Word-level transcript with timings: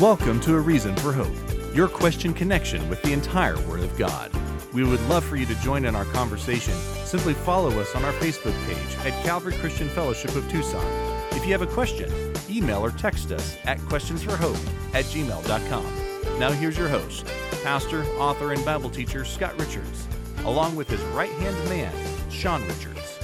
Welcome 0.00 0.40
to 0.40 0.54
A 0.54 0.60
Reason 0.60 0.94
for 0.96 1.10
Hope, 1.10 1.34
your 1.74 1.88
question 1.88 2.34
connection 2.34 2.86
with 2.90 3.00
the 3.00 3.14
entire 3.14 3.58
Word 3.62 3.80
of 3.80 3.96
God. 3.96 4.30
We 4.74 4.84
would 4.84 5.00
love 5.08 5.24
for 5.24 5.36
you 5.36 5.46
to 5.46 5.54
join 5.62 5.86
in 5.86 5.96
our 5.96 6.04
conversation. 6.04 6.74
Simply 7.06 7.32
follow 7.32 7.70
us 7.80 7.94
on 7.94 8.04
our 8.04 8.12
Facebook 8.12 8.52
page 8.66 9.06
at 9.06 9.24
Calvary 9.24 9.54
Christian 9.54 9.88
Fellowship 9.88 10.36
of 10.36 10.46
Tucson. 10.50 10.84
If 11.30 11.46
you 11.46 11.52
have 11.52 11.62
a 11.62 11.66
question, 11.66 12.12
email 12.50 12.84
or 12.84 12.90
text 12.90 13.32
us 13.32 13.56
at 13.64 13.78
questionsforhope 13.78 14.94
at 14.94 15.06
gmail.com. 15.06 16.38
Now 16.38 16.52
here's 16.52 16.76
your 16.76 16.90
host, 16.90 17.26
pastor, 17.62 18.04
author, 18.18 18.52
and 18.52 18.62
Bible 18.66 18.90
teacher 18.90 19.24
Scott 19.24 19.58
Richards, 19.58 20.06
along 20.44 20.76
with 20.76 20.90
his 20.90 21.00
right 21.14 21.32
hand 21.32 21.56
man, 21.70 21.94
Sean 22.30 22.60
Richards. 22.68 23.15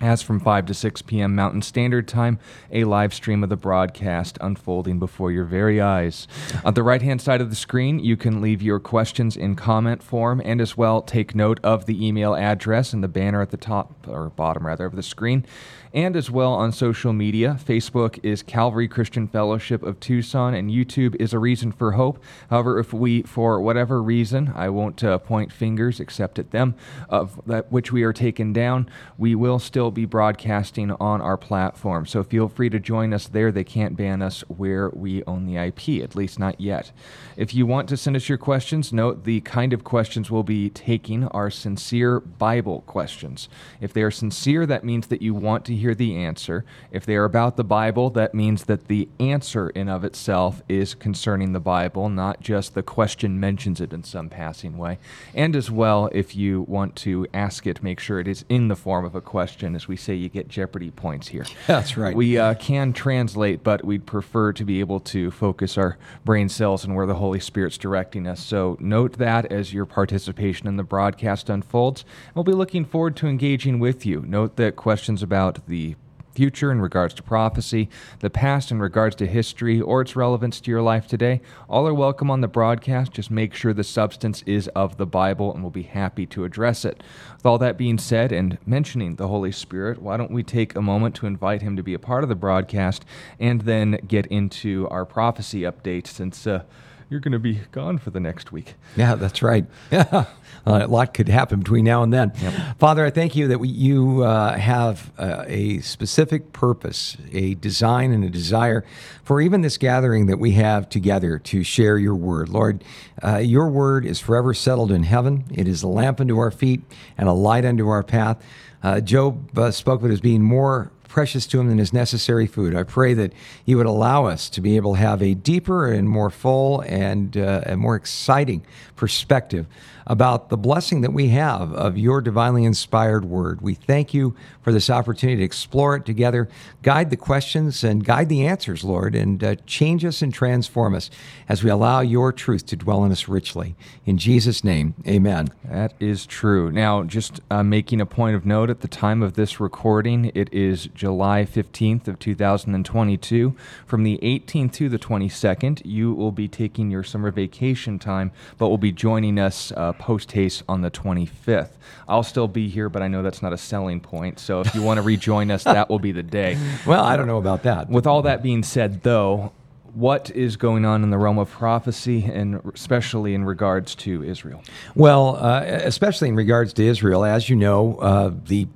as 0.00 0.22
from 0.22 0.40
5 0.40 0.66
to 0.66 0.74
6 0.74 1.02
p.m. 1.02 1.34
Mountain 1.34 1.62
Standard 1.62 2.08
Time, 2.08 2.38
a 2.70 2.84
live 2.84 3.12
stream 3.12 3.42
of 3.42 3.50
the 3.50 3.56
broadcast 3.56 4.38
unfolding 4.40 4.98
before 4.98 5.30
your 5.30 5.44
very 5.44 5.80
eyes. 5.80 6.26
On 6.64 6.74
the 6.74 6.82
right 6.82 7.02
hand 7.02 7.20
side 7.20 7.40
of 7.40 7.50
the 7.50 7.56
screen, 7.56 7.98
you 7.98 8.16
can 8.16 8.40
leave 8.40 8.62
your 8.62 8.80
questions 8.80 9.36
in 9.36 9.56
comment 9.56 10.02
form 10.02 10.40
and 10.44 10.60
as 10.60 10.76
well 10.76 11.02
take 11.02 11.34
note 11.34 11.60
of 11.62 11.86
the 11.86 12.06
email 12.06 12.34
address 12.34 12.92
in 12.92 13.00
the 13.00 13.08
banner 13.08 13.42
at 13.42 13.50
the 13.50 13.56
top 13.56 14.06
or 14.08 14.30
bottom 14.30 14.66
rather 14.66 14.86
of 14.86 14.96
the 14.96 15.02
screen 15.02 15.44
and 15.92 16.14
as 16.14 16.30
well 16.30 16.52
on 16.52 16.72
social 16.72 17.12
media. 17.12 17.58
Facebook 17.62 18.18
is 18.22 18.42
Calvary 18.42 18.86
Christian 18.86 19.26
Fellowship 19.26 19.82
of 19.82 19.98
Tucson, 19.98 20.54
and 20.54 20.70
YouTube 20.70 21.16
is 21.18 21.32
A 21.32 21.38
Reason 21.38 21.72
for 21.72 21.92
Hope. 21.92 22.22
However, 22.48 22.78
if 22.78 22.92
we, 22.92 23.22
for 23.22 23.60
whatever 23.60 24.02
reason, 24.02 24.52
I 24.54 24.68
won't 24.68 25.02
uh, 25.02 25.18
point 25.18 25.52
fingers 25.52 25.98
except 25.98 26.38
at 26.38 26.52
them, 26.52 26.74
of 27.08 27.40
that 27.46 27.72
which 27.72 27.92
we 27.92 28.02
are 28.04 28.12
taken 28.12 28.52
down, 28.52 28.88
we 29.18 29.34
will 29.34 29.58
still 29.58 29.90
be 29.90 30.04
broadcasting 30.04 30.92
on 30.92 31.20
our 31.20 31.36
platform. 31.36 32.06
So 32.06 32.22
feel 32.22 32.48
free 32.48 32.70
to 32.70 32.78
join 32.78 33.12
us 33.12 33.26
there. 33.26 33.50
They 33.50 33.64
can't 33.64 33.96
ban 33.96 34.22
us 34.22 34.42
where 34.48 34.90
we 34.90 35.24
own 35.24 35.46
the 35.46 35.56
IP, 35.56 36.02
at 36.02 36.14
least 36.14 36.38
not 36.38 36.60
yet. 36.60 36.92
If 37.36 37.54
you 37.54 37.66
want 37.66 37.88
to 37.88 37.96
send 37.96 38.16
us 38.16 38.28
your 38.28 38.38
questions, 38.38 38.92
note 38.92 39.24
the 39.24 39.40
kind 39.40 39.72
of 39.72 39.82
questions 39.82 40.30
we'll 40.30 40.42
be 40.42 40.70
taking 40.70 41.24
are 41.28 41.50
sincere 41.50 42.20
Bible 42.20 42.82
questions. 42.82 43.48
If 43.80 43.92
they 43.92 44.02
are 44.02 44.10
sincere, 44.10 44.66
that 44.66 44.84
means 44.84 45.08
that 45.08 45.22
you 45.22 45.34
want 45.34 45.64
to 45.64 45.79
hear 45.80 45.94
the 45.94 46.16
answer. 46.16 46.64
If 46.90 47.04
they 47.04 47.16
are 47.16 47.24
about 47.24 47.56
the 47.56 47.64
Bible, 47.64 48.10
that 48.10 48.34
means 48.34 48.64
that 48.64 48.88
the 48.88 49.08
answer 49.18 49.70
in 49.70 49.88
of 49.88 50.04
itself 50.04 50.62
is 50.68 50.94
concerning 50.94 51.52
the 51.52 51.60
Bible, 51.60 52.08
not 52.08 52.40
just 52.40 52.74
the 52.74 52.82
question 52.82 53.40
mentions 53.40 53.80
it 53.80 53.92
in 53.92 54.04
some 54.04 54.28
passing 54.28 54.78
way. 54.78 54.98
And 55.34 55.56
as 55.56 55.70
well, 55.70 56.08
if 56.12 56.36
you 56.36 56.62
want 56.62 56.96
to 56.96 57.26
ask 57.34 57.66
it, 57.66 57.82
make 57.82 58.00
sure 58.00 58.20
it 58.20 58.28
is 58.28 58.44
in 58.48 58.68
the 58.68 58.76
form 58.76 59.04
of 59.04 59.14
a 59.14 59.20
question. 59.20 59.74
As 59.74 59.88
we 59.88 59.96
say, 59.96 60.14
you 60.14 60.28
get 60.28 60.48
Jeopardy 60.48 60.90
points 60.90 61.28
here. 61.28 61.46
That's 61.66 61.96
right. 61.96 62.14
We 62.14 62.38
uh, 62.38 62.54
can 62.54 62.92
translate, 62.92 63.64
but 63.64 63.84
we'd 63.84 64.06
prefer 64.06 64.52
to 64.52 64.64
be 64.64 64.80
able 64.80 65.00
to 65.00 65.30
focus 65.30 65.76
our 65.76 65.98
brain 66.24 66.48
cells 66.48 66.84
and 66.84 66.94
where 66.94 67.06
the 67.06 67.14
Holy 67.14 67.40
Spirit's 67.40 67.78
directing 67.78 68.26
us. 68.26 68.40
So 68.44 68.76
note 68.80 69.14
that 69.14 69.50
as 69.50 69.72
your 69.72 69.86
participation 69.86 70.66
in 70.66 70.76
the 70.76 70.82
broadcast 70.82 71.48
unfolds. 71.48 72.04
We'll 72.34 72.44
be 72.44 72.52
looking 72.52 72.84
forward 72.84 73.16
to 73.16 73.26
engaging 73.26 73.78
with 73.78 74.04
you. 74.04 74.22
Note 74.26 74.56
that 74.56 74.76
questions 74.76 75.22
about 75.22 75.66
the 75.70 75.96
future 76.34 76.70
in 76.70 76.80
regards 76.80 77.14
to 77.14 77.22
prophecy, 77.22 77.88
the 78.20 78.30
past 78.30 78.70
in 78.70 78.78
regards 78.78 79.16
to 79.16 79.26
history, 79.26 79.80
or 79.80 80.00
its 80.00 80.16
relevance 80.16 80.60
to 80.60 80.70
your 80.70 80.82
life 80.82 81.06
today, 81.06 81.40
all 81.68 81.86
are 81.86 81.94
welcome 81.94 82.30
on 82.30 82.40
the 82.40 82.48
broadcast. 82.48 83.12
Just 83.12 83.30
make 83.30 83.54
sure 83.54 83.72
the 83.72 83.84
substance 83.84 84.42
is 84.46 84.68
of 84.68 84.96
the 84.96 85.06
Bible, 85.06 85.52
and 85.52 85.62
we'll 85.62 85.70
be 85.70 85.82
happy 85.82 86.26
to 86.26 86.44
address 86.44 86.84
it. 86.84 87.02
With 87.36 87.46
all 87.46 87.58
that 87.58 87.78
being 87.78 87.98
said, 87.98 88.32
and 88.32 88.58
mentioning 88.66 89.16
the 89.16 89.28
Holy 89.28 89.52
Spirit, 89.52 90.00
why 90.00 90.16
don't 90.16 90.30
we 90.30 90.42
take 90.42 90.74
a 90.74 90.82
moment 90.82 91.14
to 91.16 91.26
invite 91.26 91.62
him 91.62 91.76
to 91.76 91.82
be 91.82 91.94
a 91.94 91.98
part 91.98 92.22
of 92.22 92.28
the 92.28 92.34
broadcast 92.34 93.04
and 93.38 93.62
then 93.62 93.98
get 94.06 94.26
into 94.26 94.88
our 94.88 95.04
prophecy 95.04 95.62
update 95.62 96.06
since. 96.06 96.46
Uh, 96.46 96.62
you're 97.10 97.20
going 97.20 97.32
to 97.32 97.40
be 97.40 97.60
gone 97.72 97.98
for 97.98 98.10
the 98.10 98.20
next 98.20 98.52
week. 98.52 98.74
Yeah, 98.96 99.16
that's 99.16 99.42
right. 99.42 99.66
a 99.90 100.26
lot 100.64 101.12
could 101.12 101.28
happen 101.28 101.58
between 101.58 101.84
now 101.84 102.04
and 102.04 102.12
then. 102.12 102.32
Yep. 102.40 102.78
Father, 102.78 103.04
I 103.04 103.10
thank 103.10 103.34
you 103.34 103.48
that 103.48 103.58
we, 103.58 103.68
you 103.68 104.22
uh, 104.22 104.56
have 104.56 105.10
uh, 105.18 105.44
a 105.48 105.80
specific 105.80 106.52
purpose, 106.52 107.16
a 107.32 107.54
design, 107.54 108.12
and 108.12 108.22
a 108.22 108.30
desire 108.30 108.84
for 109.24 109.40
even 109.40 109.62
this 109.62 109.76
gathering 109.76 110.26
that 110.26 110.38
we 110.38 110.52
have 110.52 110.88
together 110.88 111.40
to 111.40 111.64
share 111.64 111.98
your 111.98 112.14
word. 112.14 112.48
Lord, 112.48 112.84
uh, 113.24 113.38
your 113.38 113.68
word 113.68 114.06
is 114.06 114.20
forever 114.20 114.54
settled 114.54 114.92
in 114.92 115.02
heaven. 115.02 115.44
It 115.52 115.66
is 115.66 115.82
a 115.82 115.88
lamp 115.88 116.20
unto 116.20 116.38
our 116.38 116.52
feet 116.52 116.80
and 117.18 117.28
a 117.28 117.32
light 117.32 117.64
unto 117.64 117.88
our 117.88 118.04
path. 118.04 118.40
Uh, 118.84 119.00
Job 119.00 119.58
uh, 119.58 119.72
spoke 119.72 120.00
of 120.00 120.10
it 120.10 120.12
as 120.12 120.20
being 120.20 120.42
more 120.42 120.92
precious 121.10 121.44
to 121.48 121.60
him 121.60 121.68
than 121.68 121.78
his 121.78 121.92
necessary 121.92 122.46
food. 122.46 122.74
I 122.74 122.84
pray 122.84 123.14
that 123.14 123.32
you 123.66 123.76
would 123.76 123.86
allow 123.86 124.26
us 124.26 124.48
to 124.50 124.60
be 124.60 124.76
able 124.76 124.94
to 124.94 125.00
have 125.00 125.20
a 125.20 125.34
deeper 125.34 125.92
and 125.92 126.08
more 126.08 126.30
full 126.30 126.82
and 126.82 127.36
uh, 127.36 127.62
a 127.66 127.76
more 127.76 127.96
exciting 127.96 128.64
perspective 128.94 129.66
about 130.10 130.48
the 130.48 130.56
blessing 130.56 131.02
that 131.02 131.12
we 131.12 131.28
have 131.28 131.72
of 131.72 131.96
your 131.96 132.20
divinely 132.20 132.64
inspired 132.64 133.24
word. 133.24 133.60
We 133.60 133.74
thank 133.74 134.12
you 134.12 134.34
for 134.60 134.72
this 134.72 134.90
opportunity 134.90 135.36
to 135.36 135.44
explore 135.44 135.94
it 135.94 136.04
together, 136.04 136.48
guide 136.82 137.10
the 137.10 137.16
questions 137.16 137.84
and 137.84 138.04
guide 138.04 138.28
the 138.28 138.44
answers, 138.44 138.82
Lord, 138.82 139.14
and 139.14 139.42
uh, 139.44 139.54
change 139.66 140.04
us 140.04 140.20
and 140.20 140.34
transform 140.34 140.96
us 140.96 141.10
as 141.48 141.62
we 141.62 141.70
allow 141.70 142.00
your 142.00 142.32
truth 142.32 142.66
to 142.66 142.76
dwell 142.76 143.04
in 143.04 143.12
us 143.12 143.28
richly. 143.28 143.76
In 144.04 144.18
Jesus' 144.18 144.64
name, 144.64 144.94
amen. 145.06 145.50
That 145.62 145.94
is 146.00 146.26
true. 146.26 146.72
Now, 146.72 147.04
just 147.04 147.40
uh, 147.48 147.62
making 147.62 148.00
a 148.00 148.06
point 148.06 148.34
of 148.34 148.44
note 148.44 148.68
at 148.68 148.80
the 148.80 148.88
time 148.88 149.22
of 149.22 149.34
this 149.34 149.60
recording, 149.60 150.32
it 150.34 150.52
is 150.52 150.88
July 150.92 151.44
15th 151.44 152.08
of 152.08 152.18
2022. 152.18 153.54
From 153.86 154.02
the 154.02 154.18
18th 154.24 154.72
to 154.72 154.88
the 154.88 154.98
22nd, 154.98 155.82
you 155.84 156.12
will 156.12 156.32
be 156.32 156.48
taking 156.48 156.90
your 156.90 157.04
summer 157.04 157.30
vacation 157.30 158.00
time, 158.00 158.32
but 158.58 158.70
will 158.70 158.76
be 158.76 158.90
joining 158.90 159.38
us 159.38 159.70
uh, 159.76 159.92
post 160.00 160.32
haste 160.32 160.62
on 160.68 160.80
the 160.80 160.90
25th. 160.90 161.72
I'll 162.08 162.22
still 162.22 162.48
be 162.48 162.68
here, 162.68 162.88
but 162.88 163.02
I 163.02 163.08
know 163.08 163.22
that's 163.22 163.42
not 163.42 163.52
a 163.52 163.58
selling 163.58 164.00
point. 164.00 164.40
So 164.40 164.60
if 164.60 164.74
you 164.74 164.82
want 164.82 164.96
to 164.96 165.02
rejoin 165.02 165.50
us, 165.50 165.62
that 165.64 165.90
will 165.90 165.98
be 166.00 166.10
the 166.10 166.22
day. 166.22 166.58
Well, 166.86 167.04
I 167.04 167.16
don't 167.16 167.26
know 167.26 167.36
about 167.36 167.64
that. 167.64 167.90
With 167.90 168.06
all 168.06 168.22
that 168.22 168.42
being 168.42 168.62
said, 168.62 169.02
though, 169.02 169.52
what 169.94 170.30
is 170.30 170.56
going 170.56 170.84
on 170.84 171.02
in 171.02 171.10
the 171.10 171.18
realm 171.18 171.38
of 171.38 171.50
prophecy, 171.50 172.24
and 172.24 172.60
especially 172.74 173.34
in 173.34 173.44
regards 173.44 173.94
to 173.96 174.24
Israel? 174.24 174.62
Well, 174.94 175.36
uh, 175.36 175.62
especially 175.64 176.28
in 176.28 176.36
regards 176.36 176.72
to 176.74 176.84
Israel, 176.84 177.24
as 177.24 177.50
you 177.50 177.56
know, 177.56 177.96
uh, 177.96 178.32
the 178.46 178.66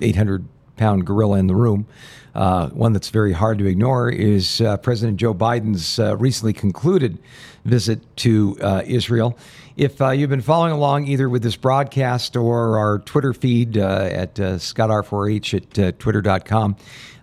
800 0.00 0.42
uh, 0.42 0.44
pound 0.76 1.06
gorilla 1.06 1.38
in 1.38 1.46
the 1.46 1.54
room, 1.54 1.86
uh, 2.34 2.68
one 2.68 2.92
that's 2.92 3.10
very 3.10 3.32
hard 3.32 3.58
to 3.58 3.66
ignore, 3.66 4.10
is 4.10 4.60
uh, 4.60 4.76
President 4.78 5.18
Joe 5.18 5.34
Biden's 5.34 5.98
uh, 5.98 6.16
recently 6.16 6.52
concluded 6.52 7.18
visit 7.64 8.00
to 8.18 8.56
Israel. 8.86 9.36
If 9.76 10.00
you've 10.00 10.30
been 10.30 10.40
following 10.40 10.72
along 10.72 11.08
either 11.08 11.28
with 11.28 11.42
this 11.42 11.56
broadcast 11.56 12.36
or 12.36 12.78
our 12.78 13.00
Twitter 13.00 13.34
feed 13.34 13.76
at 13.76 14.36
ScottR4H 14.36 15.78
at 15.88 15.98
twitter.com, 15.98 16.76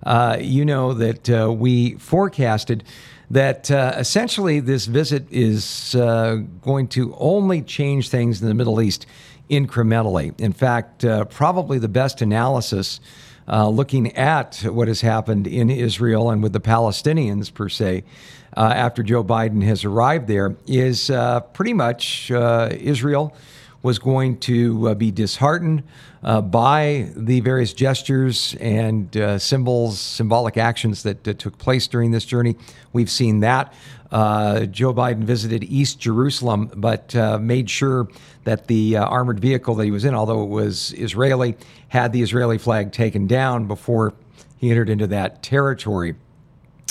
uh, 0.05 0.37
you 0.39 0.65
know 0.65 0.93
that 0.93 1.29
uh, 1.29 1.51
we 1.51 1.93
forecasted 1.95 2.83
that 3.31 3.71
uh, 3.71 3.93
essentially 3.97 4.59
this 4.59 4.85
visit 4.85 5.25
is 5.31 5.95
uh, 5.95 6.35
going 6.61 6.87
to 6.87 7.15
only 7.17 7.61
change 7.61 8.09
things 8.09 8.41
in 8.41 8.47
the 8.47 8.53
Middle 8.53 8.81
East 8.81 9.05
incrementally. 9.49 10.39
In 10.39 10.53
fact, 10.53 11.03
uh, 11.05 11.25
probably 11.25 11.79
the 11.79 11.87
best 11.87 12.21
analysis. 12.21 12.99
Uh, 13.47 13.67
looking 13.67 14.15
at 14.15 14.57
what 14.59 14.87
has 14.87 15.01
happened 15.01 15.47
in 15.47 15.69
Israel 15.69 16.29
and 16.29 16.41
with 16.41 16.53
the 16.53 16.61
Palestinians, 16.61 17.53
per 17.53 17.67
se, 17.67 18.03
uh, 18.55 18.61
after 18.61 19.03
Joe 19.03 19.23
Biden 19.23 19.63
has 19.63 19.83
arrived 19.83 20.27
there, 20.27 20.55
is 20.65 21.09
uh, 21.09 21.41
pretty 21.41 21.73
much 21.73 22.31
uh, 22.31 22.69
Israel 22.71 23.35
was 23.83 23.99
going 23.99 24.39
to 24.39 24.89
uh, 24.89 24.95
be 24.95 25.11
disheartened 25.11 25.83
uh, 26.23 26.41
by 26.41 27.11
the 27.15 27.41
various 27.41 27.73
gestures 27.73 28.55
and 28.59 29.15
uh, 29.17 29.37
symbols, 29.37 29.99
symbolic 29.99 30.57
actions 30.57 31.03
that 31.03 31.23
took 31.23 31.57
place 31.57 31.85
during 31.87 32.11
this 32.11 32.25
journey. 32.25 32.55
We've 32.93 33.11
seen 33.11 33.41
that. 33.41 33.73
Uh, 34.09 34.65
Joe 34.67 34.93
Biden 34.93 35.23
visited 35.23 35.63
East 35.63 35.99
Jerusalem, 35.99 36.71
but 36.75 37.15
uh, 37.15 37.39
made 37.39 37.69
sure 37.69 38.07
that 38.43 38.67
the 38.67 38.97
uh, 38.97 39.05
armored 39.05 39.39
vehicle 39.39 39.75
that 39.75 39.85
he 39.85 39.91
was 39.91 40.05
in, 40.05 40.13
although 40.13 40.43
it 40.43 40.49
was 40.49 40.93
Israeli, 40.93 41.55
had 41.89 42.13
the 42.13 42.21
Israeli 42.21 42.57
flag 42.57 42.91
taken 42.91 43.27
down 43.27 43.67
before 43.67 44.13
he 44.57 44.69
entered 44.69 44.89
into 44.89 45.07
that 45.07 45.43
territory. 45.43 46.15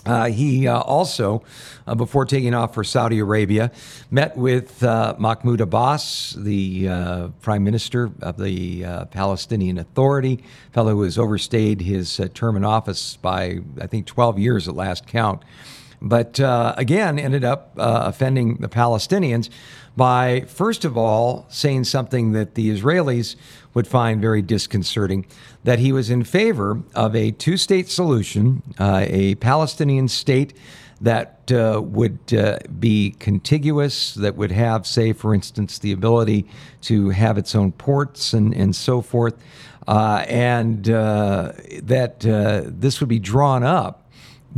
Uh, 0.05 0.27
he 0.27 0.67
uh, 0.67 0.81
also, 0.81 1.43
uh, 1.87 1.95
before 1.95 2.25
taking 2.25 2.55
off 2.55 2.75
for 2.75 2.83
Saudi 2.83 3.21
Arabia, 3.21 3.71
met 4.11 4.37
with 4.37 4.83
uh, 4.83 5.15
Mahmoud 5.17 5.61
Abbas, 5.61 6.35
the 6.37 6.89
uh, 6.89 7.29
prime 7.41 7.63
minister 7.63 8.11
of 8.21 8.37
the 8.37 8.85
uh, 8.85 9.05
Palestinian 9.07 9.79
Authority, 9.79 10.43
fellow 10.73 10.93
who 10.93 11.03
has 11.03 11.19
overstayed 11.19 11.81
his 11.81 12.21
term 12.35 12.57
in 12.57 12.65
office 12.65 13.17
by, 13.17 13.61
I 13.81 13.87
think, 13.87 14.07
12 14.07 14.41
years 14.41 14.67
at 14.67 14.75
last 14.75 15.07
count. 15.07 15.43
But 16.05 16.41
again, 16.41 17.21
ended 17.21 17.45
up 17.45 17.75
offending 17.77 18.57
the 18.57 18.69
Palestinians 18.69 19.51
by, 19.97 20.43
first 20.49 20.85
of 20.85 20.97
all, 20.97 21.47
saying 21.49 21.85
something 21.85 22.33
that 22.33 22.55
the 22.55 22.71
Israelis 22.71 23.37
would 23.75 23.87
find 23.87 24.21
very 24.21 24.43
disconcerting 24.43 25.27
that 25.65 25.79
he 25.79 25.93
was 25.93 26.11
in 26.11 26.25
favor 26.25 26.83
of 26.95 27.15
a 27.15 27.31
two 27.31 27.57
state 27.57 27.89
solution, 27.89 28.63
uh, 28.79 29.05
a 29.09 29.35
Palestinian 29.37 30.09
state 30.09 30.55
that 31.01 31.51
uh, 31.51 31.81
would 31.83 32.19
uh, 32.33 32.59
be 32.79 33.11
contiguous, 33.19 34.15
that 34.15 34.37
would 34.37 34.53
have, 34.53 34.87
say, 34.87 35.13
for 35.13 35.35
instance, 35.35 35.79
the 35.81 35.91
ability 35.91 36.47
to 36.81 37.11
have 37.11 37.37
its 37.37 37.55
own 37.55 37.73
ports 37.73 38.33
and, 38.33 38.55
and 38.55 38.75
so 38.75 39.03
forth, 39.03 39.35
uh, 39.89 40.25
and 40.29 40.89
uh, 40.89 41.53
that 41.83 42.25
uh, 42.25 42.63
this 42.67 43.01
would 43.01 43.09
be 43.09 43.19
drawn 43.19 43.65
up 43.65 44.02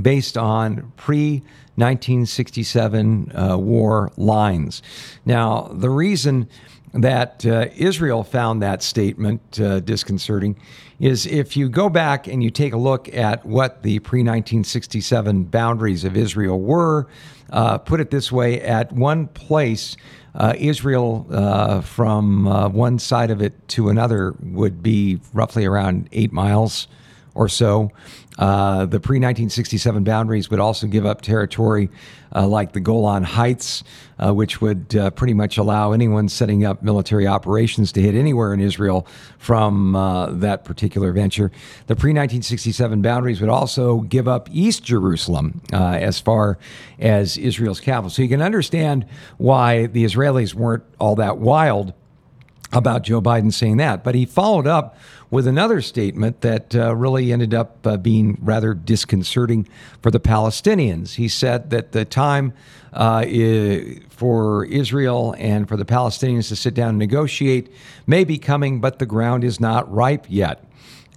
based 0.01 0.37
on 0.37 0.93
pre 0.97 1.43
1967 1.77 3.33
war 3.35 4.13
lines. 4.17 4.83
Now, 5.25 5.69
the 5.73 5.91
reason 5.91 6.49
that 6.95 7.45
uh, 7.45 7.67
Israel 7.77 8.23
found 8.23 8.63
that 8.63 8.83
statement 8.83 9.61
uh, 9.61 9.81
disconcerting 9.81 10.57
is 11.01 11.27
if 11.27 11.57
you 11.57 11.69
go 11.69 11.89
back 11.89 12.29
and 12.29 12.43
you 12.43 12.51
take 12.51 12.73
a 12.73 12.77
look 12.77 13.13
at 13.13 13.45
what 13.45 13.83
the 13.83 13.99
pre 14.01 14.21
1967 14.21 15.45
boundaries 15.45 16.05
of 16.05 16.17
Israel 16.17 16.61
were, 16.61 17.09
uh, 17.51 17.79
put 17.79 18.01
it 18.01 18.11
this 18.11 18.31
way 18.31 18.61
at 18.61 18.93
one 18.93 19.27
place, 19.27 19.97
uh, 20.37 20.55
Israel 20.57 21.27
uh, 21.31 21.81
from 21.81 22.47
uh, 22.47 22.69
one 22.69 22.99
side 22.99 23.31
of 23.31 23.43
it 23.43 23.69
to 23.69 23.89
another 23.89 24.35
would 24.41 24.83
be 24.83 25.21
roughly 25.33 25.65
around 25.65 26.09
eight 26.13 26.33
miles 26.33 26.87
or 27.35 27.49
so. 27.49 27.91
Uh, 28.39 28.87
the 28.87 28.99
pre 28.99 29.17
1967 29.17 30.03
boundaries 30.03 30.51
would 30.51 30.59
also 30.59 30.87
give 30.87 31.07
up 31.07 31.21
territory 31.21 31.89
uh, 32.35 32.47
like 32.47 32.73
the 32.73 32.81
Golan 32.81 33.23
Heights, 33.23 33.85
uh, 34.19 34.35
which 34.35 34.61
would 34.61 34.97
uh, 34.97 35.11
pretty 35.11 35.35
much 35.35 35.57
allow 35.57 35.93
anyone 35.93 36.29
setting 36.29 36.65
up 36.65 36.83
military 36.83 37.29
operations 37.29 37.93
to 37.93 38.03
hit 38.03 38.17
anywhere 38.17 38.53
in 38.53 38.61
Israel 38.61 39.07
from 39.39 39.95
uh, 39.95 40.27
that 40.33 40.65
particular 40.65 41.13
venture. 41.13 41.53
The 41.87 41.95
pre 41.95 42.11
1967 42.11 43.03
boundaries 43.03 43.41
would 43.41 43.51
also 43.51 44.01
give 44.01 44.27
up 44.27 44.49
East 44.51 44.83
Jerusalem 44.83 45.63
as 45.73 46.19
far 46.19 46.59
as 46.99 47.39
Israel's 47.39 47.81
capital. 47.81 48.11
So 48.11 48.23
you 48.23 48.29
can 48.29 48.43
understand 48.43 49.07
why 49.39 49.87
the 49.87 50.05
Israelis 50.05 50.55
weren't 50.55 50.85
all 50.99 51.15
that 51.17 51.39
wild 51.39 51.95
about 52.75 53.03
Joe 53.03 53.21
Biden 53.21 53.53
saying 53.53 53.77
that. 53.79 54.05
But 54.05 54.15
he 54.15 54.27
followed 54.27 54.67
up 54.67 54.97
with 55.35 55.49
another 55.49 55.81
statement 55.81 56.43
that 56.43 56.77
uh, 56.77 56.95
really 56.95 57.33
ended 57.33 57.53
up 57.53 57.85
uh, 57.85 57.97
being 57.97 58.39
rather 58.41 58.73
disconcerting 58.73 59.69
for 60.01 60.13
the 60.13 60.21
Palestinians. 60.21 61.17
He 61.17 61.27
said 61.27 61.71
that 61.71 61.91
the 61.91 62.05
time 62.05 62.53
uh, 62.93 63.25
for 64.11 64.65
Israel 64.67 65.35
and 65.37 65.67
for 65.67 65.77
the 65.77 65.85
Palestinians 65.85 66.47
to 66.51 66.57
sit 66.57 66.73
down 66.73 66.91
and 66.91 66.99
negotiate 67.01 67.73
may 68.07 68.23
be 68.23 68.39
coming, 68.39 68.81
but 68.81 69.01
the 69.01 69.07
ground 69.07 69.43
is 69.43 69.59
not 69.59 69.93
ripe 69.93 70.25
yet. 70.29 70.65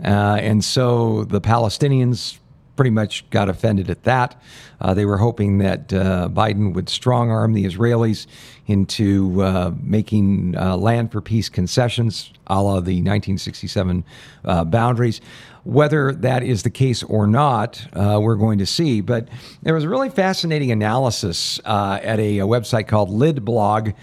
Uh, 0.04 0.40
and 0.42 0.66
so 0.66 1.24
the 1.26 1.40
Palestinians 1.40 2.40
pretty 2.78 2.92
much 2.92 3.30
got 3.30 3.50
offended 3.50 3.90
at 3.90 4.04
that. 4.04 4.42
Uh, 4.80 4.94
they 4.94 5.04
were 5.06 5.18
hoping 5.18 5.58
that 5.58 5.92
uh, 5.92 6.30
Biden 6.32 6.74
would 6.74 6.88
strong 6.88 7.30
arm 7.32 7.52
the 7.54 7.66
Israelis 7.66 8.28
into 8.68 9.42
uh, 9.42 9.72
making 9.82 10.56
uh, 10.56 10.78
land 10.78 11.12
for 11.12 11.20
peace 11.20 11.50
concessions, 11.50 12.32
a 12.46 12.62
la 12.62 12.76
the 12.76 13.02
1967 13.02 14.06
uh, 14.46 14.64
boundaries. 14.64 15.20
Whether 15.64 16.14
that 16.14 16.44
is 16.44 16.64
the 16.64 16.70
case 16.70 17.04
or 17.04 17.28
not, 17.28 17.86
uh, 17.94 18.20
we're 18.22 18.36
going 18.36 18.60
to 18.60 18.66
see. 18.66 19.02
But 19.02 19.28
there 19.64 19.74
was 19.74 19.84
a 19.84 19.90
really 19.90 20.10
fascinating 20.10 20.72
analysis 20.72 21.60
at 21.66 22.20
a, 22.20 22.40
a, 22.40 22.46
website 22.46 22.88
called 22.88 23.10
lidblog.com. 23.10 23.94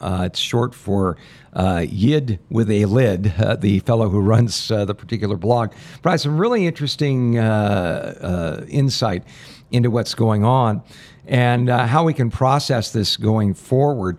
it's 0.00 0.38
short 0.38 0.72
for 0.74 1.16
uh, 1.52 1.84
Yid 1.88 2.38
with 2.48 2.70
a 2.70 2.84
lid, 2.84 3.34
uh, 3.38 3.56
the 3.56 3.80
fellow 3.80 4.08
who 4.08 4.20
runs 4.20 4.70
uh, 4.70 4.84
the 4.84 4.94
particular 4.94 5.36
blog, 5.36 5.72
provides 6.02 6.22
some 6.22 6.38
really 6.38 6.66
interesting 6.66 7.38
uh, 7.38 8.60
uh, 8.62 8.64
insight 8.68 9.24
into 9.70 9.90
what's 9.90 10.14
going 10.14 10.44
on 10.44 10.82
and 11.26 11.68
uh, 11.68 11.86
how 11.86 12.04
we 12.04 12.14
can 12.14 12.30
process 12.30 12.92
this 12.92 13.16
going 13.16 13.54
forward. 13.54 14.18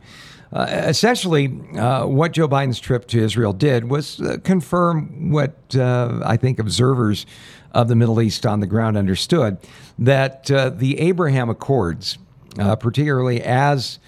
essentially, 0.54 1.48
what 1.48 2.32
Joe 2.34 2.48
Biden's 2.48 2.80
trip 2.80 3.08
to 3.08 3.20
Israel 3.20 3.54
did 3.54 3.90
was 3.90 4.22
confirm 4.44 5.32
what 5.32 5.56
I 5.76 6.38
think 6.38 6.60
observers 6.60 7.26
of 7.74 7.88
the 7.88 7.96
Middle 7.96 8.22
East 8.22 8.46
on 8.46 8.60
the 8.60 8.68
ground 8.68 8.98
understood 8.98 9.58
that 10.00 10.46
the 10.46 11.00
Abraham 11.00 11.50
Accords, 11.50 12.18
particularly 12.56 13.42
as 13.42 14.00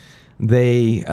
they 0.47 1.03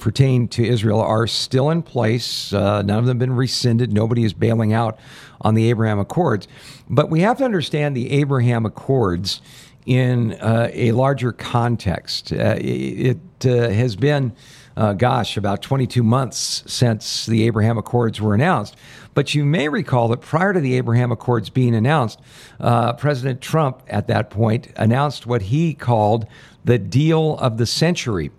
pertain 0.00 0.48
to 0.48 0.66
Israel 0.66 1.00
are 1.00 1.26
still 1.26 1.70
in 1.70 1.82
place. 1.82 2.52
Uh, 2.52 2.82
none 2.82 2.98
of 2.98 3.06
them 3.06 3.16
have 3.16 3.18
been 3.18 3.36
rescinded. 3.36 3.92
Nobody 3.92 4.24
is 4.24 4.32
bailing 4.32 4.72
out 4.72 4.98
on 5.42 5.54
the 5.54 5.68
Abraham 5.70 6.00
Accords. 6.00 6.48
But 6.88 7.10
we 7.10 7.20
have 7.20 7.38
to 7.38 7.44
understand 7.44 7.96
the 7.96 8.10
Abraham 8.10 8.66
Accords 8.66 9.40
in 9.86 10.32
uh, 10.34 10.70
a 10.72 10.92
larger 10.92 11.32
context. 11.32 12.32
Uh, 12.32 12.56
it 12.58 13.18
uh, 13.44 13.68
has 13.70 13.94
been 13.94 14.34
uh, 14.76 14.94
gosh, 14.94 15.36
about 15.36 15.60
22 15.60 16.02
months 16.02 16.62
since 16.66 17.26
the 17.26 17.46
Abraham 17.46 17.76
Accords 17.76 18.20
were 18.20 18.34
announced. 18.34 18.76
But 19.12 19.34
you 19.34 19.44
may 19.44 19.68
recall 19.68 20.08
that 20.08 20.22
prior 20.22 20.54
to 20.54 20.60
the 20.60 20.74
Abraham 20.74 21.12
Accords 21.12 21.50
being 21.50 21.74
announced, 21.74 22.20
uh, 22.60 22.94
President 22.94 23.40
Trump 23.40 23.82
at 23.88 24.06
that 24.06 24.30
point 24.30 24.68
announced 24.76 25.26
what 25.26 25.42
he 25.42 25.74
called 25.74 26.26
the 26.64 26.78
deal 26.78 27.36
of 27.38 27.58
the 27.58 27.66
century 27.66 28.30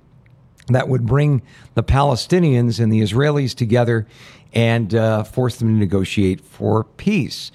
that 0.68 0.88
would 0.88 1.06
bring 1.06 1.42
the 1.74 1.84
Palestinians 1.84 2.80
and 2.80 2.92
the 2.92 3.02
Israelis 3.02 3.56
together 3.56 4.08
and 4.54 4.94
uh, 4.94 5.24
force 5.24 5.58
them 5.58 5.70
to 5.70 5.74
negotiate 5.74 6.42
for 6.42 6.84
peace. 6.84 7.52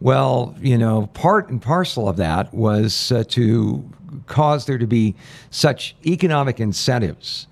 Well, 0.00 0.56
you 0.60 0.76
know, 0.76 1.06
part 1.14 1.48
and 1.48 1.62
parcel 1.62 2.08
of 2.08 2.16
that 2.16 2.52
was 2.52 3.12
uh, 3.12 3.24
to 3.28 3.88
cause 4.26 4.66
there 4.66 4.78
to 4.78 4.86
be 4.86 5.14
such 5.50 5.94
economic 6.04 6.60
incentives 6.60 7.46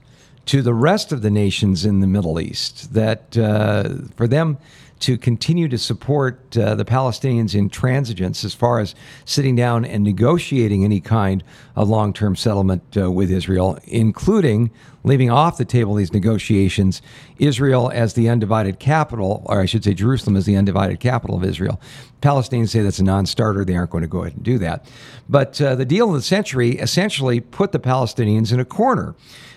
to 0.47 0.63
the 0.63 0.75
rest 0.75 1.13
of 1.13 1.23
the 1.23 1.31
nations 1.31 1.85
in 1.85 2.01
the 2.01 2.07
Middle 2.07 2.41
East 2.41 2.93
that 2.95 3.39
uh, 3.39 3.89
for 4.17 4.27
them 4.27 4.59
to 5.01 5.17
continue 5.17 5.69
to 5.69 5.79
support 5.79 6.57
uh, 6.57 6.75
the 6.75 6.85
Palestinians 6.85 7.55
intransigence 7.55 8.45
as 8.45 8.55
far 8.55 8.79
as 8.81 8.95
sitting 9.25 9.57
down 9.57 9.85
and 9.85 10.05
negotiating 10.05 10.85
any 10.85 11.01
kind 11.01 11.43
of 11.75 11.89
long 11.89 12.13
term 12.13 12.37
settlement 12.37 12.83
uh, 12.97 13.11
with 13.11 13.31
Israel, 13.31 13.79
including 13.85 14.71
leaving 15.03 15.31
off 15.31 15.57
the 15.57 15.65
table 15.65 15.95
these 15.95 16.13
negotiations 16.13 17.01
Israel 17.39 17.91
as 17.95 18.15
the 18.15 18.29
undivided 18.29 18.79
capital, 18.79 19.43
or 19.47 19.61
I 19.61 19.67
should 19.67 19.83
say 19.83 19.95
Jerusalem 19.95 20.37
as 20.37 20.45
the 20.45 20.57
undivided 20.57 21.01
capital 21.01 21.37
of 21.37 21.45
Israel. 21.45 21.81
Palestinians 22.21 22.69
say 22.69 22.83
that's 22.83 22.99
a 22.99 23.05
non 23.05 23.25
starter. 23.25 23.65
They 23.65 23.77
aren't 23.77 23.91
going 23.91 24.03
to 24.03 24.09
go 24.09 24.21
ahead 24.21 24.35
and 24.35 24.45
do 24.45 24.59
that. 24.59 24.87
But 25.29 25.61
uh, 25.61 25.75
the 25.75 25.87
deal 25.87 26.11
of 26.11 26.17
the 26.17 26.23
century 26.23 26.73
essentially 26.73 27.41
put 27.41 27.73
the 27.73 27.81
Palestinians 27.81 28.53
in 28.53 28.61
a 28.61 28.65
corner 28.65 29.15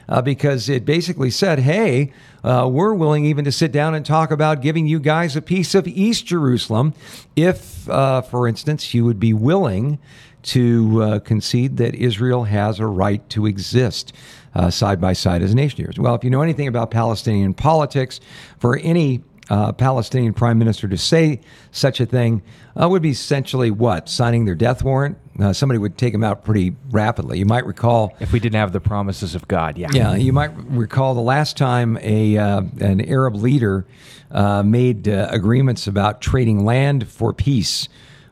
uh, 0.09 0.21
because 0.21 0.69
it 0.69 0.85
basically 0.85 1.29
said, 1.29 1.59
hey, 1.59 2.11
uh, 2.43 2.67
we're 2.71 2.93
willing 2.93 3.25
even 3.25 3.45
to 3.45 3.51
sit 3.51 3.71
down 3.71 3.95
and 3.95 4.05
talk 4.05 4.31
about 4.31 4.61
giving 4.61 4.85
you 4.85 4.99
guys 4.99 5.35
a 5.35 5.41
piece 5.41 5.75
of 5.75 5.87
East 5.87 6.25
Jerusalem 6.25 6.93
if, 7.35 7.89
uh, 7.89 8.21
for 8.21 8.47
instance, 8.47 8.93
you 8.93 9.05
would 9.05 9.19
be 9.19 9.33
willing 9.33 9.99
to 10.43 11.01
uh, 11.01 11.19
concede 11.19 11.77
that 11.77 11.95
Israel 11.95 12.43
has 12.43 12.79
a 12.79 12.85
right 12.85 13.27
to 13.29 13.45
exist. 13.45 14.13
Uh, 14.55 14.69
side 14.69 15.01
by 15.01 15.13
side 15.13 15.41
as 15.41 15.51
a 15.51 15.55
nation. 15.55 15.91
Well, 15.97 16.13
if 16.13 16.23
you 16.23 16.29
know 16.29 16.43
anything 16.43 16.67
about 16.67 16.91
Palestinian 16.91 17.55
politics, 17.55 18.19
for 18.59 18.77
any 18.77 19.23
uh, 19.49 19.71
Palestinian 19.71 20.33
prime 20.33 20.57
minister 20.57 20.87
to 20.87 20.97
say 20.97 21.39
such 21.71 21.99
a 21.99 22.05
thing 22.05 22.41
uh, 22.79 22.87
would 22.87 23.01
be 23.01 23.09
essentially 23.09 23.71
what? 23.71 24.09
Signing 24.09 24.45
their 24.45 24.55
death 24.55 24.83
warrant? 24.83 25.17
Uh, 25.39 25.51
somebody 25.51 25.79
would 25.79 25.97
take 25.97 26.13
them 26.13 26.23
out 26.23 26.43
pretty 26.43 26.75
rapidly. 26.91 27.39
You 27.39 27.45
might 27.45 27.65
recall. 27.65 28.15
If 28.19 28.31
we 28.31 28.39
didn't 28.39 28.55
have 28.55 28.71
the 28.71 28.79
promises 28.79 29.33
of 29.33 29.47
God, 29.47 29.77
yeah. 29.77 29.87
Yeah, 29.91 30.15
you 30.15 30.31
might 30.31 30.51
recall 30.55 31.15
the 31.15 31.21
last 31.21 31.57
time 31.57 31.97
a, 32.01 32.37
uh, 32.37 32.61
an 32.79 33.01
Arab 33.01 33.35
leader 33.35 33.85
uh, 34.29 34.61
made 34.63 35.07
uh, 35.07 35.27
agreements 35.31 35.87
about 35.87 36.21
trading 36.21 36.63
land 36.63 37.07
for 37.07 37.33
peace 37.33 37.87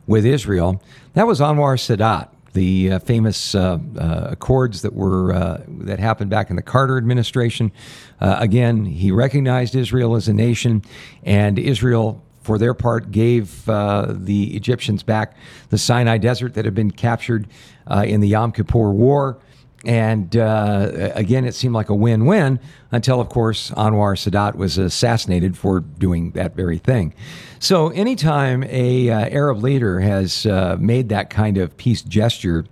with 0.05 0.25
Israel. 0.25 0.81
That 1.13 1.25
was 1.25 1.39
Anwar 1.39 1.77
Sadat 1.77 2.29
the 2.53 2.91
uh, 2.91 2.99
famous 2.99 3.55
uh, 3.55 3.79
uh, 3.97 4.27
accords 4.31 4.81
that 4.81 4.93
were 4.93 5.33
uh, 5.33 5.61
that 5.67 5.99
happened 5.99 6.29
back 6.29 6.49
in 6.49 6.55
the 6.55 6.61
Carter 6.61 6.97
administration. 6.97 7.71
Uh, 8.19 8.37
again, 8.39 8.85
he 8.85 9.11
recognized 9.11 9.75
Israel 9.75 10.15
as 10.15 10.27
a 10.27 10.33
nation, 10.33 10.83
and 11.23 11.57
Israel. 11.57 12.23
For 12.41 12.57
their 12.57 12.73
part, 12.73 13.11
gave 13.11 13.69
uh, 13.69 14.07
the 14.09 14.55
Egyptians 14.55 15.03
back 15.03 15.35
the 15.69 15.77
Sinai 15.77 16.17
Desert 16.17 16.55
that 16.55 16.65
had 16.65 16.73
been 16.73 16.91
captured 16.91 17.47
in 17.89 18.19
the 18.21 18.27
Yom 18.27 18.51
Kippur 18.51 18.91
War. 18.91 19.37
And 19.83 20.35
uh, 20.37 21.11
again, 21.15 21.45
it 21.45 21.55
seemed 21.55 21.73
like 21.73 21.89
a 21.89 21.95
win 21.95 22.25
win 22.25 22.59
until, 22.91 23.19
of 23.19 23.29
course, 23.29 23.71
Anwar 23.71 24.15
Sadat 24.15 24.55
was 24.55 24.77
assassinated 24.77 25.57
for 25.57 25.79
doing 25.79 26.31
that 26.31 26.55
very 26.55 26.77
thing. 26.77 27.13
So, 27.59 27.89
anytime 27.89 28.63
a 28.65 29.09
uh, 29.09 29.29
Arab 29.29 29.63
leader 29.63 29.99
has 29.99 30.45
uh, 30.45 30.77
made 30.79 31.09
that 31.09 31.29
kind 31.29 31.57
of 31.57 31.75
peace 31.77 32.01
gesture, 32.01 32.65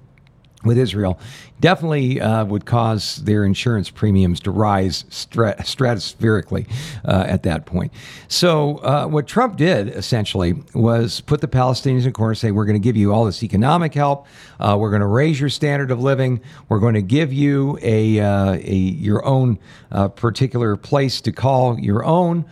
with 0.64 0.78
Israel 0.78 1.20
definitely 1.60 2.22
uh, 2.22 2.46
would 2.46 2.66
cause 2.66 3.18
their 3.18 3.44
insurance 3.44 3.90
premiums 3.90 4.40
to 4.42 4.52
rise 4.52 5.04
stratospherically 5.04 6.70
uh, 7.06 7.26
at 7.28 7.44
that 7.44 7.66
point. 7.66 7.92
So, 8.28 8.78
uh, 8.78 9.08
what 9.08 9.28
Trump 9.28 9.58
did 9.58 9.90
essentially 9.90 10.54
was 10.74 11.22
put 11.22 11.42
the 11.42 11.48
Palestinians 11.48 12.06
in 12.06 12.14
corner, 12.14 12.36
say, 12.36 12.52
We're 12.52 12.66
going 12.66 12.80
to 12.80 12.84
give 12.84 12.96
you 12.96 13.14
all 13.14 13.26
this 13.26 13.44
economic 13.44 13.94
help. 13.94 14.28
Uh, 14.60 14.78
we're 14.80 14.90
going 14.90 15.02
to 15.02 15.08
raise 15.08 15.40
your 15.40 15.50
standard 15.50 15.92
of 15.92 16.02
living. 16.02 16.42
We're 16.68 16.80
going 16.80 16.96
to 16.96 17.02
give 17.02 17.34
you 17.34 17.78
a, 17.82 18.20
uh, 18.20 18.54
a 18.54 18.76
your 18.76 19.26
own 19.26 19.60
uh, 19.92 20.10
particular 20.10 20.76
place 20.76 21.22
to 21.22 21.32
call 21.32 21.80
your 21.80 22.04
own 22.06 22.46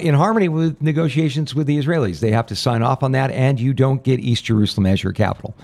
in 0.00 0.14
harmony 0.14 0.48
with 0.48 0.80
negotiations 0.82 1.54
with 1.54 1.66
the 1.66 1.78
Israelis. 1.78 2.20
They 2.20 2.32
have 2.32 2.46
to 2.46 2.56
sign 2.56 2.82
off 2.82 3.02
on 3.02 3.12
that, 3.12 3.30
and 3.30 3.58
you 3.58 3.72
don't 3.72 4.02
get 4.02 4.20
East 4.20 4.44
Jerusalem 4.44 4.86
as 4.86 5.02
your 5.02 5.12
capital. 5.12 5.54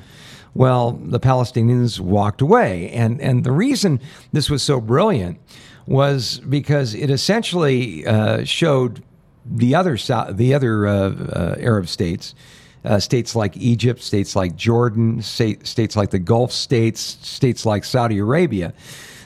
Well, 0.54 0.92
the 0.92 1.20
Palestinians 1.20 2.00
walked 2.00 2.40
away. 2.40 2.90
And, 2.90 3.20
and 3.20 3.44
the 3.44 3.52
reason 3.52 4.00
this 4.32 4.50
was 4.50 4.62
so 4.62 4.80
brilliant 4.80 5.38
was 5.86 6.40
because 6.40 6.94
it 6.94 7.10
essentially 7.10 8.06
uh, 8.06 8.44
showed 8.44 9.02
the 9.46 9.74
other, 9.74 9.96
the 10.30 10.54
other 10.54 10.86
uh, 10.86 10.92
uh, 10.92 11.56
Arab 11.58 11.88
states, 11.88 12.34
uh, 12.84 12.98
states 12.98 13.34
like 13.34 13.56
Egypt, 13.56 14.02
states 14.02 14.36
like 14.36 14.56
Jordan, 14.56 15.22
state, 15.22 15.66
states 15.66 15.96
like 15.96 16.10
the 16.10 16.18
Gulf 16.18 16.52
states, 16.52 17.18
states 17.22 17.64
like 17.64 17.84
Saudi 17.84 18.18
Arabia, 18.18 18.72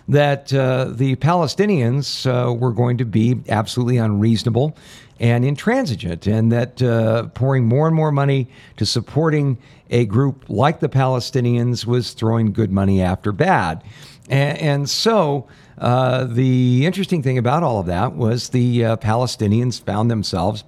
that 0.09 0.53
uh, 0.53 0.87
the 0.91 1.17
Palestinians 1.17 2.27
uh, 2.27 2.53
were 2.53 2.73
going 2.73 2.99
to 2.99 3.05
be 3.05 3.41
absolutely 3.49 3.99
unreasonable 3.99 4.77
and 5.21 5.45
intransigent, 5.45 6.27
and 6.27 6.51
that 6.51 6.83
uh, 6.83 7.25
pouring 7.29 7.67
more 7.67 7.87
and 7.87 7.95
more 7.95 8.11
money 8.11 8.49
to 8.77 8.87
supporting 8.87 9.59
a 9.91 10.05
group 10.07 10.45
like 10.49 10.81
the 10.81 10.89
Palestinians 10.89 11.87
was 11.87 12.13
throwing 12.13 12.53
good 12.53 12.73
money 12.73 13.01
after 13.03 13.31
bad. 13.31 13.85
And, 14.29 14.59
and 14.59 14.91
so 14.91 15.47
uh, 15.79 16.25
the 16.25 16.87
interesting 16.87 17.23
thing 17.23 17.39
about 17.39 17.63
all 17.63 17.79
of 17.79 17.87
that 17.87 18.15
was 18.15 18.49
the 18.49 18.85
uh, 18.85 18.97
Palestinians 18.97 19.81
found 19.81 20.11
themselves 20.11 20.65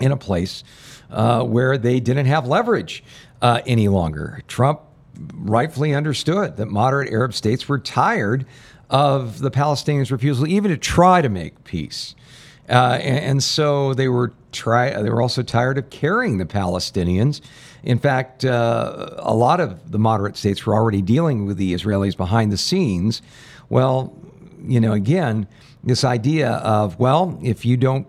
in 0.00 0.12
a 0.12 0.16
place 0.16 0.64
uh, 1.10 1.44
where 1.44 1.78
they 1.78 2.00
didn't 2.00 2.26
have 2.26 2.46
leverage 2.46 3.04
uh, 3.42 3.60
any 3.66 3.88
longer. 3.88 4.42
Trump 4.48 4.80
rightfully 5.34 5.94
understood 5.94 6.56
that 6.56 6.66
moderate 6.66 7.12
Arab 7.12 7.34
states 7.34 7.68
were 7.68 7.78
tired 7.78 8.46
of 8.88 9.38
the 9.40 9.50
Palestinians' 9.50 10.10
refusal 10.10 10.46
even 10.46 10.70
to 10.70 10.76
try 10.76 11.22
to 11.22 11.28
make 11.28 11.62
peace. 11.64 12.14
Uh, 12.70 12.98
and, 13.02 13.18
and, 13.18 13.42
so 13.42 13.94
they 13.94 14.08
were 14.08 14.32
try. 14.52 15.02
They 15.02 15.10
were 15.10 15.20
also 15.20 15.42
tired 15.42 15.76
of 15.76 15.90
carrying 15.90 16.38
the 16.38 16.44
Palestinians. 16.44 17.40
In 17.82 17.98
fact, 17.98 18.44
uh, 18.44 19.10
a 19.18 19.34
lot 19.34 19.58
of 19.58 19.90
the 19.90 19.98
moderate 19.98 20.36
states 20.36 20.64
were 20.64 20.74
already 20.74 21.02
dealing 21.02 21.46
with 21.46 21.56
the 21.56 21.74
Israelis 21.74 22.16
behind 22.16 22.52
the 22.52 22.56
scenes. 22.56 23.22
Well, 23.70 24.16
you 24.62 24.80
know, 24.80 24.92
again, 24.92 25.48
this 25.82 26.04
idea 26.04 26.50
of 26.50 26.98
well, 26.98 27.38
if 27.42 27.64
you 27.64 27.76
don't 27.76 28.06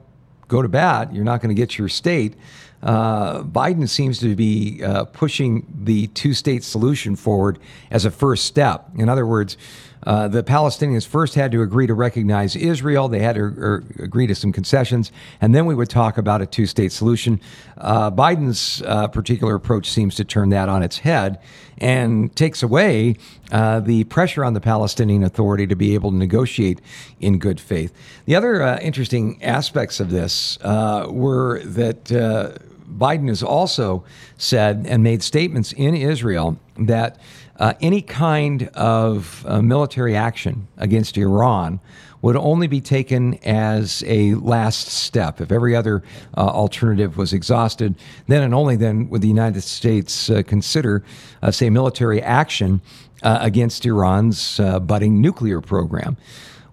go 0.47 0.61
to 0.61 0.69
bat, 0.69 1.13
you're 1.13 1.23
not 1.23 1.41
going 1.41 1.55
to 1.55 1.59
get 1.59 1.77
your 1.77 1.89
state. 1.89 2.35
Uh, 2.83 3.43
Biden 3.43 3.87
seems 3.87 4.19
to 4.19 4.35
be 4.35 4.83
uh, 4.83 5.05
pushing 5.05 5.65
the 5.83 6.07
two 6.07 6.33
state 6.33 6.63
solution 6.63 7.15
forward 7.15 7.59
as 7.91 8.05
a 8.05 8.11
first 8.11 8.45
step. 8.45 8.89
In 8.97 9.07
other 9.07 9.25
words, 9.25 9.57
uh, 10.03 10.27
the 10.27 10.43
Palestinians 10.43 11.05
first 11.05 11.35
had 11.35 11.51
to 11.51 11.61
agree 11.61 11.87
to 11.87 11.93
recognize 11.93 12.55
Israel. 12.55 13.07
They 13.07 13.19
had 13.19 13.35
to 13.35 13.41
er, 13.41 13.83
agree 13.99 14.27
to 14.27 14.35
some 14.35 14.51
concessions, 14.51 15.11
and 15.39 15.53
then 15.53 15.65
we 15.65 15.75
would 15.75 15.89
talk 15.89 16.17
about 16.17 16.41
a 16.41 16.45
two 16.45 16.65
state 16.65 16.91
solution. 16.91 17.39
Uh, 17.77 18.09
Biden's 18.11 18.81
uh, 18.85 19.07
particular 19.07 19.55
approach 19.55 19.89
seems 19.89 20.15
to 20.15 20.23
turn 20.23 20.49
that 20.49 20.69
on 20.69 20.83
its 20.83 20.99
head 20.99 21.39
and 21.77 22.35
takes 22.35 22.63
away 22.63 23.15
uh, 23.51 23.79
the 23.79 24.03
pressure 24.05 24.43
on 24.43 24.53
the 24.53 24.61
Palestinian 24.61 25.23
Authority 25.23 25.67
to 25.67 25.75
be 25.75 25.93
able 25.93 26.11
to 26.11 26.17
negotiate 26.17 26.81
in 27.19 27.37
good 27.37 27.59
faith. 27.59 27.93
The 28.25 28.35
other 28.35 28.61
uh, 28.61 28.79
interesting 28.79 29.41
aspects 29.43 29.99
of 29.99 30.09
this 30.09 30.57
were 30.61 31.61
that. 31.63 32.59
Biden 32.91 33.29
has 33.29 33.41
also 33.41 34.03
said 34.37 34.85
and 34.85 35.01
made 35.01 35.23
statements 35.23 35.71
in 35.71 35.95
Israel 35.95 36.59
that 36.77 37.17
uh, 37.61 37.73
any 37.79 38.01
kind 38.01 38.67
of 38.69 39.45
uh, 39.47 39.61
military 39.61 40.15
action 40.15 40.67
against 40.77 41.15
Iran 41.15 41.79
would 42.23 42.35
only 42.35 42.65
be 42.65 42.81
taken 42.81 43.35
as 43.43 44.03
a 44.07 44.33
last 44.35 44.87
step. 44.87 45.39
If 45.39 45.51
every 45.51 45.75
other 45.75 46.01
uh, 46.35 46.41
alternative 46.41 47.17
was 47.17 47.33
exhausted, 47.33 47.95
then 48.27 48.41
and 48.41 48.55
only 48.55 48.77
then 48.77 49.09
would 49.09 49.21
the 49.21 49.27
United 49.27 49.61
States 49.61 50.29
uh, 50.29 50.41
consider, 50.41 51.03
uh, 51.43 51.51
say, 51.51 51.69
military 51.69 52.19
action 52.21 52.81
uh, 53.21 53.37
against 53.41 53.85
Iran's 53.85 54.59
budding 54.81 55.21
nuclear 55.21 55.61
program. 55.61 56.17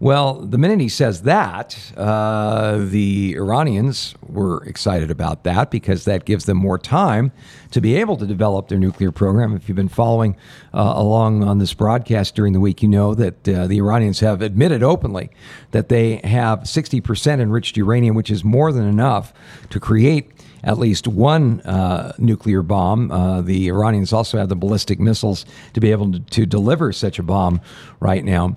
Well, 0.01 0.35
the 0.35 0.59
minute 0.59 0.79
he 0.79 0.89
says 0.89 1.23
that, 1.23 1.77
uh, 1.97 2.79
the 2.79 3.35
Iranians 3.37 4.15
were 4.29 4.63
excited 4.63 5.11
about 5.11 5.43
that 5.43 5.73
because 5.73 6.05
that 6.05 6.25
gives 6.25 6.45
them 6.45 6.57
more 6.57 6.79
time 6.79 7.33
to 7.73 7.81
be 7.81 7.97
able 7.97 8.17
to 8.19 8.27
develop 8.27 8.69
their 8.69 8.79
nuclear 8.79 9.11
program. 9.11 9.57
If 9.57 9.69
you've 9.69 9.75
been 9.75 9.89
following 9.89 10.37
uh, 10.73 10.93
along 10.95 11.43
on 11.43 11.59
this 11.59 11.75
broadcast 11.75 12.37
during 12.37 12.53
the 12.53 12.61
week, 12.61 12.81
you 12.81 12.89
know 12.89 13.13
that 13.15 13.49
uh, 13.49 13.67
the 13.67 13.79
Iranians 13.79 14.21
have 14.21 14.41
admitted 14.41 14.85
openly 14.85 15.31
that 15.73 15.89
they 15.89 16.19
have 16.19 16.61
60% 16.61 17.41
enriched 17.41 17.77
uranium, 17.77 18.15
which 18.15 18.31
is 18.31 18.45
more 18.45 18.71
than 18.71 18.87
enough 18.87 19.33
to 19.71 19.81
create 19.81 20.31
at 20.63 20.79
least 20.79 21.09
one 21.09 21.61
uh, 21.63 22.13
nuclear 22.19 22.63
bomb. 22.63 23.11
Uh, 23.11 23.41
the 23.41 23.67
Iranians 23.67 24.13
also 24.13 24.39
have 24.39 24.49
the 24.49 24.57
ballistic 24.57 25.01
missiles 25.01 25.45
to 25.75 25.81
be 25.81 25.91
able 25.91 26.13
to, 26.13 26.21
to 26.21 26.47
deliver 26.47 26.93
such 26.93 27.19
a 27.19 27.23
bomb 27.25 27.61
right 27.99 28.25
now 28.25 28.57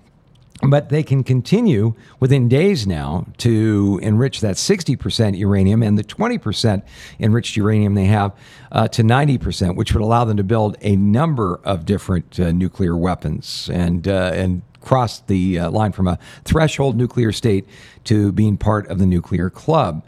but 0.63 0.89
they 0.89 1.03
can 1.03 1.23
continue 1.23 1.93
within 2.19 2.47
days 2.47 2.85
now 2.85 3.25
to 3.37 3.99
enrich 4.03 4.41
that 4.41 4.55
60% 4.55 5.37
uranium 5.37 5.81
and 5.81 5.97
the 5.97 6.03
20% 6.03 6.83
enriched 7.19 7.55
uranium 7.57 7.95
they 7.95 8.05
have 8.05 8.35
uh, 8.71 8.87
to 8.89 9.01
90%, 9.01 9.75
which 9.75 9.93
would 9.93 10.03
allow 10.03 10.23
them 10.23 10.37
to 10.37 10.43
build 10.43 10.77
a 10.81 10.95
number 10.95 11.59
of 11.63 11.85
different 11.85 12.39
uh, 12.39 12.51
nuclear 12.51 12.95
weapons 12.95 13.69
and 13.73 14.07
uh, 14.07 14.31
and 14.33 14.61
cross 14.81 15.19
the 15.21 15.59
uh, 15.59 15.69
line 15.69 15.91
from 15.91 16.07
a 16.07 16.17
threshold 16.43 16.97
nuclear 16.97 17.31
state 17.31 17.67
to 18.03 18.31
being 18.31 18.57
part 18.57 18.87
of 18.87 18.97
the 18.97 19.05
nuclear 19.05 19.49
club. 19.49 20.03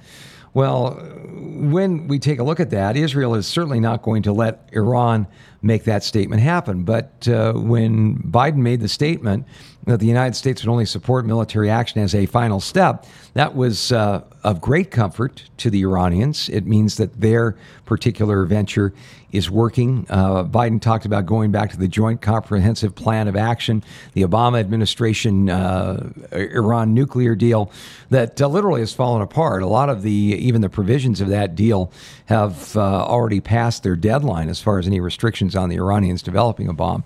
Well, 0.54 0.92
when 1.32 2.08
we 2.08 2.20
take 2.20 2.40
a 2.40 2.44
look 2.44 2.60
at 2.60 2.70
that, 2.72 2.96
Israel 2.96 3.34
is 3.34 3.48
certainly 3.48 3.80
not 3.80 4.04
going 4.04 4.24
to 4.24 4.34
let 4.34 4.70
Iran 4.72 5.28
make 5.64 5.86
that 5.86 6.04
statement 6.04 6.42
happen. 6.42 6.84
But 6.84 7.28
uh, 7.28 7.54
when 7.54 8.18
Biden 8.18 8.58
made 8.58 8.82
the 8.82 8.88
statement 8.88 9.48
that 9.86 10.00
the 10.00 10.06
United 10.06 10.36
States 10.36 10.64
would 10.64 10.72
only 10.72 10.86
support 10.86 11.26
military 11.26 11.70
action 11.70 12.02
as 12.02 12.16
a 12.16 12.26
final 12.26 12.60
step, 12.60 13.06
that 13.34 13.56
was 13.56 13.92
uh, 13.92 14.24
of 14.44 14.62
great 14.62 14.92
comfort 14.92 15.44
to 15.58 15.70
the 15.70 15.82
Iranians. 15.82 16.50
It 16.50 16.66
means 16.66 16.98
that 16.98 17.20
their 17.20 17.56
particular 17.86 18.46
venture 18.46 18.94
is 19.34 19.50
working. 19.50 20.06
Uh, 20.10 20.44
Biden 20.44 20.80
talked 20.80 21.06
about 21.06 21.26
going 21.26 21.52
back 21.52 21.72
to 21.72 21.78
the 21.78 21.88
Joint 21.88 22.22
Comprehensive 22.22 22.94
Plan 22.94 23.28
of 23.28 23.36
Action, 23.36 23.84
the 24.14 24.22
Obama 24.22 24.60
administration 24.60 25.50
uh, 25.50 26.12
Iran 26.32 26.94
nuclear 26.94 27.34
deal 27.36 27.72
that 28.12 28.40
uh, 28.40 28.48
literally 28.48 28.82
has 28.82 28.94
fallen 28.94 29.24
apart. 29.24 29.64
A 29.64 29.68
lot 29.68 29.90
of 29.90 30.04
the 30.04 30.12
even 30.12 30.62
the 30.62 30.70
provisions 30.70 31.20
of 31.20 31.30
that 31.30 31.56
deal 31.56 31.92
have 32.28 32.78
uh, 32.78 32.82
already 32.82 33.42
passed 33.42 33.82
their 33.82 33.96
deadline 33.96 34.50
as 34.50 34.62
far 34.62 34.78
as 34.78 34.86
any 34.86 35.00
restrictions 35.00 35.56
on 35.56 35.68
the 35.68 35.78
Iranians 35.78 36.22
developing 36.22 36.68
a 36.68 36.74
bomb. 36.74 37.04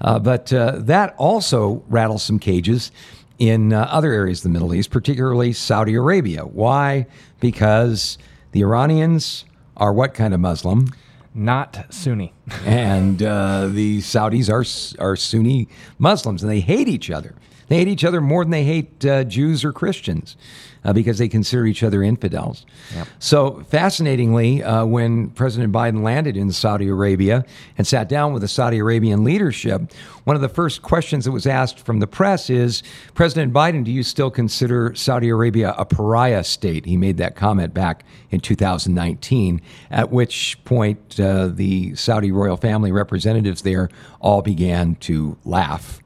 Uh, 0.00 0.18
but 0.18 0.52
uh, 0.52 0.76
that 0.78 1.14
also 1.16 1.82
rattles 1.88 2.22
some 2.22 2.38
cages 2.38 2.90
in 3.38 3.72
uh, 3.72 3.88
other 3.90 4.12
areas 4.12 4.40
of 4.40 4.44
the 4.44 4.48
Middle 4.48 4.74
East, 4.74 4.90
particularly 4.90 5.52
Saudi 5.52 5.94
Arabia. 5.94 6.42
Why? 6.42 7.06
Because 7.40 8.18
the 8.52 8.62
Iranians 8.62 9.44
are 9.76 9.92
what 9.92 10.14
kind 10.14 10.34
of 10.34 10.40
Muslim? 10.40 10.92
Not 11.34 11.86
Sunni. 11.90 12.32
and 12.64 13.22
uh, 13.22 13.68
the 13.68 13.98
Saudis 13.98 14.50
are, 14.50 15.02
are 15.02 15.16
Sunni 15.16 15.68
Muslims, 15.98 16.42
and 16.42 16.50
they 16.50 16.60
hate 16.60 16.88
each 16.88 17.10
other. 17.10 17.34
They 17.68 17.76
hate 17.76 17.88
each 17.88 18.04
other 18.04 18.20
more 18.20 18.44
than 18.44 18.50
they 18.50 18.64
hate 18.64 19.04
uh, 19.04 19.24
Jews 19.24 19.64
or 19.64 19.72
Christians 19.72 20.36
uh, 20.84 20.92
because 20.92 21.18
they 21.18 21.28
consider 21.28 21.66
each 21.66 21.82
other 21.82 22.02
infidels. 22.02 22.64
Yep. 22.94 23.08
So, 23.18 23.64
fascinatingly, 23.68 24.62
uh, 24.62 24.84
when 24.84 25.30
President 25.30 25.72
Biden 25.72 26.02
landed 26.02 26.36
in 26.36 26.52
Saudi 26.52 26.88
Arabia 26.88 27.44
and 27.76 27.86
sat 27.86 28.08
down 28.08 28.32
with 28.32 28.42
the 28.42 28.48
Saudi 28.48 28.78
Arabian 28.78 29.24
leadership, 29.24 29.92
one 30.24 30.36
of 30.36 30.42
the 30.42 30.48
first 30.48 30.82
questions 30.82 31.24
that 31.24 31.32
was 31.32 31.46
asked 31.46 31.80
from 31.80 32.00
the 32.00 32.06
press 32.06 32.50
is 32.50 32.82
President 33.14 33.52
Biden, 33.52 33.84
do 33.84 33.90
you 33.90 34.02
still 34.02 34.30
consider 34.30 34.94
Saudi 34.94 35.28
Arabia 35.28 35.74
a 35.78 35.84
pariah 35.84 36.44
state? 36.44 36.84
He 36.84 36.96
made 36.96 37.16
that 37.18 37.34
comment 37.34 37.74
back 37.74 38.04
in 38.30 38.40
2019, 38.40 39.60
at 39.90 40.10
which 40.10 40.62
point 40.64 41.18
uh, 41.18 41.48
the 41.48 41.94
Saudi 41.94 42.30
royal 42.30 42.56
family 42.56 42.92
representatives 42.92 43.62
there 43.62 43.88
all 44.20 44.42
began 44.42 44.96
to 44.96 45.36
laugh. 45.44 46.00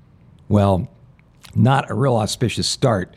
Well, 0.48 0.88
not 1.54 1.90
a 1.90 1.94
real 1.94 2.16
auspicious 2.16 2.68
start 2.68 3.14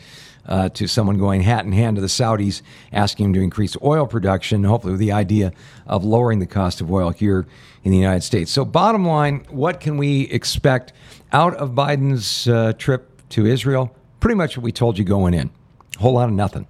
uh, 0.48 0.70
to 0.70 0.88
someone 0.88 1.18
going 1.18 1.42
hat 1.42 1.66
in 1.66 1.72
hand 1.72 1.96
to 1.98 2.02
the 2.02 2.08
Saudis, 2.08 2.62
asking 2.92 3.26
them 3.26 3.34
to 3.34 3.42
increase 3.42 3.76
oil 3.84 4.06
production, 4.08 4.64
hopefully 4.64 4.92
with 4.92 5.00
the 5.00 5.12
idea 5.12 5.52
of 5.88 6.04
lowering 6.04 6.40
the 6.40 6.46
cost 6.46 6.82
of 6.82 6.92
oil 6.92 7.10
here 7.10 7.46
in 7.84 7.92
the 7.92 7.98
United 7.98 8.22
States. 8.22 8.52
So, 8.52 8.66
bottom 8.66 9.06
line, 9.06 9.46
what 9.50 9.80
can 9.80 9.98
we 9.98 10.22
expect 10.24 10.94
out 11.32 11.56
of 11.56 11.72
Biden's 11.72 12.48
uh, 12.48 12.74
trip 12.78 13.28
to 13.30 13.46
Israel? 13.46 13.96
Pretty 14.20 14.36
much 14.36 14.58
what 14.58 14.64
we 14.64 14.72
told 14.72 14.98
you 14.98 15.06
going 15.06 15.34
in. 15.34 15.52
A 15.98 16.00
whole 16.00 16.14
lot 16.14 16.30
of 16.30 16.36
nothing. 16.36 16.68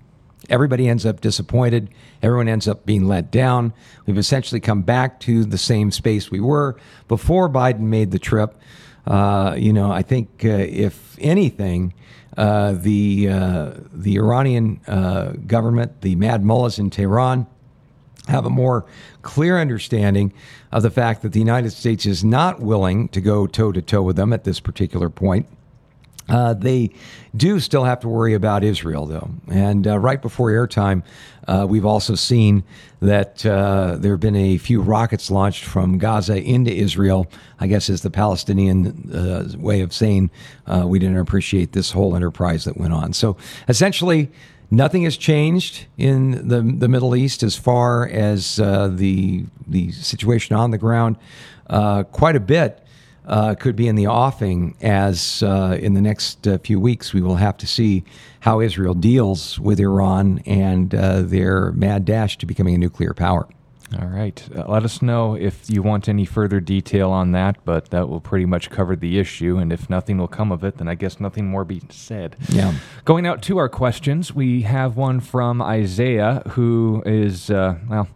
Everybody 0.50 0.88
ends 0.88 1.06
up 1.06 1.22
disappointed. 1.22 1.90
Everyone 2.22 2.48
ends 2.48 2.68
up 2.68 2.86
being 2.86 3.08
let 3.08 3.32
down. 3.32 3.74
We've 4.06 4.18
essentially 4.18 4.60
come 4.62 4.82
back 4.84 5.20
to 5.22 5.44
the 5.44 5.58
same 5.58 5.92
space 5.92 6.30
we 6.30 6.40
were 6.40 6.78
before 7.08 7.50
Biden 7.50 7.82
made 7.82 8.12
the 8.12 8.20
trip. 8.20 8.56
Uh, 9.08 9.56
you 9.58 9.72
know, 9.72 9.92
I 9.92 10.02
think 10.02 10.44
uh, 10.44 10.50
if 10.50 11.18
anything, 11.20 11.94
uh, 12.38 12.74
the 12.74 13.30
uh, 13.30 13.72
the 13.94 14.18
Iranian 14.18 14.82
uh, 14.88 15.34
government, 15.48 16.02
the 16.02 16.16
Mad 16.16 16.44
Mullahs 16.44 16.80
in 16.80 16.90
Tehran, 16.90 17.48
have 18.28 18.46
a 18.46 18.50
more 18.50 18.86
clear 19.22 19.60
understanding 19.60 20.34
of 20.72 20.84
the 20.84 20.92
fact 20.92 21.22
that 21.22 21.32
the 21.32 21.40
United 21.40 21.72
States 21.72 22.06
is 22.06 22.24
not 22.24 22.60
willing 22.60 23.08
to 23.10 23.22
go 23.22 23.48
toe 23.48 23.72
to 23.72 23.82
toe 23.82 24.02
with 24.02 24.16
them 24.16 24.34
at 24.34 24.44
this 24.44 24.60
particular 24.60 25.10
point. 25.10 25.48
Uh, 26.28 26.54
they 26.54 26.90
do 27.36 27.60
still 27.60 27.84
have 27.84 28.00
to 28.00 28.08
worry 28.08 28.34
about 28.34 28.64
Israel, 28.64 29.06
though. 29.06 29.30
And 29.48 29.88
uh, 29.88 30.00
right 30.00 30.22
before 30.22 30.50
airtime, 30.50 31.04
uh, 31.48 31.66
we've 31.70 31.86
also 31.86 32.16
seen 32.16 32.64
that 33.02 33.46
uh, 33.46 33.98
there 34.00 34.14
have 34.14 34.20
been 34.20 34.36
a 34.36 34.58
few 34.58 34.82
rockets 34.82 35.30
launched 35.30 35.64
from 35.64 35.98
Gaza 36.00 36.42
into 36.42 36.72
Israel. 36.72 37.28
I 37.60 37.68
guess 37.68 37.90
is 37.90 38.02
the 38.02 38.10
Palestinian 38.10 39.12
uh, 39.14 39.58
way 39.58 39.82
of 39.82 39.94
saying 39.94 40.32
uh, 40.66 40.86
we 40.88 40.98
didn't 40.98 41.18
appreciate 41.18 41.74
this 41.74 41.92
whole 41.92 42.16
enterprise 42.16 42.66
that 42.66 42.78
went 42.78 42.94
on. 42.94 43.14
So 43.14 43.38
essentially, 43.68 44.32
nothing 44.72 45.04
has 45.04 45.18
changed 45.18 45.86
in 45.98 46.48
the 46.48 46.62
the 46.62 46.88
Middle 46.88 47.16
East 47.16 47.44
as 47.44 47.56
far 47.56 48.08
as 48.08 48.56
the 48.56 49.46
the 49.68 49.92
situation 49.92 50.56
on 50.56 50.72
the 50.72 50.80
ground. 50.80 51.18
quite 52.12 52.36
a 52.36 52.40
bit 52.40 52.85
uh, 53.28 53.56
could 53.56 53.76
be 53.76 53.88
in 53.88 53.96
the 53.96 54.08
offing 54.08 54.76
as 54.82 55.44
uh, 55.44 55.78
in 55.80 55.94
the 55.94 56.02
next 56.02 56.48
uh, 56.48 56.58
few 56.60 56.80
weeks 56.80 57.14
we 57.14 57.22
will 57.22 57.36
have 57.36 57.58
to 57.58 57.68
see 57.68 58.04
how 58.42 58.62
Israel 58.62 58.94
deals 58.94 59.60
with 59.60 59.80
Iran 59.80 60.40
and 60.46 60.94
uh, 60.94 61.22
their 61.22 61.72
mad 61.72 62.06
dash 62.06 62.38
to 62.38 62.46
becoming 62.46 62.76
a 62.76 62.78
nuclear 62.78 63.14
power. 63.14 63.48
All 64.00 64.08
right. 64.08 64.44
Uh, 64.56 64.66
let 64.68 64.84
us 64.84 65.02
know 65.02 65.36
if 65.36 65.70
you 65.70 65.84
want 65.84 66.10
any 66.10 66.26
further 66.26 66.60
detail 66.60 67.12
on 67.12 67.34
that, 67.34 67.64
but 67.66 67.92
that 67.92 68.10
will 68.10 68.20
pretty 68.20 68.46
much 68.46 68.70
cover 68.70 68.96
the 68.96 69.20
issue. 69.20 69.58
And 69.58 69.72
if 69.72 69.90
nothing 69.90 70.18
will 70.18 70.28
come 70.28 70.52
of 70.52 70.64
it, 70.64 70.78
then 70.78 70.88
I 70.88 70.96
guess 70.96 71.20
nothing 71.20 71.48
more 71.48 71.64
be 71.64 71.82
said. 71.90 72.36
Yeah. 72.50 72.74
Going 73.06 73.28
out 73.28 73.44
to 73.44 73.58
our 73.58 73.70
questions, 73.70 74.34
we 74.34 74.64
have 74.64 74.98
one 74.98 75.20
from 75.20 75.62
Isaiah, 75.62 76.42
who 76.50 77.04
is, 77.06 77.52
uh, 77.52 77.76
well, 77.88 78.08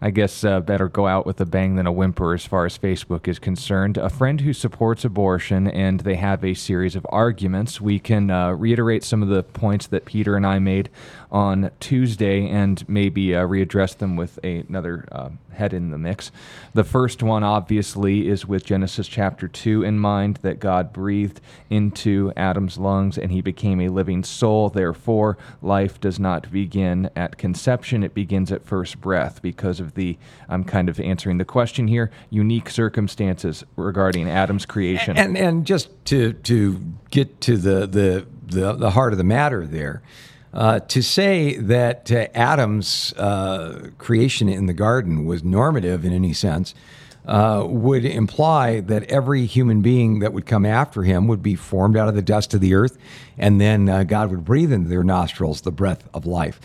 I 0.00 0.10
guess 0.10 0.44
uh, 0.44 0.60
better 0.60 0.88
go 0.88 1.08
out 1.08 1.26
with 1.26 1.40
a 1.40 1.46
bang 1.46 1.74
than 1.74 1.86
a 1.86 1.92
whimper 1.92 2.32
as 2.32 2.46
far 2.46 2.64
as 2.64 2.78
Facebook 2.78 3.26
is 3.26 3.40
concerned. 3.40 3.96
A 3.96 4.08
friend 4.08 4.40
who 4.40 4.52
supports 4.52 5.04
abortion, 5.04 5.66
and 5.66 6.00
they 6.00 6.14
have 6.14 6.44
a 6.44 6.54
series 6.54 6.94
of 6.94 7.04
arguments. 7.08 7.80
We 7.80 7.98
can 7.98 8.30
uh, 8.30 8.52
reiterate 8.52 9.02
some 9.02 9.22
of 9.24 9.28
the 9.28 9.42
points 9.42 9.88
that 9.88 10.04
Peter 10.04 10.36
and 10.36 10.46
I 10.46 10.60
made 10.60 10.88
on 11.30 11.70
Tuesday 11.80 12.48
and 12.48 12.88
maybe 12.88 13.34
uh, 13.34 13.46
readdress 13.46 13.96
them 13.96 14.16
with 14.16 14.38
a, 14.42 14.64
another 14.68 15.06
uh, 15.12 15.30
head 15.52 15.74
in 15.74 15.90
the 15.90 15.98
mix. 15.98 16.30
The 16.72 16.84
first 16.84 17.22
one, 17.22 17.42
obviously, 17.42 18.28
is 18.28 18.46
with 18.46 18.64
Genesis 18.64 19.06
chapter 19.06 19.46
2 19.48 19.82
in 19.82 19.98
mind 19.98 20.38
that 20.42 20.60
God 20.60 20.92
breathed 20.92 21.40
into 21.68 22.32
Adam's 22.36 22.78
lungs 22.78 23.18
and 23.18 23.30
he 23.30 23.40
became 23.40 23.80
a 23.80 23.88
living 23.88 24.24
soul. 24.24 24.70
Therefore, 24.70 25.36
life 25.60 26.00
does 26.00 26.18
not 26.18 26.50
begin 26.50 27.10
at 27.14 27.36
conception, 27.36 28.02
it 28.02 28.14
begins 28.14 28.50
at 28.50 28.64
first 28.64 29.00
breath 29.00 29.42
because 29.42 29.80
of 29.80 29.94
the, 29.94 30.16
I'm 30.48 30.64
kind 30.64 30.88
of 30.88 30.98
answering 30.98 31.38
the 31.38 31.44
question 31.44 31.88
here, 31.88 32.10
unique 32.30 32.70
circumstances 32.70 33.64
regarding 33.76 34.28
Adam's 34.30 34.64
creation. 34.64 35.16
And, 35.16 35.36
and, 35.36 35.46
and 35.46 35.66
just 35.66 35.90
to, 36.06 36.32
to 36.32 36.80
get 37.10 37.40
to 37.42 37.56
the, 37.56 37.86
the, 37.86 38.26
the, 38.46 38.72
the 38.74 38.90
heart 38.90 39.12
of 39.12 39.18
the 39.18 39.24
matter 39.24 39.66
there, 39.66 40.02
uh, 40.52 40.80
to 40.80 41.02
say 41.02 41.56
that 41.56 42.10
uh, 42.10 42.26
Adam's 42.34 43.12
uh, 43.14 43.90
creation 43.98 44.48
in 44.48 44.66
the 44.66 44.72
garden 44.72 45.26
was 45.26 45.44
normative 45.44 46.04
in 46.04 46.12
any 46.12 46.32
sense 46.32 46.74
uh, 47.26 47.62
would 47.66 48.04
imply 48.04 48.80
that 48.80 49.04
every 49.04 49.44
human 49.44 49.82
being 49.82 50.20
that 50.20 50.32
would 50.32 50.46
come 50.46 50.64
after 50.64 51.02
him 51.02 51.26
would 51.28 51.42
be 51.42 51.54
formed 51.54 51.96
out 51.96 52.08
of 52.08 52.14
the 52.14 52.22
dust 52.22 52.54
of 52.54 52.60
the 52.62 52.74
earth, 52.74 52.96
and 53.36 53.60
then 53.60 53.88
uh, 53.88 54.02
God 54.02 54.30
would 54.30 54.44
breathe 54.44 54.72
into 54.72 54.88
their 54.88 55.04
nostrils 55.04 55.60
the 55.60 55.70
breath 55.70 56.08
of 56.14 56.24
life. 56.24 56.58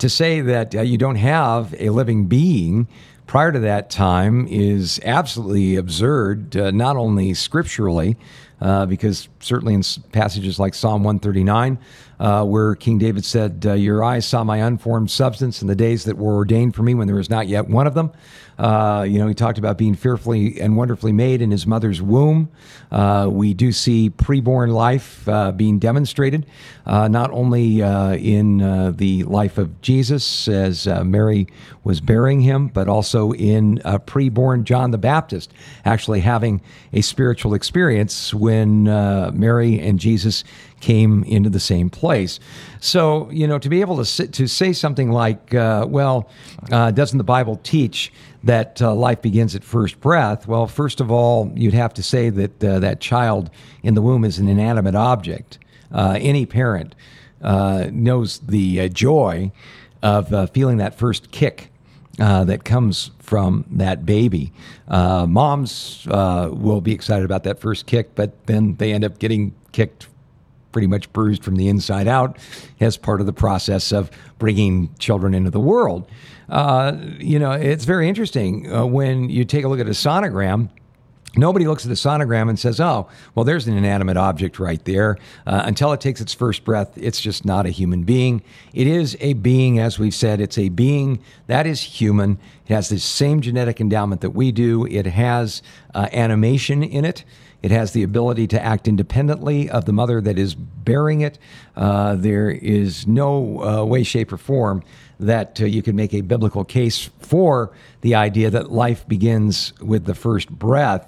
To 0.00 0.10
say 0.10 0.42
that 0.42 0.74
you 0.86 0.98
don't 0.98 1.16
have 1.16 1.74
a 1.78 1.88
living 1.88 2.26
being 2.26 2.88
prior 3.26 3.52
to 3.52 3.58
that 3.60 3.88
time 3.88 4.46
is 4.48 5.00
absolutely 5.02 5.76
absurd, 5.76 6.54
not 6.74 6.96
only 6.96 7.32
scripturally, 7.32 8.18
uh, 8.60 8.86
because 8.86 9.28
certainly 9.40 9.74
in 9.74 9.82
passages 10.12 10.58
like 10.58 10.74
Psalm 10.74 11.04
139, 11.04 11.78
uh, 12.18 12.44
where 12.44 12.74
King 12.74 12.98
David 12.98 13.24
said, 13.24 13.64
uh, 13.66 13.72
Your 13.74 14.02
eyes 14.02 14.26
saw 14.26 14.44
my 14.44 14.58
unformed 14.58 15.10
substance 15.10 15.62
in 15.62 15.68
the 15.68 15.76
days 15.76 16.04
that 16.04 16.16
were 16.16 16.34
ordained 16.34 16.74
for 16.74 16.82
me 16.82 16.94
when 16.94 17.06
there 17.06 17.16
was 17.16 17.30
not 17.30 17.48
yet 17.48 17.68
one 17.68 17.86
of 17.86 17.94
them. 17.94 18.10
Uh, 18.58 19.06
you 19.08 19.18
know, 19.18 19.28
he 19.28 19.34
talked 19.34 19.58
about 19.58 19.78
being 19.78 19.94
fearfully 19.94 20.60
and 20.60 20.76
wonderfully 20.76 21.12
made 21.12 21.40
in 21.40 21.50
his 21.50 21.66
mother's 21.66 22.02
womb. 22.02 22.50
Uh, 22.90 23.28
we 23.30 23.54
do 23.54 23.70
see 23.70 24.10
preborn 24.10 24.72
life 24.72 25.28
uh, 25.28 25.52
being 25.52 25.78
demonstrated, 25.78 26.44
uh, 26.86 27.06
not 27.06 27.30
only 27.30 27.82
uh, 27.82 28.14
in 28.14 28.58
the 28.96 29.22
life 29.24 29.58
of 29.58 29.80
Jesus 29.80 30.48
as 30.48 30.86
Mary 30.86 31.46
was 31.84 32.00
bearing 32.00 32.40
him, 32.40 32.68
but 32.68 32.88
also 32.88 33.32
in 33.32 33.78
preborn 34.06 34.64
John 34.64 34.90
the 34.90 34.98
Baptist 34.98 35.52
actually 35.84 36.20
having 36.20 36.60
a 36.92 37.00
spiritual 37.00 37.54
experience 37.54 38.34
when 38.34 38.84
Mary 38.84 39.78
and 39.78 39.98
Jesus 39.98 40.42
came 40.80 41.24
into 41.24 41.50
the 41.50 41.60
same 41.60 41.90
place. 41.90 42.38
So, 42.80 43.30
you 43.30 43.46
know, 43.46 43.58
to 43.58 43.68
be 43.68 43.80
able 43.80 43.96
to 43.96 44.04
sit, 44.04 44.32
to 44.34 44.46
say 44.46 44.72
something 44.72 45.10
like, 45.10 45.54
uh, 45.54 45.86
"Well, 45.88 46.28
uh, 46.70 46.90
doesn't 46.90 47.18
the 47.18 47.24
Bible 47.24 47.60
teach 47.62 48.12
that 48.44 48.80
uh, 48.80 48.94
life 48.94 49.22
begins 49.22 49.54
at 49.54 49.64
first 49.64 50.00
breath?" 50.00 50.46
Well, 50.46 50.66
first 50.66 51.00
of 51.00 51.10
all, 51.10 51.52
you'd 51.54 51.74
have 51.74 51.94
to 51.94 52.02
say 52.02 52.30
that 52.30 52.64
uh, 52.64 52.78
that 52.80 53.00
child 53.00 53.50
in 53.82 53.94
the 53.94 54.02
womb 54.02 54.24
is 54.24 54.38
an 54.38 54.48
inanimate 54.48 54.94
object. 54.94 55.58
Uh, 55.90 56.18
any 56.20 56.46
parent 56.46 56.94
uh, 57.42 57.86
knows 57.90 58.38
the 58.40 58.88
joy 58.90 59.50
of 60.02 60.50
feeling 60.52 60.76
that 60.76 60.94
first 60.94 61.30
kick 61.30 61.70
uh, 62.20 62.44
that 62.44 62.64
comes 62.64 63.12
from 63.20 63.64
that 63.70 64.04
baby. 64.04 64.52
Uh, 64.88 65.26
moms 65.26 66.06
uh, 66.10 66.50
will 66.52 66.80
be 66.80 66.92
excited 66.92 67.24
about 67.24 67.44
that 67.44 67.60
first 67.60 67.86
kick, 67.86 68.14
but 68.14 68.46
then 68.46 68.74
they 68.76 68.92
end 68.92 69.04
up 69.04 69.18
getting 69.18 69.54
kicked 69.70 70.08
pretty 70.78 70.86
much 70.86 71.12
bruised 71.12 71.42
from 71.42 71.56
the 71.56 71.66
inside 71.66 72.06
out 72.06 72.38
as 72.78 72.96
part 72.96 73.18
of 73.18 73.26
the 73.26 73.32
process 73.32 73.90
of 73.90 74.12
bringing 74.38 74.94
children 75.00 75.34
into 75.34 75.50
the 75.50 75.58
world. 75.58 76.08
Uh, 76.48 76.96
you 77.18 77.36
know, 77.36 77.50
it's 77.50 77.84
very 77.84 78.08
interesting 78.08 78.72
uh, 78.72 78.86
when 78.86 79.28
you 79.28 79.44
take 79.44 79.64
a 79.64 79.68
look 79.68 79.80
at 79.80 79.88
a 79.88 79.90
sonogram. 79.90 80.68
Nobody 81.36 81.66
looks 81.66 81.84
at 81.84 81.88
the 81.88 81.96
sonogram 81.96 82.48
and 82.48 82.56
says, 82.56 82.78
oh, 82.78 83.08
well, 83.34 83.44
there's 83.44 83.66
an 83.66 83.76
inanimate 83.76 84.16
object 84.16 84.60
right 84.60 84.82
there. 84.84 85.18
Uh, 85.48 85.62
until 85.64 85.92
it 85.92 86.00
takes 86.00 86.20
its 86.20 86.32
first 86.32 86.62
breath, 86.62 86.96
it's 86.96 87.20
just 87.20 87.44
not 87.44 87.66
a 87.66 87.70
human 87.70 88.04
being. 88.04 88.40
It 88.72 88.86
is 88.86 89.16
a 89.18 89.32
being, 89.32 89.80
as 89.80 89.98
we've 89.98 90.14
said, 90.14 90.40
it's 90.40 90.58
a 90.58 90.68
being 90.68 91.18
that 91.48 91.66
is 91.66 91.80
human. 91.82 92.38
It 92.68 92.72
has 92.72 92.88
the 92.88 93.00
same 93.00 93.40
genetic 93.40 93.80
endowment 93.80 94.20
that 94.20 94.30
we 94.30 94.52
do, 94.52 94.86
it 94.86 95.06
has 95.06 95.60
uh, 95.92 96.08
animation 96.12 96.84
in 96.84 97.04
it. 97.04 97.24
It 97.62 97.70
has 97.70 97.92
the 97.92 98.02
ability 98.02 98.46
to 98.48 98.64
act 98.64 98.86
independently 98.86 99.68
of 99.68 99.84
the 99.84 99.92
mother 99.92 100.20
that 100.20 100.38
is 100.38 100.54
bearing 100.54 101.22
it. 101.22 101.38
Uh, 101.76 102.14
there 102.14 102.50
is 102.50 103.06
no 103.06 103.62
uh, 103.62 103.84
way, 103.84 104.02
shape, 104.04 104.32
or 104.32 104.36
form 104.36 104.82
that 105.18 105.60
uh, 105.60 105.64
you 105.64 105.82
can 105.82 105.96
make 105.96 106.14
a 106.14 106.20
biblical 106.20 106.64
case 106.64 107.10
for 107.18 107.72
the 108.02 108.14
idea 108.14 108.50
that 108.50 108.70
life 108.70 109.06
begins 109.08 109.72
with 109.80 110.04
the 110.04 110.14
first 110.14 110.48
breath. 110.50 111.06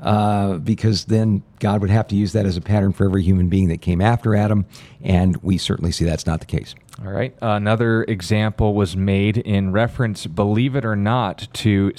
Uh, 0.00 0.58
because 0.58 1.06
then 1.06 1.42
God 1.58 1.80
would 1.80 1.90
have 1.90 2.06
to 2.06 2.14
use 2.14 2.32
that 2.32 2.46
as 2.46 2.56
a 2.56 2.60
pattern 2.60 2.92
for 2.92 3.04
every 3.04 3.24
human 3.24 3.48
being 3.48 3.66
that 3.66 3.80
came 3.80 4.00
after 4.00 4.36
Adam, 4.36 4.64
and 5.02 5.36
we 5.38 5.58
certainly 5.58 5.90
see 5.90 6.04
that's 6.04 6.24
not 6.24 6.38
the 6.38 6.46
case. 6.46 6.76
All 7.04 7.10
right. 7.10 7.34
Another 7.42 8.04
example 8.04 8.74
was 8.74 8.96
made 8.96 9.38
in 9.38 9.72
reference, 9.72 10.26
believe 10.26 10.76
it 10.76 10.84
or 10.84 10.94
not, 10.94 11.48
to 11.54 11.92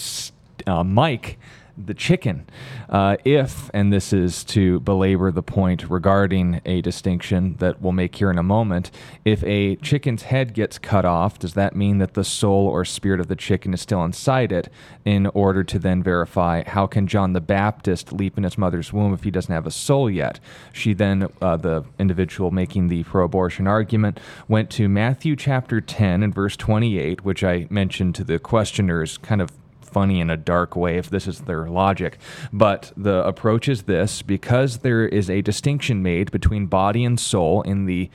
uh, 0.66 0.84
Mike 0.86 1.38
the 1.86 1.94
chicken. 1.94 2.48
Uh, 2.90 3.18
if, 3.24 3.70
and 3.74 3.92
this 3.92 4.12
is 4.14 4.44
to 4.44 4.80
belabor 4.82 5.32
the 5.32 5.44
point 5.44 5.90
regarding 5.90 6.62
a 6.66 6.82
distinction 6.82 7.56
that 7.60 7.82
we'll 7.82 7.92
make 7.92 8.16
here 8.16 8.30
in 8.30 8.38
a 8.38 8.44
moment, 8.44 8.92
if 9.26 9.44
a 9.44 9.76
chicken's 9.78 10.24
head 10.24 10.54
gets 10.54 10.78
cut 10.78 11.06
off, 11.06 11.40
does 11.40 11.54
that 11.54 11.76
mean 11.76 12.00
that 12.00 12.14
the 12.14 12.24
soul 12.24 12.68
or 12.68 12.84
spirit 12.86 13.20
of 13.20 13.28
the 13.28 13.36
chicken 13.36 13.74
is 13.74 13.82
still 13.82 14.04
inside 14.04 14.52
it? 14.52 14.70
In 15.06 15.28
order 15.28 15.64
to 15.64 15.80
then 15.80 16.04
verify, 16.04 16.64
how 16.64 16.88
can 16.88 17.08
John 17.08 17.34
the 17.34 17.42
Baptist 17.42 18.12
leap 18.12 18.38
in 18.38 18.44
his 18.44 18.58
mother's 18.58 18.94
womb 18.94 19.14
if 19.14 19.24
he 19.24 19.32
doesn't 19.32 19.54
have 19.54 19.68
a 19.68 19.72
soul 19.72 20.10
yet? 20.10 20.40
She 20.74 20.94
then, 20.94 21.30
uh, 21.42 21.58
the 21.58 21.86
individual 21.98 22.52
making 22.52 22.88
the 22.88 23.04
pro 23.04 23.26
abortion 23.26 23.68
argument, 23.68 24.20
went 24.48 24.70
to 24.72 24.90
Matthew 24.90 25.36
chapter 25.36 25.82
10 25.82 26.24
and 26.24 26.34
verse 26.34 26.56
28, 26.58 27.24
which 27.24 27.44
I 27.44 27.68
mentioned 27.70 28.16
to 28.16 28.24
the 28.24 28.40
questioners 28.40 29.18
kind 29.18 29.42
of 29.42 29.52
funny 29.92 30.20
in 30.20 30.30
a 30.30 30.38
dark 30.38 30.76
way 30.76 30.98
if 30.98 31.10
this 31.10 31.28
is 31.28 31.42
their 31.42 31.68
logic. 31.68 32.18
But 32.54 32.92
the 32.96 33.26
approach 33.26 33.68
is 33.68 33.84
this 33.84 34.22
because 34.22 34.80
there 34.80 35.08
is 35.08 35.30
a 35.30 35.42
distinction 35.42 36.02
made 36.04 36.32
between 36.32 36.68
body 36.68 37.04
and 37.04 37.20
soul 37.20 37.62
in 37.64 37.86
the 37.86 38.10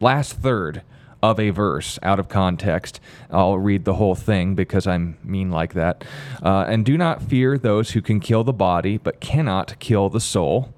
last 0.00 0.34
third 0.34 0.82
of 1.22 1.38
a 1.38 1.50
verse 1.50 1.98
out 2.02 2.18
of 2.18 2.28
context. 2.28 3.00
I'll 3.30 3.58
read 3.58 3.84
the 3.84 3.94
whole 3.94 4.14
thing 4.14 4.54
because 4.54 4.86
I'm 4.86 5.18
mean 5.22 5.50
like 5.50 5.74
that. 5.74 6.04
Uh, 6.42 6.64
and 6.66 6.84
do 6.84 6.96
not 6.96 7.22
fear 7.22 7.58
those 7.58 7.90
who 7.90 8.00
can 8.00 8.20
kill 8.20 8.44
the 8.44 8.52
body, 8.52 8.96
but 8.96 9.20
cannot 9.20 9.78
kill 9.78 10.08
the 10.08 10.20
soul. 10.20 10.72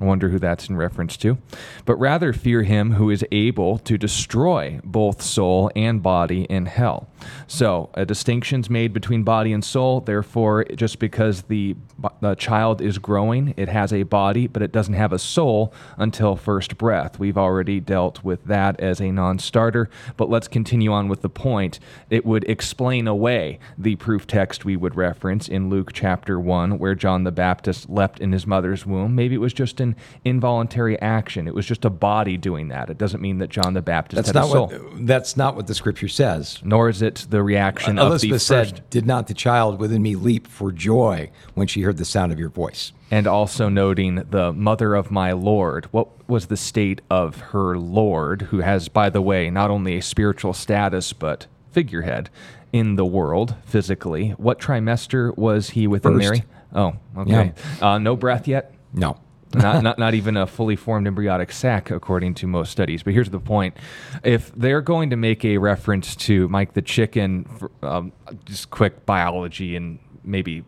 I 0.00 0.04
wonder 0.04 0.30
who 0.30 0.38
that's 0.38 0.68
in 0.68 0.76
reference 0.76 1.16
to. 1.18 1.38
But 1.84 1.96
rather 1.96 2.32
fear 2.32 2.62
him 2.62 2.92
who 2.92 3.10
is 3.10 3.24
able 3.30 3.78
to 3.78 3.98
destroy 3.98 4.80
both 4.84 5.20
soul 5.20 5.70
and 5.76 6.02
body 6.02 6.44
in 6.44 6.66
hell. 6.66 7.08
So, 7.46 7.90
a 7.94 8.04
distinction's 8.04 8.70
made 8.70 8.92
between 8.92 9.22
body 9.22 9.52
and 9.52 9.64
soul. 9.64 10.00
Therefore, 10.00 10.64
just 10.74 10.98
because 10.98 11.42
the, 11.42 11.76
the 12.20 12.34
child 12.34 12.80
is 12.80 12.98
growing, 12.98 13.54
it 13.56 13.68
has 13.68 13.92
a 13.92 14.02
body, 14.04 14.46
but 14.46 14.62
it 14.62 14.72
doesn't 14.72 14.94
have 14.94 15.12
a 15.12 15.18
soul 15.18 15.72
until 15.96 16.36
first 16.36 16.78
breath. 16.78 17.18
We've 17.18 17.38
already 17.38 17.80
dealt 17.80 18.22
with 18.24 18.44
that 18.44 18.80
as 18.80 19.00
a 19.00 19.10
non 19.10 19.38
starter. 19.38 19.88
But 20.16 20.30
let's 20.30 20.48
continue 20.48 20.92
on 20.92 21.08
with 21.08 21.22
the 21.22 21.28
point. 21.28 21.78
It 22.10 22.24
would 22.24 22.44
explain 22.44 23.06
away 23.06 23.58
the 23.78 23.96
proof 23.96 24.26
text 24.26 24.64
we 24.64 24.76
would 24.76 24.96
reference 24.96 25.48
in 25.48 25.70
Luke 25.70 25.92
chapter 25.92 26.38
1, 26.38 26.78
where 26.78 26.94
John 26.94 27.24
the 27.24 27.32
Baptist 27.32 27.88
leapt 27.88 28.20
in 28.20 28.32
his 28.32 28.46
mother's 28.46 28.86
womb. 28.86 29.14
Maybe 29.14 29.34
it 29.34 29.38
was 29.38 29.52
just 29.52 29.80
an 29.80 29.96
involuntary 30.24 31.00
action. 31.00 31.46
It 31.46 31.54
was 31.54 31.66
just 31.66 31.84
a 31.84 31.90
body 31.90 32.36
doing 32.36 32.68
that. 32.68 32.90
It 32.90 32.98
doesn't 32.98 33.20
mean 33.20 33.38
that 33.38 33.50
John 33.50 33.74
the 33.74 33.82
Baptist 33.82 34.16
that's 34.16 34.28
had 34.28 34.34
not 34.34 34.46
a 34.46 34.50
soul. 34.50 34.66
What, 34.66 35.06
that's 35.06 35.36
not 35.36 35.56
what 35.56 35.66
the 35.66 35.74
scripture 35.74 36.08
says. 36.08 36.60
Nor 36.62 36.88
is 36.88 37.02
it 37.02 37.11
the 37.16 37.42
reaction 37.42 37.98
uh, 37.98 38.02
of 38.02 38.08
Elizabeth 38.08 38.34
the 38.34 38.40
said, 38.40 38.84
"Did 38.90 39.06
not 39.06 39.26
the 39.26 39.34
child 39.34 39.78
within 39.78 40.02
me 40.02 40.16
leap 40.16 40.46
for 40.46 40.72
joy 40.72 41.30
when 41.54 41.66
she 41.66 41.82
heard 41.82 41.96
the 41.96 42.04
sound 42.04 42.32
of 42.32 42.38
your 42.38 42.48
voice?" 42.48 42.92
And 43.10 43.26
also 43.26 43.68
noting 43.68 44.16
the 44.30 44.52
mother 44.52 44.94
of 44.94 45.10
my 45.10 45.32
Lord. 45.32 45.86
What 45.86 46.08
was 46.28 46.46
the 46.46 46.56
state 46.56 47.00
of 47.10 47.40
her 47.40 47.78
Lord, 47.78 48.42
who 48.42 48.60
has, 48.60 48.88
by 48.88 49.10
the 49.10 49.20
way, 49.20 49.50
not 49.50 49.70
only 49.70 49.96
a 49.96 50.02
spiritual 50.02 50.54
status 50.54 51.12
but 51.12 51.46
figurehead 51.70 52.30
in 52.72 52.96
the 52.96 53.04
world 53.04 53.54
physically? 53.64 54.30
What 54.30 54.58
trimester 54.58 55.36
was 55.36 55.70
he 55.70 55.86
within 55.86 56.14
First. 56.14 56.24
Mary? 56.24 56.44
Oh, 56.74 56.94
okay. 57.18 57.52
Uh, 57.80 57.98
no 57.98 58.16
breath 58.16 58.48
yet. 58.48 58.74
No. 58.94 59.18
Not, 59.54 59.82
not, 59.82 59.98
not 59.98 60.14
even 60.14 60.36
a 60.36 60.46
fully 60.46 60.76
formed 60.76 61.06
embryonic 61.06 61.52
sac, 61.52 61.90
according 61.90 62.34
to 62.34 62.46
most 62.46 62.70
studies. 62.70 63.02
But 63.02 63.12
here's 63.12 63.30
the 63.30 63.40
point: 63.40 63.76
if 64.22 64.52
they're 64.54 64.80
going 64.80 65.10
to 65.10 65.16
make 65.16 65.44
a 65.44 65.58
reference 65.58 66.16
to 66.16 66.48
Mike 66.48 66.74
the 66.74 66.82
chicken, 66.82 67.46
um, 67.82 68.12
just 68.44 68.70
quick 68.70 69.06
biology 69.06 69.76
and 69.76 69.98
maybe 70.24 70.64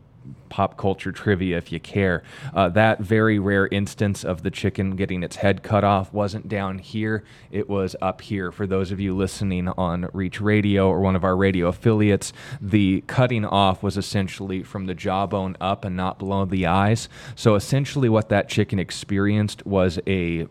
pop 0.55 0.77
culture 0.77 1.11
trivia 1.11 1.59
if 1.59 1.73
you 1.73 1.81
care. 1.81 2.23
Uh, 2.55 2.69
that 2.69 3.01
very 3.01 3.41
rare 3.41 3.67
instance 3.73 4.23
of 4.23 4.45
the 4.45 4.53
chicken 4.53 4.95
getting 4.95 5.25
its 5.25 5.35
head 5.35 5.65
cut 5.65 5.83
off 5.83 6.13
wasn't 6.13 6.49
down 6.49 6.79
here, 6.79 7.25
it 7.51 7.69
was 7.69 7.97
up 8.01 8.21
here. 8.21 8.53
For 8.53 8.65
those 8.65 8.93
of 8.93 9.01
you 9.01 9.17
listening 9.17 9.67
on 9.71 10.09
Reach 10.13 10.41
Radio 10.41 10.89
or 10.89 11.01
one 11.01 11.17
of 11.17 11.25
our 11.25 11.37
radio 11.37 11.67
affiliates, 11.67 12.33
the 12.61 13.03
cutting 13.09 13.45
off 13.45 13.83
was 13.83 13.97
essentially 13.97 14.63
from 14.63 14.87
the 14.87 14.95
jawbone 14.95 15.57
up 15.61 15.85
and 15.85 15.97
not 15.97 16.21
below 16.21 16.45
the 16.45 16.67
eyes. 16.67 17.09
So 17.35 17.57
essentially, 17.57 18.09
what 18.09 18.29
that 18.29 18.49
chicken 18.49 18.79
experienced 18.79 19.67
was 19.67 19.99
a 20.07 20.47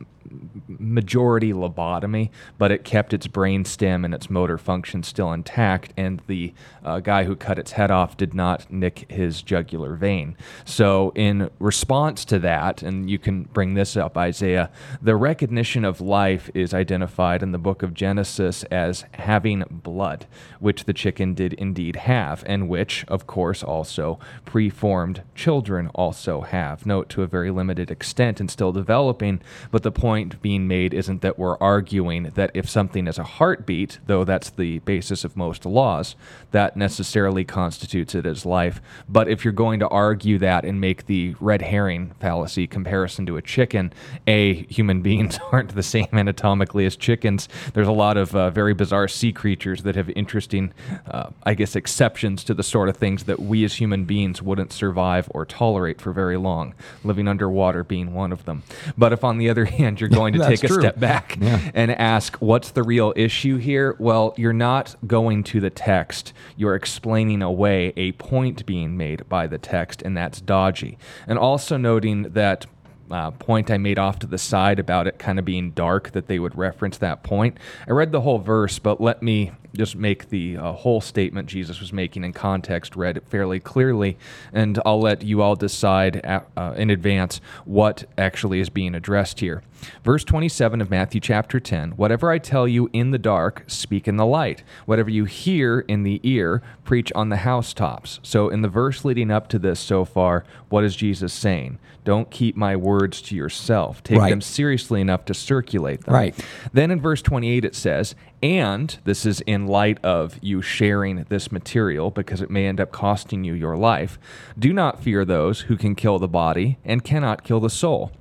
majority 0.67 1.53
lobotomy, 1.53 2.29
but 2.57 2.71
it 2.71 2.83
kept 2.83 3.13
its 3.13 3.27
brain 3.27 3.65
stem 3.65 4.05
and 4.05 4.13
its 4.13 4.29
motor 4.29 4.57
function 4.57 5.03
still 5.03 5.31
intact. 5.31 5.93
And 5.97 6.21
the 6.27 6.53
uh, 6.83 6.99
guy 6.99 7.23
who 7.25 7.35
cut 7.35 7.59
its 7.59 7.73
head 7.73 7.91
off 7.91 8.17
did 8.17 8.33
not 8.33 8.71
nick 8.71 9.09
his 9.11 9.41
jugular 9.41 9.95
vein. 9.95 10.35
So, 10.65 11.11
in 11.15 11.49
response 11.59 12.25
to 12.25 12.39
that, 12.39 12.81
and 12.81 13.09
you 13.09 13.19
can 13.19 13.43
bring 13.43 13.73
this 13.73 13.95
up, 13.97 14.17
Isaiah, 14.17 14.71
the 15.01 15.15
recognition 15.15 15.85
of 15.85 16.01
life 16.01 16.49
is 16.53 16.73
identified 16.73 17.43
in 17.43 17.51
the 17.51 17.57
book 17.57 17.83
of 17.83 17.93
Genesis 17.93 18.63
as 18.65 19.05
having 19.13 19.63
blood, 19.69 20.25
which 20.59 20.85
the 20.85 20.93
chicken 20.93 21.33
did 21.33 21.53
indeed 21.53 21.95
have, 21.97 22.43
and 22.45 22.69
which, 22.69 23.05
of 23.07 23.27
course, 23.27 23.63
also 23.63 24.19
preformed 24.45 25.21
children 25.35 25.89
also 25.93 26.41
have. 26.41 26.85
Note 26.85 27.09
to 27.09 27.23
a 27.23 27.27
very 27.27 27.51
limited 27.51 27.91
extent 27.91 28.39
and 28.39 28.49
still 28.49 28.71
developing, 28.71 29.41
but 29.71 29.83
the 29.83 29.91
point 29.91 30.13
point 30.13 30.41
being 30.53 30.67
made 30.67 30.93
isn't 30.93 31.23
that 31.23 31.39
we're 31.39 31.57
arguing 31.57 32.31
that 32.35 32.51
if 32.53 32.69
something 32.69 33.07
is 33.07 33.17
a 33.17 33.23
heartbeat, 33.23 33.97
though 34.05 34.23
that's 34.23 34.51
the 34.51 34.77
basis 34.79 35.23
of 35.23 35.35
most 35.35 35.65
laws, 35.65 36.15
that 36.51 36.77
necessarily 36.77 37.43
constitutes 37.43 38.13
it 38.13 38.23
as 38.23 38.45
life. 38.45 38.79
But 39.09 39.27
if 39.27 39.43
you're 39.43 39.51
going 39.51 39.79
to 39.79 39.87
argue 39.87 40.37
that 40.37 40.63
and 40.63 40.79
make 40.79 41.07
the 41.07 41.35
red 41.39 41.63
herring 41.63 42.11
fallacy 42.19 42.67
comparison 42.67 43.25
to 43.25 43.37
a 43.37 43.41
chicken, 43.41 43.93
A, 44.27 44.61
human 44.71 45.01
beings 45.07 45.39
aren't 45.51 45.73
the 45.73 45.81
same 45.81 46.07
anatomically 46.13 46.85
as 46.85 46.95
chickens. 46.95 47.49
There's 47.73 47.87
a 47.87 47.91
lot 47.91 48.15
of 48.15 48.35
uh, 48.35 48.51
very 48.51 48.75
bizarre 48.75 49.07
sea 49.07 49.33
creatures 49.33 49.81
that 49.81 49.95
have 49.95 50.11
interesting, 50.11 50.71
uh, 51.09 51.31
I 51.41 51.55
guess, 51.55 51.75
exceptions 51.75 52.43
to 52.43 52.53
the 52.53 52.61
sort 52.61 52.89
of 52.89 52.97
things 52.97 53.23
that 53.23 53.39
we 53.39 53.63
as 53.63 53.73
human 53.73 54.05
beings 54.05 54.39
wouldn't 54.39 54.71
survive 54.71 55.27
or 55.31 55.47
tolerate 55.47 55.99
for 55.99 56.11
very 56.11 56.37
long, 56.37 56.75
living 57.03 57.27
underwater 57.27 57.83
being 57.83 58.13
one 58.13 58.31
of 58.31 58.45
them. 58.45 58.61
But 58.95 59.13
if, 59.13 59.23
on 59.23 59.39
the 59.39 59.49
other 59.49 59.65
hand, 59.79 59.99
you're 59.99 60.09
going 60.09 60.33
to 60.33 60.42
take 60.49 60.63
a 60.63 60.67
true. 60.67 60.79
step 60.81 60.99
back 60.99 61.37
Yeah. 61.41 61.71
and 61.73 61.91
ask, 61.91 62.35
what's 62.37 62.71
the 62.71 62.83
real 62.83 63.13
issue 63.15 63.57
here? 63.57 63.95
Well, 63.99 64.33
you're 64.37 64.53
not 64.53 64.95
going 65.07 65.43
to 65.45 65.59
the 65.59 65.69
text. 65.69 66.33
You're 66.57 66.75
explaining 66.75 67.41
away 67.41 67.93
a 67.97 68.11
point 68.13 68.65
being 68.65 68.95
made 68.97 69.27
by 69.29 69.47
the 69.47 69.57
text, 69.57 70.01
and 70.01 70.15
that's 70.15 70.39
dodgy. 70.41 70.97
And 71.27 71.37
also 71.39 71.77
noting 71.77 72.23
that 72.33 72.65
uh, 73.11 73.31
point 73.31 73.69
I 73.69 73.77
made 73.77 73.99
off 73.99 74.19
to 74.19 74.27
the 74.27 74.37
side 74.37 74.79
about 74.79 75.07
it 75.07 75.19
kind 75.19 75.37
of 75.37 75.45
being 75.45 75.71
dark, 75.71 76.11
that 76.11 76.27
they 76.27 76.39
would 76.39 76.57
reference 76.57 76.97
that 76.99 77.21
point. 77.23 77.57
I 77.87 77.91
read 77.91 78.11
the 78.11 78.21
whole 78.21 78.39
verse, 78.39 78.79
but 78.79 78.99
let 79.01 79.21
me 79.21 79.51
just 79.75 79.95
make 79.95 80.29
the 80.29 80.57
uh, 80.57 80.71
whole 80.73 81.01
statement 81.01 81.47
Jesus 81.49 81.79
was 81.79 81.91
making 81.91 82.23
in 82.23 82.33
context 82.33 82.95
read 82.95 83.21
fairly 83.27 83.59
clearly, 83.59 84.17
and 84.51 84.79
I'll 84.85 85.01
let 85.01 85.23
you 85.23 85.41
all 85.41 85.55
decide 85.55 86.17
a- 86.17 86.43
uh, 86.55 86.73
in 86.77 86.89
advance 86.89 87.41
what 87.65 88.03
actually 88.17 88.59
is 88.59 88.69
being 88.69 88.93
addressed 88.95 89.39
here. 89.39 89.63
Verse 90.03 90.23
27 90.23 90.79
of 90.79 90.89
Matthew 90.89 91.19
chapter 91.19 91.59
10 91.59 91.91
Whatever 91.91 92.31
I 92.31 92.37
tell 92.37 92.67
you 92.67 92.89
in 92.93 93.11
the 93.11 93.17
dark, 93.17 93.63
speak 93.67 94.07
in 94.07 94.15
the 94.17 94.25
light. 94.25 94.63
Whatever 94.85 95.09
you 95.09 95.25
hear 95.25 95.81
in 95.81 96.03
the 96.03 96.21
ear, 96.23 96.61
preach 96.85 97.11
on 97.15 97.29
the 97.29 97.37
housetops. 97.37 98.19
So, 98.23 98.49
in 98.49 98.61
the 98.61 98.69
verse 98.69 99.03
leading 99.03 99.31
up 99.31 99.49
to 99.49 99.59
this 99.59 99.79
so 99.79 100.05
far, 100.05 100.45
what 100.69 100.83
is 100.83 100.95
Jesus 100.95 101.33
saying? 101.33 101.79
Don't 102.05 102.29
keep 102.29 102.55
my 102.55 102.75
words 102.75 103.21
to 103.23 103.35
yourself. 103.35 104.03
Take 104.03 104.19
Right. 104.19 104.29
them 104.29 104.41
seriously 104.41 104.99
enough 105.01 105.25
to 105.25 105.33
circulate 105.33 106.03
them. 106.03 106.13
Right. 106.13 106.35
Then 106.73 106.91
in 106.91 106.99
verse 107.01 107.21
28, 107.21 107.63
it 107.65 107.75
says, 107.75 108.13
and 108.41 108.97
this 109.05 109.25
is 109.25 109.39
in 109.41 109.62
light 109.67 110.03
of 110.03 110.37
you 110.41 110.61
sharing 110.61 111.23
this 111.29 111.51
material 111.51 112.11
because 112.11 112.41
it 112.41 112.49
may 112.49 112.67
end 112.67 112.79
up 112.79 112.91
costing 112.91 113.43
you 113.43 113.53
your 113.53 113.77
life. 113.77 114.19
Do 114.57 114.73
not 114.73 115.01
fear 115.01 115.25
those 115.25 115.61
who 115.61 115.77
can 115.77 115.95
kill 115.95 116.19
the 116.19 116.27
body 116.27 116.77
and 116.83 117.03
cannot 117.03 117.43
kill 117.43 117.59
the 117.59 117.69
soul. 117.69 118.11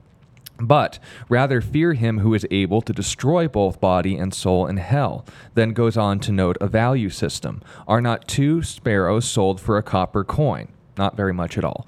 But 0.58 0.98
rather 1.28 1.60
fear 1.60 1.94
him 1.94 2.20
who 2.20 2.34
is 2.34 2.46
able 2.50 2.82
to 2.82 2.92
destroy 2.92 3.48
both 3.48 3.80
body 3.80 4.16
and 4.16 4.32
soul 4.32 4.66
in 4.66 4.76
hell. 4.76 5.24
Then 5.54 5.72
goes 5.72 5.96
on 5.96 6.20
to 6.20 6.32
note 6.32 6.56
a 6.60 6.68
value 6.68 7.10
system. 7.10 7.62
Are 7.88 8.00
not 8.00 8.28
two 8.28 8.62
sparrows 8.62 9.24
sold 9.24 9.60
for 9.60 9.76
a 9.76 9.82
copper 9.82 10.22
coin? 10.22 10.68
Not 10.96 11.16
very 11.16 11.32
much 11.32 11.58
at 11.58 11.64
all. 11.64 11.86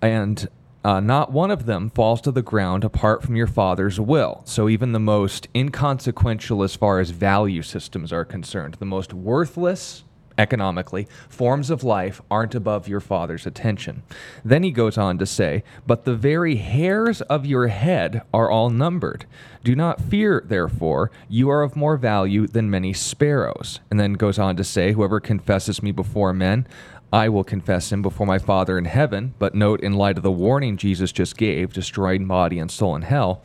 And 0.00 0.48
uh, 0.84 1.00
not 1.00 1.32
one 1.32 1.50
of 1.50 1.66
them 1.66 1.90
falls 1.90 2.20
to 2.22 2.32
the 2.32 2.42
ground 2.42 2.84
apart 2.84 3.22
from 3.22 3.36
your 3.36 3.46
father's 3.46 4.00
will. 4.00 4.42
So, 4.44 4.68
even 4.68 4.92
the 4.92 5.00
most 5.00 5.48
inconsequential 5.54 6.62
as 6.62 6.74
far 6.74 7.00
as 7.00 7.10
value 7.10 7.62
systems 7.62 8.12
are 8.12 8.24
concerned, 8.24 8.74
the 8.78 8.86
most 8.86 9.12
worthless 9.12 10.04
economically, 10.40 11.06
forms 11.28 11.70
of 11.70 11.84
life 11.84 12.20
aren't 12.30 12.54
above 12.54 12.88
your 12.88 13.00
father's 13.00 13.46
attention. 13.46 14.02
Then 14.44 14.62
he 14.62 14.70
goes 14.70 14.96
on 14.96 15.18
to 15.18 15.26
say, 15.26 15.62
But 15.86 16.04
the 16.04 16.16
very 16.16 16.56
hairs 16.56 17.20
of 17.22 17.44
your 17.46 17.68
head 17.68 18.22
are 18.32 18.50
all 18.50 18.70
numbered. 18.70 19.26
Do 19.62 19.76
not 19.76 20.00
fear, 20.00 20.42
therefore, 20.44 21.10
you 21.28 21.50
are 21.50 21.62
of 21.62 21.76
more 21.76 21.98
value 21.98 22.46
than 22.46 22.70
many 22.70 22.94
sparrows. 22.94 23.80
And 23.90 24.00
then 24.00 24.14
goes 24.14 24.38
on 24.38 24.56
to 24.56 24.64
say, 24.64 24.92
Whoever 24.92 25.20
confesses 25.20 25.82
me 25.82 25.92
before 25.92 26.32
men, 26.32 26.66
I 27.12 27.28
will 27.28 27.44
confess 27.44 27.90
him 27.90 28.02
before 28.02 28.26
my 28.26 28.38
Father 28.38 28.78
in 28.78 28.84
heaven. 28.84 29.34
But 29.38 29.54
note, 29.54 29.80
in 29.80 29.94
light 29.94 30.16
of 30.16 30.22
the 30.22 30.30
warning 30.30 30.76
Jesus 30.76 31.12
just 31.12 31.36
gave, 31.36 31.72
destroying 31.72 32.26
body 32.26 32.58
and 32.58 32.70
soul 32.70 32.94
in 32.96 33.02
hell, 33.02 33.42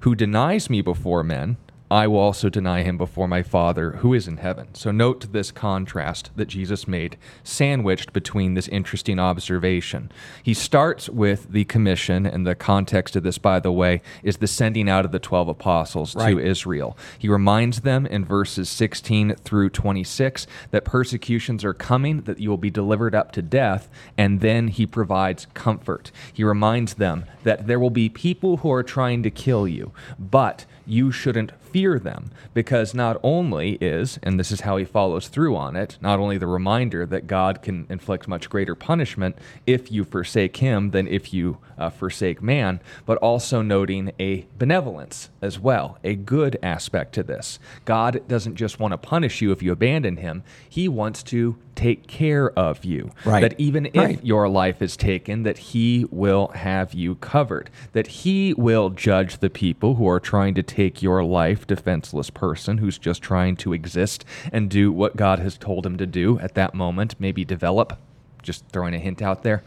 who 0.00 0.14
denies 0.14 0.68
me 0.68 0.82
before 0.82 1.22
men, 1.22 1.56
I 1.94 2.08
will 2.08 2.18
also 2.18 2.48
deny 2.48 2.82
him 2.82 2.98
before 2.98 3.28
my 3.28 3.44
Father 3.44 3.92
who 3.98 4.14
is 4.14 4.26
in 4.26 4.38
heaven. 4.38 4.74
So 4.74 4.90
note 4.90 5.30
this 5.30 5.52
contrast 5.52 6.32
that 6.34 6.48
Jesus 6.48 6.88
made, 6.88 7.16
sandwiched 7.44 8.12
between 8.12 8.54
this 8.54 8.66
interesting 8.66 9.20
observation. 9.20 10.10
He 10.42 10.54
starts 10.54 11.08
with 11.08 11.52
the 11.52 11.64
commission, 11.66 12.26
and 12.26 12.44
the 12.44 12.56
context 12.56 13.14
of 13.14 13.22
this, 13.22 13.38
by 13.38 13.60
the 13.60 13.70
way, 13.70 14.02
is 14.24 14.38
the 14.38 14.48
sending 14.48 14.88
out 14.88 15.04
of 15.04 15.12
the 15.12 15.20
12 15.20 15.46
apostles 15.46 16.16
Right. 16.16 16.32
to 16.32 16.40
Israel. 16.40 16.98
He 17.16 17.28
reminds 17.28 17.82
them 17.82 18.06
in 18.06 18.24
verses 18.24 18.68
16 18.68 19.36
through 19.36 19.70
26 19.70 20.48
that 20.72 20.84
persecutions 20.84 21.64
are 21.64 21.74
coming, 21.74 22.22
that 22.22 22.40
you 22.40 22.50
will 22.50 22.56
be 22.56 22.70
delivered 22.70 23.14
up 23.14 23.30
to 23.30 23.40
death, 23.40 23.88
and 24.18 24.40
then 24.40 24.66
he 24.66 24.84
provides 24.84 25.46
comfort. 25.54 26.10
He 26.32 26.42
reminds 26.42 26.94
them 26.94 27.26
that 27.44 27.68
there 27.68 27.78
will 27.78 27.90
be 27.90 28.08
people 28.08 28.56
who 28.56 28.72
are 28.72 28.82
trying 28.82 29.22
to 29.22 29.30
kill 29.30 29.68
you, 29.68 29.92
but 30.18 30.64
you 30.86 31.12
shouldn't 31.12 31.52
fear 31.74 31.98
them 31.98 32.30
because 32.54 32.94
not 32.94 33.18
only 33.24 33.72
is, 33.80 34.20
and 34.22 34.38
this 34.38 34.52
is 34.52 34.60
how 34.60 34.76
he 34.76 34.84
follows 34.84 35.26
through 35.26 35.56
on 35.56 35.74
it, 35.74 35.98
not 36.00 36.20
only 36.20 36.38
the 36.38 36.46
reminder 36.46 37.04
that 37.04 37.26
God 37.26 37.62
can 37.62 37.84
inflict 37.90 38.28
much 38.28 38.48
greater 38.48 38.76
punishment 38.76 39.36
if 39.66 39.90
you 39.90 40.04
forsake 40.04 40.58
him 40.58 40.92
than 40.92 41.08
if 41.08 41.34
you 41.34 41.58
uh, 41.76 41.90
forsake 41.90 42.40
man, 42.40 42.78
but 43.04 43.18
also 43.18 43.60
noting 43.60 44.12
a 44.20 44.46
benevolence 44.56 45.30
as 45.42 45.58
well, 45.58 45.98
a 46.04 46.14
good 46.14 46.56
aspect 46.62 47.12
to 47.14 47.24
this. 47.24 47.58
God 47.84 48.22
doesn't 48.28 48.54
just 48.54 48.78
want 48.78 48.92
to 48.92 48.98
punish 48.98 49.42
you 49.42 49.50
if 49.50 49.60
you 49.60 49.72
abandon 49.72 50.18
him, 50.18 50.44
he 50.68 50.86
wants 50.86 51.24
to 51.24 51.56
take 51.74 52.06
care 52.06 52.56
of 52.56 52.84
you. 52.84 53.10
Right. 53.24 53.40
That 53.40 53.58
even 53.58 53.86
if 53.86 53.96
Right. 53.96 54.24
your 54.24 54.48
life 54.48 54.80
is 54.80 54.96
taken, 54.96 55.42
that 55.42 55.58
he 55.58 56.06
will 56.12 56.52
have 56.54 56.94
you 56.94 57.16
covered, 57.16 57.68
that 57.94 58.06
he 58.06 58.54
will 58.54 58.90
judge 58.90 59.38
the 59.38 59.50
people 59.50 59.96
who 59.96 60.08
are 60.08 60.20
trying 60.20 60.54
to 60.54 60.62
take 60.62 61.02
your 61.02 61.24
life, 61.24 61.63
defenseless 61.66 62.30
person 62.30 62.78
who's 62.78 62.98
just 62.98 63.22
trying 63.22 63.56
to 63.56 63.72
exist 63.72 64.24
and 64.52 64.70
do 64.70 64.92
what 64.92 65.16
God 65.16 65.38
has 65.38 65.58
told 65.58 65.86
him 65.86 65.96
to 65.96 66.06
do 66.06 66.38
at 66.38 66.54
that 66.54 66.74
moment, 66.74 67.14
maybe 67.18 67.44
develop. 67.44 67.98
Just 68.42 68.68
throwing 68.68 68.92
a 68.92 68.98
hint 68.98 69.22
out 69.22 69.42
there. 69.42 69.62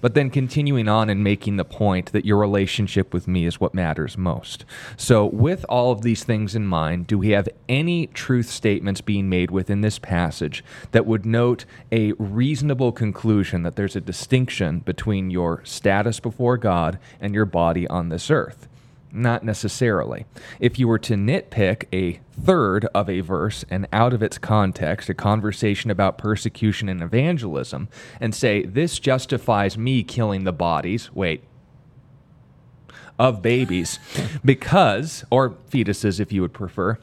But 0.00 0.14
then 0.14 0.30
continuing 0.30 0.86
on 0.86 1.10
and 1.10 1.24
making 1.24 1.56
the 1.56 1.64
point 1.64 2.12
that 2.12 2.24
your 2.24 2.38
relationship 2.38 3.12
with 3.12 3.26
me 3.26 3.44
is 3.44 3.58
what 3.58 3.74
matters 3.74 4.16
most. 4.16 4.64
So, 4.96 5.26
with 5.26 5.66
all 5.68 5.90
of 5.90 6.02
these 6.02 6.22
things 6.22 6.54
in 6.54 6.64
mind, 6.64 7.08
do 7.08 7.18
we 7.18 7.30
have 7.30 7.48
any 7.68 8.06
truth 8.06 8.48
statements 8.48 9.00
being 9.00 9.28
made 9.28 9.50
within 9.50 9.80
this 9.80 9.98
passage 9.98 10.62
that 10.92 11.06
would 11.06 11.26
note 11.26 11.64
a 11.90 12.12
reasonable 12.12 12.92
conclusion 12.92 13.64
that 13.64 13.74
there's 13.74 13.96
a 13.96 14.00
distinction 14.00 14.78
between 14.78 15.32
your 15.32 15.60
status 15.64 16.20
before 16.20 16.56
God 16.56 17.00
and 17.20 17.34
your 17.34 17.46
body 17.46 17.88
on 17.88 18.10
this 18.10 18.30
earth? 18.30 18.68
Not 19.12 19.44
necessarily. 19.44 20.26
If 20.60 20.78
you 20.78 20.86
were 20.86 20.98
to 21.00 21.14
nitpick 21.14 21.86
a 21.92 22.20
third 22.40 22.86
of 22.94 23.10
a 23.10 23.20
verse 23.20 23.64
and 23.68 23.88
out 23.92 24.12
of 24.12 24.22
its 24.22 24.38
context, 24.38 25.08
a 25.08 25.14
conversation 25.14 25.90
about 25.90 26.18
persecution 26.18 26.88
and 26.88 27.02
evangelism, 27.02 27.88
and 28.20 28.34
say, 28.34 28.64
this 28.64 28.98
justifies 28.98 29.76
me 29.76 30.04
killing 30.04 30.44
the 30.44 30.52
bodies, 30.52 31.12
wait, 31.12 31.42
of 33.18 33.42
babies, 33.42 33.98
because, 34.44 35.24
or 35.30 35.50
fetuses 35.50 36.20
if 36.20 36.32
you 36.32 36.40
would 36.40 36.54
prefer, 36.54 36.98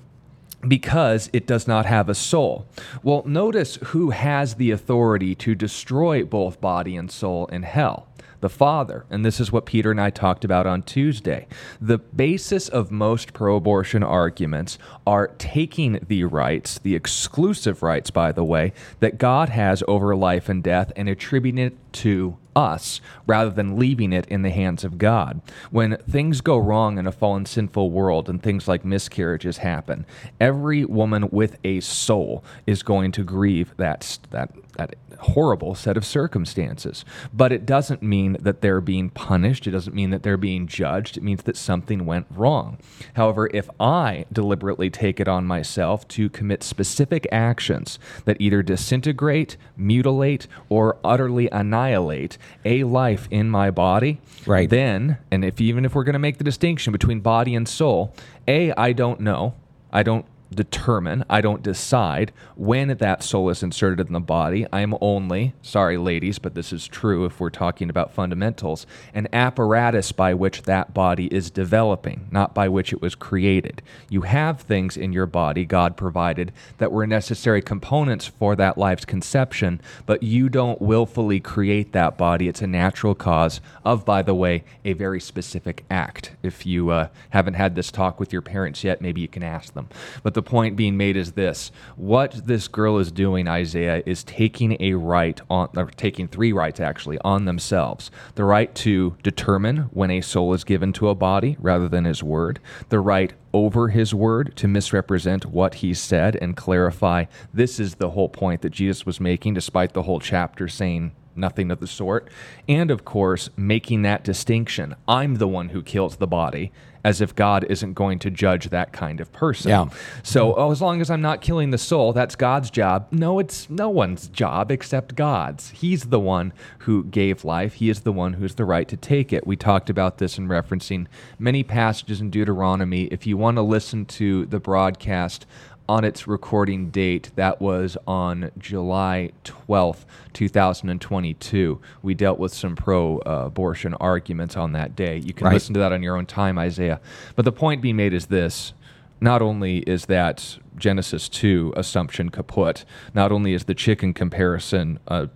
because 0.68 1.30
it 1.34 1.46
does 1.46 1.68
not 1.68 1.86
have 1.86 2.10
a 2.10 2.16
soul. 2.16 2.66
Well, 3.04 3.24
notice 3.26 3.76
who 3.88 4.12
has 4.12 4.56
the 4.56 4.72
authority 4.72 5.36
to 5.36 5.56
destroy 5.56 6.24
both 6.24 6.60
body 6.62 6.96
and 6.96 7.12
soul 7.12 7.48
in 7.48 7.64
hell. 7.64 8.08
The 8.40 8.50
Father. 8.50 9.06
And 9.10 9.26
this 9.26 9.40
is 9.40 9.52
what 9.52 9.66
Peter 9.66 9.92
and 9.92 10.00
I 10.00 10.10
talked 10.10 10.46
about 10.46 10.68
on 10.68 10.84
Tuesday. 10.84 11.48
The 11.82 11.98
basis 11.98 12.70
of 12.70 12.92
most 12.92 13.34
pro 13.34 13.56
abortion 13.56 14.04
arguments 14.04 14.78
are 15.06 15.30
taking 15.38 16.00
the 16.08 16.24
rights, 16.26 16.80
the 16.80 16.96
exclusive 16.96 17.82
rights, 17.82 18.12
by 18.12 18.32
the 18.32 18.44
way, 18.44 18.74
that 19.00 19.18
God 19.18 19.50
has 19.50 19.84
over 19.88 20.16
life 20.16 20.50
and 20.50 20.64
death 20.64 20.92
and 20.96 21.10
attributing 21.10 21.58
it 21.58 21.78
to 21.94 22.38
us 22.58 23.02
rather 23.28 23.52
than 23.52 23.78
leaving 23.78 24.12
it 24.12 24.26
in 24.28 24.42
the 24.42 24.50
hands 24.50 24.84
of 24.84 24.98
God. 24.98 25.42
When 25.70 25.98
things 25.98 26.42
go 26.42 26.58
wrong 26.58 26.98
in 26.98 27.06
a 27.06 27.12
fallen, 27.12 27.46
sinful 27.46 27.92
world 27.92 28.28
and 28.30 28.42
things 28.42 28.68
like 28.68 28.84
miscarriages 28.84 29.58
happen, 29.58 30.06
every 30.40 30.84
woman 30.84 31.30
with 31.32 31.58
a 31.64 31.80
soul 31.82 32.44
is 32.66 32.82
going 32.82 33.12
to 33.14 33.24
grieve 33.24 33.74
that, 33.78 34.18
that 34.32 34.52
that 34.78 34.96
horrible 35.20 35.76
set 35.76 35.98
of 35.98 36.06
circumstances. 36.06 37.04
But 37.34 37.52
it 37.52 37.66
doesn't 37.66 38.02
mean 38.04 38.38
that 38.40 38.62
they're 38.62 38.82
being 38.82 39.10
punished. 39.10 39.68
It 39.68 39.72
doesn't 39.72 39.96
mean 39.96 40.12
that 40.12 40.24
they're 40.24 40.38
being 40.38 40.68
judged. 40.68 41.18
It 41.18 41.24
means 41.24 41.44
that 41.44 41.58
something 41.58 42.06
went 42.06 42.28
wrong. 42.30 42.78
However, 43.16 43.50
if 43.54 43.70
I 43.80 44.26
deliberately 44.32 44.90
take 44.90 45.20
it 45.20 45.28
on 45.28 45.46
myself 45.46 46.08
to 46.10 46.30
commit 46.30 46.64
specific 46.64 47.28
actions 47.32 47.98
that 48.26 48.38
either 48.40 48.62
disintegrate, 48.64 49.58
mutilate, 49.76 50.48
or 50.70 50.98
utterly 51.04 51.50
annihilate 51.52 52.38
a 52.64 52.84
life 52.84 53.28
in 53.32 53.50
my 53.50 53.72
body, 53.72 54.20
Right. 54.46 54.70
then, 54.70 55.18
and 55.32 55.44
if 55.44 55.60
even 55.60 55.84
if 55.84 55.96
we're 55.96 56.04
going 56.04 56.14
to 56.14 56.20
make 56.20 56.38
the 56.38 56.44
distinction 56.44 56.92
between 56.92 57.20
body 57.20 57.56
and 57.56 57.68
soul, 57.68 58.14
A, 58.48 58.72
I 58.74 58.94
don't 58.94 59.20
know. 59.20 59.56
I 59.92 60.04
don't 60.04 60.26
determine, 60.54 61.26
I 61.30 61.42
don't 61.42 61.64
decide 61.64 62.32
when 62.56 62.90
that 62.90 63.24
soul 63.24 63.50
is 63.50 63.64
inserted 63.64 64.08
in 64.08 64.14
the 64.14 64.20
body. 64.20 64.66
I 64.72 64.82
am 64.82 64.96
only, 65.02 65.54
sorry, 65.62 65.98
ladies, 65.98 66.40
but 66.40 66.56
this 66.56 66.72
is 66.72 66.88
true 66.88 67.26
if 67.26 67.40
we're 67.40 67.50
talking 67.50 67.90
about 67.90 68.14
fundamentals, 68.14 68.88
an 69.14 69.28
apparatus 69.34 70.12
by 70.12 70.34
which 70.34 70.64
that 70.64 70.94
body 70.94 71.28
is 71.28 71.52
developing, 71.52 72.28
not 72.32 72.54
by 72.54 72.70
which 72.70 72.94
it 72.94 73.02
was 73.02 73.16
created. 73.16 73.82
You 74.10 74.22
have 74.22 74.62
things 74.62 74.96
in 74.96 75.14
your 75.14 75.26
body 75.26 75.66
God 75.66 75.98
provided 75.98 76.54
that 76.78 76.92
were 76.92 77.08
necessary 77.08 77.62
components 77.62 78.26
for 78.26 78.56
that 78.56 78.78
life's 78.78 79.06
conception, 79.06 79.82
but 80.06 80.24
you 80.24 80.50
don't 80.50 80.82
willfully 80.82 81.40
create 81.40 81.92
that 81.92 82.18
body. 82.18 82.48
It's 82.48 82.62
a 82.62 82.68
natural 82.68 83.16
cause 83.16 83.60
of, 83.84 84.06
by 84.06 84.22
the 84.22 84.36
way, 84.36 84.64
a 84.86 84.94
very 84.94 85.20
specific 85.20 85.84
act. 85.90 86.32
If 86.42 86.66
you 86.66 86.90
uh, 86.90 87.10
haven't 87.32 87.56
had 87.56 87.76
this 87.76 87.92
talk 87.92 88.20
with 88.20 88.32
your 88.32 88.42
parents 88.42 88.84
yet, 88.84 89.02
maybe 89.02 89.22
you 89.22 89.28
can 89.28 89.44
ask 89.44 89.74
them. 89.74 89.90
But 90.24 90.37
the 90.38 90.44
point 90.44 90.76
being 90.76 90.96
made 90.96 91.18
is 91.18 91.32
this 91.32 91.72
what 91.96 92.46
this 92.46 92.68
girl 92.68 93.00
is 93.00 93.12
doing, 93.12 93.48
Isaiah, 93.48 94.04
is 94.06 94.24
taking 94.24 94.78
a 94.80 94.94
right 94.94 95.42
on, 95.50 95.70
or 95.76 95.88
taking 95.88 96.28
three 96.28 96.54
rights 96.54 96.80
actually 96.80 97.18
on 97.22 97.46
themselves 97.46 98.12
the 98.36 98.44
right 98.44 98.74
to 98.76 99.18
determine 99.24 99.78
when 99.94 100.12
a 100.12 100.22
soul 100.22 100.54
is 100.54 100.64
given 100.64 100.94
to 100.94 101.10
a 101.10 101.16
body 101.16 101.58
rather 101.60 101.90
than 101.90 102.06
his 102.06 102.22
word, 102.22 102.60
the 102.90 103.00
right 103.00 103.34
over 103.52 103.90
his 103.90 104.14
word 104.14 104.56
to 104.58 104.68
misrepresent 104.68 105.44
what 105.48 105.76
he 105.76 105.92
said 105.92 106.36
and 106.36 106.56
clarify 106.56 107.26
this 107.52 107.80
is 107.80 107.96
the 107.96 108.12
whole 108.12 108.30
point 108.30 108.62
that 108.62 108.70
Jesus 108.70 109.08
was 109.08 109.20
making, 109.20 109.56
despite 109.56 109.94
the 109.94 110.04
whole 110.04 110.20
chapter 110.20 110.68
saying 110.68 111.14
nothing 111.36 111.72
of 111.72 111.80
the 111.80 111.88
sort. 111.88 112.30
And 112.68 112.92
of 112.92 113.06
course, 113.06 113.50
making 113.58 114.04
that 114.04 114.24
distinction. 114.24 114.96
I'm 115.08 115.36
the 115.36 115.48
one 115.48 115.70
who 115.70 115.82
kills 115.82 116.18
the 116.18 116.28
body, 116.28 116.72
as 117.08 117.22
if 117.22 117.34
God 117.34 117.66
isn't 117.70 117.94
going 117.94 118.20
to 118.20 118.30
judge 118.30 118.70
that 118.70 118.92
kind 118.92 119.22
of 119.22 119.32
person. 119.32 119.70
Yeah. 119.70 119.86
So, 120.24 120.54
oh, 120.56 120.72
as 120.72 120.82
long 120.82 121.00
as 121.00 121.10
I'm 121.10 121.22
not 121.22 121.40
killing 121.40 121.72
the 121.72 121.78
soul, 121.78 122.12
that's 122.12 122.36
God's 122.36 122.70
job. 122.70 123.08
No, 123.12 123.40
it's 123.40 123.70
no 123.70 123.88
one's 123.88 124.28
job 124.28 124.74
except 124.74 125.16
God's. 125.16 125.70
He's 125.70 126.04
the 126.04 126.20
one 126.20 126.52
who 126.80 127.06
gave 127.06 127.46
life, 127.46 127.76
He 127.76 127.90
is 127.90 128.02
the 128.02 128.12
one 128.12 128.34
who's 128.34 128.56
the 128.56 128.66
right 128.66 128.90
to 128.90 128.98
take 128.98 129.32
it. 129.32 129.48
We 129.48 129.56
talked 129.56 129.90
about 129.90 130.18
this 130.18 130.38
in 130.38 130.50
referencing 130.50 131.08
many 131.40 131.64
passages 131.64 132.20
in 132.20 132.30
Deuteronomy. 132.30 133.06
If 133.06 133.26
you 133.26 133.38
want 133.38 133.56
to 133.56 133.62
listen 133.62 134.04
to 134.06 134.46
the 134.48 134.60
broadcast, 134.60 135.46
on 135.90 136.04
its 136.04 136.28
recording 136.28 136.90
date, 136.90 137.32
that 137.36 137.62
was 137.62 137.98
on 138.06 138.52
July 138.58 139.32
12th, 139.46 140.06
2022. 140.34 141.80
We 142.02 142.14
dealt 142.14 142.40
with 142.40 142.54
some 142.54 142.76
pro 142.76 143.20
abortion 143.20 143.94
arguments 143.96 144.58
on 144.58 144.74
that 144.74 144.96
day. 144.96 145.18
You 145.18 145.34
can 145.34 145.46
Right. 145.48 145.54
listen 145.54 145.74
to 145.76 145.80
that 145.80 145.92
on 145.94 146.04
your 146.04 146.18
own 146.18 146.26
time, 146.26 146.58
Isaiah. 146.58 147.00
But 147.36 147.46
the 147.46 147.52
point 147.52 147.82
being 147.82 147.96
made 147.96 148.14
is 148.14 148.26
this 148.28 148.74
not 149.22 149.42
only 149.42 149.80
is 149.80 150.06
that 150.08 150.58
Genesis 150.78 151.28
2 151.30 151.74
assumption 151.76 152.30
kaput, 152.30 152.86
not 153.16 153.32
only 153.32 153.54
is 153.54 153.64
the 153.64 153.74
chicken 153.74 154.14
comparison 154.14 155.00
a 155.08 155.30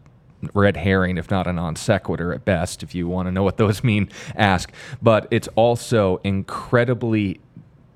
red 0.53 0.75
herring, 0.77 1.17
if 1.17 1.29
not 1.31 1.47
a 1.47 1.53
non 1.53 1.75
sequitur 1.75 2.33
at 2.33 2.43
best, 2.45 2.83
if 2.83 2.93
you 2.95 3.07
want 3.07 3.27
to 3.27 3.31
know 3.31 3.43
what 3.43 3.57
those 3.57 3.83
mean, 3.83 4.09
ask, 4.35 4.71
but 5.01 5.27
it's 5.31 5.47
also 5.55 6.19
incredibly 6.23 7.39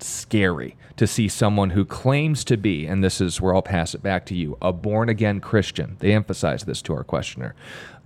scary 0.02 0.76
to 0.96 1.06
see 1.06 1.28
someone 1.28 1.70
who 1.70 1.84
claims 1.84 2.44
to 2.44 2.56
be, 2.56 2.86
and 2.86 3.04
this 3.04 3.20
is 3.20 3.40
where 3.40 3.54
I'll 3.54 3.62
pass 3.62 3.94
it 3.94 4.02
back 4.02 4.24
to 4.26 4.34
you, 4.34 4.56
a 4.62 4.72
born 4.72 5.08
again 5.08 5.40
Christian. 5.40 5.96
They 6.00 6.12
emphasize 6.12 6.64
this 6.64 6.82
to 6.82 6.94
our 6.94 7.04
questioner. 7.04 7.54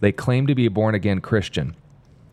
They 0.01 0.13
claim 0.13 0.47
to 0.47 0.55
be 0.55 0.67
a 0.67 0.71
born 0.71 0.95
again 0.95 1.21
Christian 1.21 1.77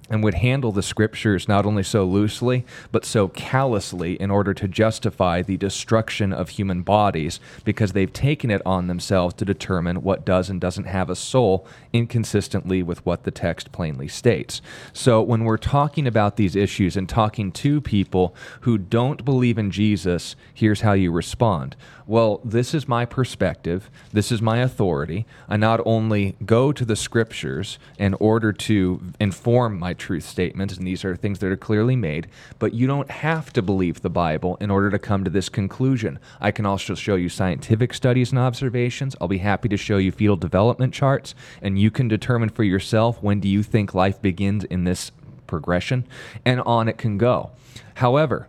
and 0.09 0.23
would 0.23 0.35
handle 0.35 0.71
the 0.71 0.81
scriptures 0.81 1.47
not 1.47 1.65
only 1.65 1.83
so 1.83 2.05
loosely, 2.05 2.65
but 2.91 3.05
so 3.05 3.27
callously 3.27 4.13
in 4.21 4.31
order 4.31 4.53
to 4.53 4.67
justify 4.67 5.41
the 5.41 5.57
destruction 5.57 6.31
of 6.31 6.49
human 6.49 6.81
bodies 6.81 7.39
because 7.63 7.93
they've 7.93 8.13
taken 8.13 8.49
it 8.49 8.61
on 8.65 8.87
themselves 8.87 9.33
to 9.35 9.45
determine 9.45 10.01
what 10.03 10.25
does 10.25 10.49
and 10.49 10.61
doesn't 10.61 10.85
have 10.85 11.09
a 11.09 11.15
soul 11.15 11.67
inconsistently 11.93 12.81
with 12.83 13.05
what 13.05 13.23
the 13.23 13.31
text 13.31 13.71
plainly 13.71 14.07
states. 14.07 14.61
So 14.93 15.21
when 15.21 15.43
we're 15.43 15.57
talking 15.57 16.07
about 16.07 16.37
these 16.37 16.55
issues 16.55 16.95
and 16.95 17.07
talking 17.07 17.51
to 17.53 17.81
people 17.81 18.35
who 18.61 18.77
don't 18.77 19.25
believe 19.25 19.57
in 19.57 19.71
Jesus, 19.71 20.35
here's 20.53 20.81
how 20.81 20.93
you 20.93 21.11
respond. 21.11 21.75
Well, 22.09 22.39
this 22.45 22.73
is 22.73 22.87
my 22.87 23.03
perspective. 23.03 23.91
This 24.13 24.31
is 24.31 24.41
my 24.41 24.59
authority. 24.59 25.25
I 25.49 25.57
not 25.57 25.81
only 25.85 26.37
go 26.45 26.71
to 26.71 26.85
the 26.85 26.95
scriptures 26.95 27.77
in 27.99 28.13
order 28.13 28.53
to 28.53 29.01
inform 29.19 29.77
my 29.77 29.91
truth 29.91 30.23
statements, 30.23 30.77
and 30.77 30.87
these 30.87 31.03
are 31.03 31.17
things 31.17 31.39
that 31.39 31.51
are 31.51 31.57
clearly 31.57 31.97
made, 31.97 32.27
but 32.59 32.73
you 32.73 32.87
don't 32.87 33.11
have 33.11 33.51
to 33.53 33.61
believe 33.61 34.01
the 34.01 34.09
Bible 34.09 34.55
in 34.61 34.71
order 34.71 34.89
to 34.89 34.97
come 34.97 35.25
to 35.25 35.29
this 35.29 35.49
conclusion. 35.49 36.17
I 36.39 36.51
can 36.51 36.65
also 36.65 36.95
show 36.95 37.15
you 37.15 37.27
scientific 37.27 37.93
studies 37.93 38.31
and 38.31 38.39
observations. 38.39 39.13
I'll 39.19 39.27
be 39.27 39.39
happy 39.39 39.67
to 39.67 39.75
show 39.75 39.97
you 39.97 40.13
fetal 40.13 40.37
development 40.37 40.93
charts, 40.93 41.35
and 41.61 41.77
you 41.77 41.91
can 41.91 42.07
determine 42.07 42.47
for 42.47 42.63
yourself 42.63 43.21
when 43.21 43.41
do 43.41 43.49
you 43.49 43.63
think 43.63 43.93
life 43.93 44.21
begins 44.21 44.63
in 44.63 44.85
this 44.85 45.11
progression, 45.45 46.07
and 46.45 46.61
on 46.61 46.87
it 46.87 46.97
can 46.97 47.17
go. 47.17 47.51
However, 47.95 48.47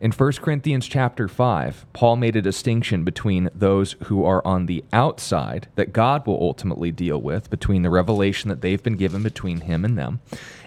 in 0.00 0.12
1 0.12 0.32
Corinthians 0.32 0.86
chapter 0.86 1.28
5, 1.28 1.86
Paul 1.92 2.16
made 2.16 2.34
a 2.34 2.42
distinction 2.42 3.04
between 3.04 3.50
those 3.54 3.92
who 4.04 4.24
are 4.24 4.44
on 4.46 4.66
the 4.66 4.82
outside 4.92 5.68
that 5.74 5.92
God 5.92 6.26
will 6.26 6.38
ultimately 6.40 6.90
deal 6.90 7.20
with 7.20 7.50
between 7.50 7.82
the 7.82 7.90
revelation 7.90 8.48
that 8.48 8.62
they've 8.62 8.82
been 8.82 8.96
given 8.96 9.22
between 9.22 9.60
him 9.62 9.84
and 9.84 9.98
them 9.98 10.20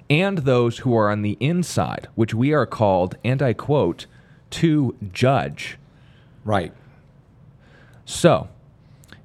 and 0.10 0.40
those 0.40 0.80
who 0.80 0.96
are 0.96 1.10
on 1.10 1.22
the 1.22 1.38
inside, 1.40 2.08
which 2.16 2.34
we 2.34 2.54
are 2.54 2.66
called, 2.66 3.16
and 3.24 3.42
I 3.42 3.54
quote, 3.54 4.06
to 4.52 4.96
judge. 5.12 5.78
Right. 6.44 6.74
So, 8.06 8.50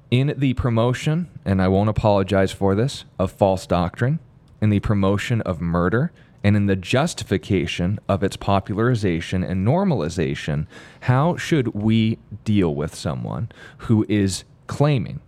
in 0.09 0.33
the 0.37 0.53
promotion, 0.55 1.27
and 1.45 1.61
I 1.61 1.67
won't 1.67 1.89
apologize 1.89 2.51
for 2.51 2.73
this, 2.73 3.05
of 3.19 3.31
false 3.31 3.67
doctrine, 3.67 4.19
in 4.61 4.69
the 4.69 4.79
promotion 4.79 5.41
of 5.41 5.61
murder, 5.61 6.11
and 6.43 6.55
in 6.55 6.67
the 6.67 6.75
justification 6.75 7.99
of 8.07 8.23
its 8.23 8.37
popularization 8.37 9.43
and 9.43 9.67
normalization, 9.67 10.67
how 11.01 11.35
should 11.35 11.69
we 11.69 12.17
deal 12.45 12.73
with 12.73 12.95
someone 12.95 13.49
who 13.79 14.05
is 14.07 14.43
claiming 14.67 15.19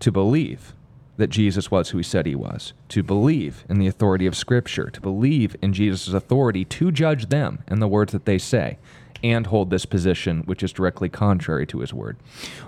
to 0.00 0.12
believe 0.12 0.74
that 1.16 1.28
Jesus 1.28 1.70
was 1.70 1.90
who 1.90 1.98
he 1.98 2.04
said 2.04 2.26
he 2.26 2.34
was, 2.34 2.72
to 2.88 3.02
believe 3.02 3.64
in 3.68 3.78
the 3.78 3.86
authority 3.86 4.26
of 4.26 4.34
Scripture, 4.34 4.88
to 4.90 5.00
believe 5.00 5.54
in 5.60 5.72
Jesus' 5.72 6.08
authority 6.08 6.64
to 6.64 6.90
judge 6.90 7.28
them 7.28 7.62
and 7.68 7.80
the 7.80 7.88
words 7.88 8.12
that 8.12 8.24
they 8.24 8.38
say, 8.38 8.78
and 9.22 9.46
hold 9.46 9.68
this 9.68 9.84
position 9.84 10.42
which 10.46 10.62
is 10.62 10.72
directly 10.72 11.10
contrary 11.10 11.66
to 11.66 11.80
his 11.80 11.92
word? 11.92 12.16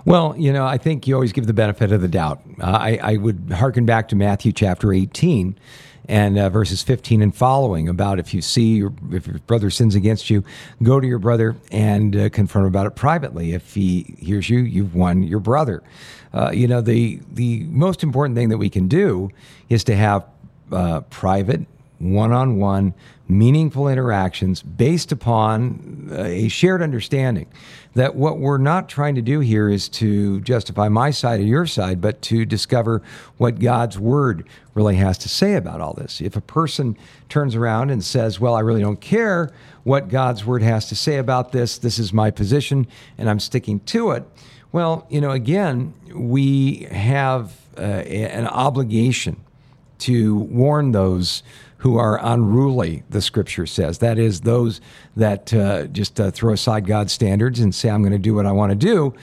Well, 0.05 0.35
you 0.37 0.53
know, 0.53 0.65
I 0.65 0.77
think 0.77 1.07
you 1.07 1.15
always 1.15 1.33
give 1.33 1.47
the 1.47 1.53
benefit 1.53 1.91
of 1.91 2.01
the 2.01 2.07
doubt. 2.07 2.41
Uh, 2.61 2.65
I, 2.65 2.99
I 3.01 3.17
would 3.17 3.51
hearken 3.55 3.85
back 3.85 4.07
to 4.09 4.15
Matthew 4.15 4.51
chapter 4.51 4.93
18 4.93 5.57
and 6.07 6.37
uh, 6.37 6.49
verses 6.49 6.81
15 6.81 7.21
and 7.21 7.35
following 7.35 7.87
about 7.87 8.19
if 8.19 8.33
you 8.33 8.41
see 8.41 8.75
your, 8.75 8.93
if 9.11 9.27
your 9.27 9.39
brother 9.39 9.69
sins 9.69 9.95
against 9.95 10.29
you, 10.29 10.43
go 10.81 10.99
to 10.99 11.07
your 11.07 11.19
brother 11.19 11.55
and 11.71 12.15
uh, 12.15 12.29
about 12.67 12.85
it 12.85 12.95
privately. 12.95 13.53
If 13.53 13.73
he 13.73 14.15
hears 14.19 14.49
you, 14.49 14.59
you've 14.59 14.95
won 14.95 15.23
your 15.23 15.39
brother. 15.39 15.81
Uh, 16.33 16.51
you 16.51 16.67
know, 16.67 16.81
the 16.81 17.21
the 17.31 17.63
most 17.65 18.03
important 18.03 18.35
thing 18.35 18.49
that 18.49 18.57
we 18.57 18.69
can 18.69 18.87
do 18.87 19.29
is 19.69 19.83
to 19.85 19.95
have 19.95 20.25
uh, 21.99 22.03
private, 22.03 22.13
one-on-one, 22.13 22.93
meaningful 23.27 23.87
interactions 23.87 24.61
based 24.61 25.11
upon 25.11 26.09
uh, 26.11 26.23
a 26.23 26.47
shared 26.47 26.81
understanding 26.81 27.47
that 27.95 28.15
what 28.15 28.39
we're 28.39 28.57
not 28.57 28.89
trying 28.89 29.15
to 29.15 29.21
do 29.21 29.39
here 29.39 29.69
is 29.69 29.87
to 29.87 30.41
justify 30.41 30.89
my 30.89 31.11
side 31.11 31.39
or 31.39 31.43
your 31.43 31.65
side, 31.65 32.01
but 32.01 32.21
to 32.23 32.45
discover 32.45 33.01
what 33.37 33.59
God's 33.59 33.99
word 33.99 34.47
really 34.73 34.95
has 34.95 35.17
to 35.19 35.29
say 35.29 35.55
about 35.55 35.79
all 35.79 35.93
this. 35.93 36.19
If 36.19 36.35
a 36.35 36.41
person 36.41 36.97
turns 37.29 37.55
around 37.55 37.91
and 37.91 38.03
says, 38.03 38.39
Well, 38.39 38.55
I 38.55 38.61
really 38.61 38.81
don't 38.81 38.99
care 38.99 39.51
what 39.83 40.09
God's 40.09 40.45
word 40.45 40.63
has 40.63 40.89
to 40.89 40.95
say 40.95 41.17
about 41.17 41.51
this, 41.51 41.77
this 41.77 41.99
is 41.99 42.13
my 42.13 42.31
position, 42.31 42.87
and 43.17 43.29
I'm 43.29 43.39
sticking 43.39 43.79
to 43.81 44.11
it. 44.11 44.23
Well, 44.71 45.05
you 45.09 45.21
know, 45.21 45.31
again, 45.31 45.93
we 46.15 46.87
have 46.91 47.53
uh, 47.77 47.81
an 47.81 48.47
obligation 48.47 49.37
to 49.99 50.35
warn 50.35 50.91
those 50.91 51.43
who 51.83 51.97
are 51.97 52.19
unruly, 52.23 53.03
the 53.09 53.21
scripture 53.21 53.65
says. 53.67 53.99
That 53.99 54.17
is, 54.17 54.41
those 54.41 54.81
that 55.17 55.53
uh, 55.53 55.87
just 55.87 56.19
uh, 56.19 56.31
throw 56.31 56.53
aside 56.53 56.87
God's 56.87 57.13
standards 57.13 57.59
and 57.59 57.75
say, 57.75 57.89
I'm 57.89 58.01
going 58.01 58.13
to 58.13 58.17
do 58.29 58.33
what 58.33 58.45
I 58.45 58.51
want 58.53 58.71
to 58.71 58.75
do, 58.75 59.13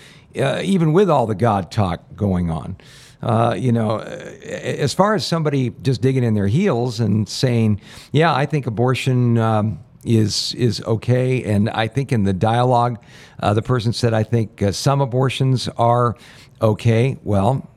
uh, 0.40 0.60
even 0.62 0.92
with 0.92 1.08
all 1.10 1.26
the 1.26 1.34
God 1.34 1.70
talk 1.70 2.00
going 2.14 2.50
on. 2.50 2.76
uh, 3.22 3.54
you 3.56 3.72
know, 3.72 3.98
as 4.00 4.94
far 4.94 5.14
as 5.14 5.26
somebody 5.26 5.70
just 5.82 6.00
digging 6.00 6.24
in 6.24 6.34
their 6.34 6.46
heels 6.46 7.00
and 7.00 7.28
saying, 7.28 7.80
"Yeah, 8.12 8.34
I 8.34 8.46
think 8.46 8.66
abortion." 8.66 9.38
Um, 9.38 9.80
is 10.02 10.54
is 10.54 10.80
okay. 10.84 11.44
And 11.44 11.68
I 11.68 11.86
think 11.86 12.10
in 12.10 12.24
the 12.24 12.32
dialogue, 12.32 13.04
uh, 13.38 13.52
the 13.52 13.60
person 13.62 13.92
said, 13.92 14.14
"I 14.14 14.22
think 14.22 14.62
uh, 14.62 14.72
some 14.72 15.02
abortions 15.02 15.68
are 15.76 16.16
okay." 16.62 17.18
Well, 17.22 17.69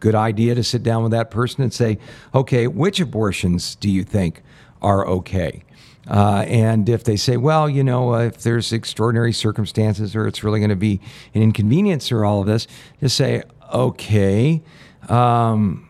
good 0.00 0.14
idea 0.14 0.54
to 0.54 0.62
sit 0.62 0.82
down 0.82 1.02
with 1.02 1.12
that 1.12 1.30
person 1.30 1.62
and 1.62 1.72
say, 1.72 1.98
"Okay, 2.34 2.66
which 2.66 3.00
abortions 3.00 3.74
do 3.76 3.90
you 3.90 4.04
think 4.04 4.42
are 4.80 5.06
okay?" 5.06 5.62
Uh, 6.08 6.44
and 6.48 6.88
if 6.88 7.04
they 7.04 7.16
say, 7.16 7.36
well, 7.36 7.68
you 7.68 7.84
know, 7.84 8.14
uh, 8.14 8.20
if 8.20 8.38
there's 8.38 8.72
extraordinary 8.72 9.32
circumstances 9.32 10.16
or 10.16 10.26
it's 10.26 10.42
really 10.42 10.58
going 10.58 10.70
to 10.70 10.76
be 10.76 11.00
an 11.34 11.42
inconvenience 11.42 12.10
or 12.10 12.24
all 12.24 12.40
of 12.40 12.46
this, 12.46 12.66
just 12.98 13.14
say, 13.14 13.42
okay, 13.74 14.62
um, 15.10 15.86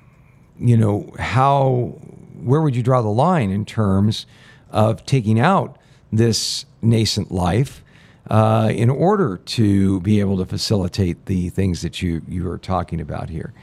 you 0.59 0.76
know, 0.76 1.12
how, 1.20 1.96
where 2.42 2.61
would 2.61 2.74
you 2.74 2.82
draw 2.82 3.00
the 3.00 3.09
line 3.09 3.50
in 3.50 3.64
terms 3.64 4.26
of 4.70 5.06
taking 5.06 5.38
out 5.38 5.78
this 6.12 6.64
nascent 6.82 7.30
life 7.30 7.84
uh, 8.30 8.70
in 8.74 8.90
order 8.90 9.38
to 9.38 10.00
be 10.00 10.20
able 10.20 10.36
to 10.36 10.44
facilitate 10.44 11.26
the 11.26 11.48
things 11.50 11.82
that 11.82 12.02
you 12.02 12.22
you 12.28 12.48
are 12.50 12.59
talking 12.59 13.00
about 13.00 13.30
here. 13.30 13.54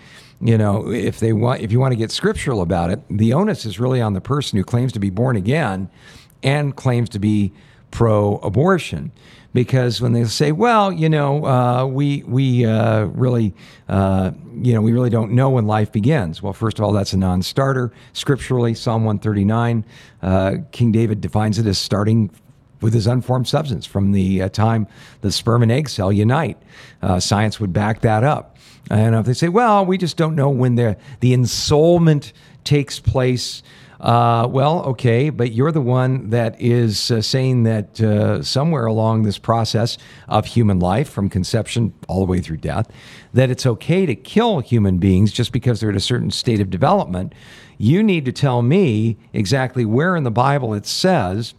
You 0.42 0.58
know, 0.58 0.92
if 0.92 1.20
they 1.20 1.34
want, 1.34 1.62
if 1.62 1.72
you 1.72 1.80
want 1.80 1.94
to 1.94 1.96
get 1.96 2.12
scriptural 2.12 2.62
about 2.62 2.92
it, 2.92 3.00
the 3.10 3.34
onus 3.34 3.66
is 3.66 3.80
really 3.80 4.02
on 4.02 4.14
the 4.14 4.22
person 4.22 4.58
who 4.58 4.64
claims 4.64 4.92
to 4.94 5.00
be 5.00 5.10
born 5.10 5.36
again 5.36 5.90
and 6.44 6.76
claims 6.76 7.10
to 7.10 7.20
be 7.20 7.54
pro-abortion 7.92 9.12
because 9.56 10.02
when 10.02 10.12
they 10.12 10.26
say, 10.26 10.52
"Well, 10.52 10.92
you 10.92 11.08
know, 11.08 11.46
uh, 11.46 11.86
we 11.86 12.24
we 12.28 12.66
uh, 12.66 13.06
really, 13.06 13.54
uh, 13.88 14.32
you 14.62 14.74
know, 14.74 14.82
we 14.82 14.92
really 14.92 15.10
don't 15.10 15.32
know 15.32 15.50
when 15.50 15.66
life 15.66 15.94
begins." 15.94 16.44
Well, 16.44 16.52
first 16.52 16.78
of 16.78 16.84
all, 16.84 16.92
that's 16.92 17.14
a 17.14 17.18
non-starter. 17.18 17.94
Scripturally, 18.12 18.74
Psalm 18.74 19.06
139, 19.06 19.86
uh, 20.22 20.56
King 20.74 20.92
David 20.92 21.22
defines 21.22 21.58
it 21.58 21.66
as 21.66 21.78
starting 21.78 22.30
with 22.82 22.94
his 22.94 23.08
unformed 23.08 23.48
substance 23.48 23.86
from 23.86 24.12
the 24.12 24.42
uh, 24.42 24.50
time 24.50 24.88
the 25.22 25.32
sperm 25.32 25.64
and 25.64 25.72
egg 25.72 25.88
cell 25.88 26.12
unite. 26.12 26.58
Uh, 27.02 27.20
science 27.22 27.58
would 27.60 27.72
back 27.72 28.02
that 28.02 28.26
up. 28.26 28.55
And 28.90 29.16
if 29.16 29.26
they 29.26 29.34
say, 29.34 29.50
"Well, 29.50 29.86
we 29.86 29.98
just 29.98 30.18
don't 30.18 30.36
know 30.36 30.50
when 30.50 30.76
the 30.76 30.98
the 31.20 31.34
ensoulment 31.34 32.32
takes 32.64 33.00
place." 33.00 33.64
Uh, 34.00 34.46
well, 34.48 34.84
okay, 34.84 35.30
but 35.30 35.54
you're 35.54 35.72
the 35.72 35.82
one 35.82 36.30
that 36.30 36.60
is 36.62 37.10
uh, 37.10 37.22
saying 37.22 37.64
that 37.64 38.00
uh, 38.02 38.44
somewhere 38.44 38.86
along 38.86 39.24
this 39.24 39.38
process 39.38 39.98
of 40.28 40.46
human 40.46 40.80
life, 40.80 41.10
from 41.10 41.30
conception 41.30 41.94
all 42.08 42.20
the 42.20 42.30
way 42.30 42.40
through 42.40 42.58
death, 42.58 42.92
that 43.34 43.50
it's 43.50 43.66
okay 43.66 44.06
to 44.06 44.14
kill 44.14 44.60
human 44.60 44.98
beings 44.98 45.32
just 45.32 45.52
because 45.52 45.80
they're 45.80 45.90
at 45.90 45.96
a 45.96 46.02
certain 46.02 46.30
state 46.30 46.60
of 46.60 46.70
development. 46.70 47.34
You 47.78 48.04
need 48.04 48.26
to 48.26 48.32
tell 48.32 48.62
me 48.62 49.18
exactly 49.34 49.86
where 49.86 50.16
in 50.16 50.24
the 50.24 50.32
Bible 50.32 50.74
it 50.74 50.86
says 50.86 51.54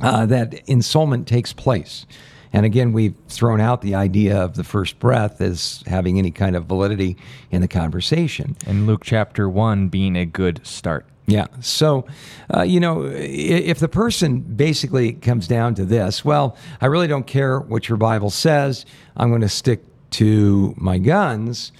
uh, 0.00 0.26
that 0.26 0.66
ensoulment 0.66 1.26
takes 1.26 1.52
place. 1.52 2.06
And 2.52 2.64
again, 2.64 2.92
we've 2.92 3.14
thrown 3.28 3.60
out 3.60 3.82
the 3.82 3.94
idea 3.94 4.36
of 4.36 4.56
the 4.56 4.64
first 4.64 4.98
breath 4.98 5.40
as 5.40 5.82
having 5.86 6.18
any 6.18 6.30
kind 6.30 6.56
of 6.56 6.64
validity 6.64 7.16
in 7.50 7.60
the 7.60 7.68
conversation. 7.68 8.56
And 8.66 8.86
Luke 8.86 9.02
chapter 9.04 9.48
1 9.48 9.88
being 9.88 10.16
a 10.16 10.24
good 10.24 10.60
start. 10.66 11.06
Yeah. 11.26 11.46
So, 11.60 12.06
uh, 12.54 12.62
you 12.62 12.80
know, 12.80 13.04
if 13.04 13.80
the 13.80 13.88
person 13.88 14.40
basically 14.40 15.12
comes 15.12 15.46
down 15.46 15.74
to 15.74 15.84
this, 15.84 16.24
well, 16.24 16.56
I 16.80 16.86
really 16.86 17.06
don't 17.06 17.26
care 17.26 17.60
what 17.60 17.86
your 17.88 17.98
Bible 17.98 18.30
says, 18.30 18.86
I'm 19.14 19.28
going 19.28 19.42
to 19.42 19.48
stick 19.48 19.84
to 20.12 20.74
my 20.78 20.96
guns. 20.96 21.70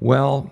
Well, 0.00 0.50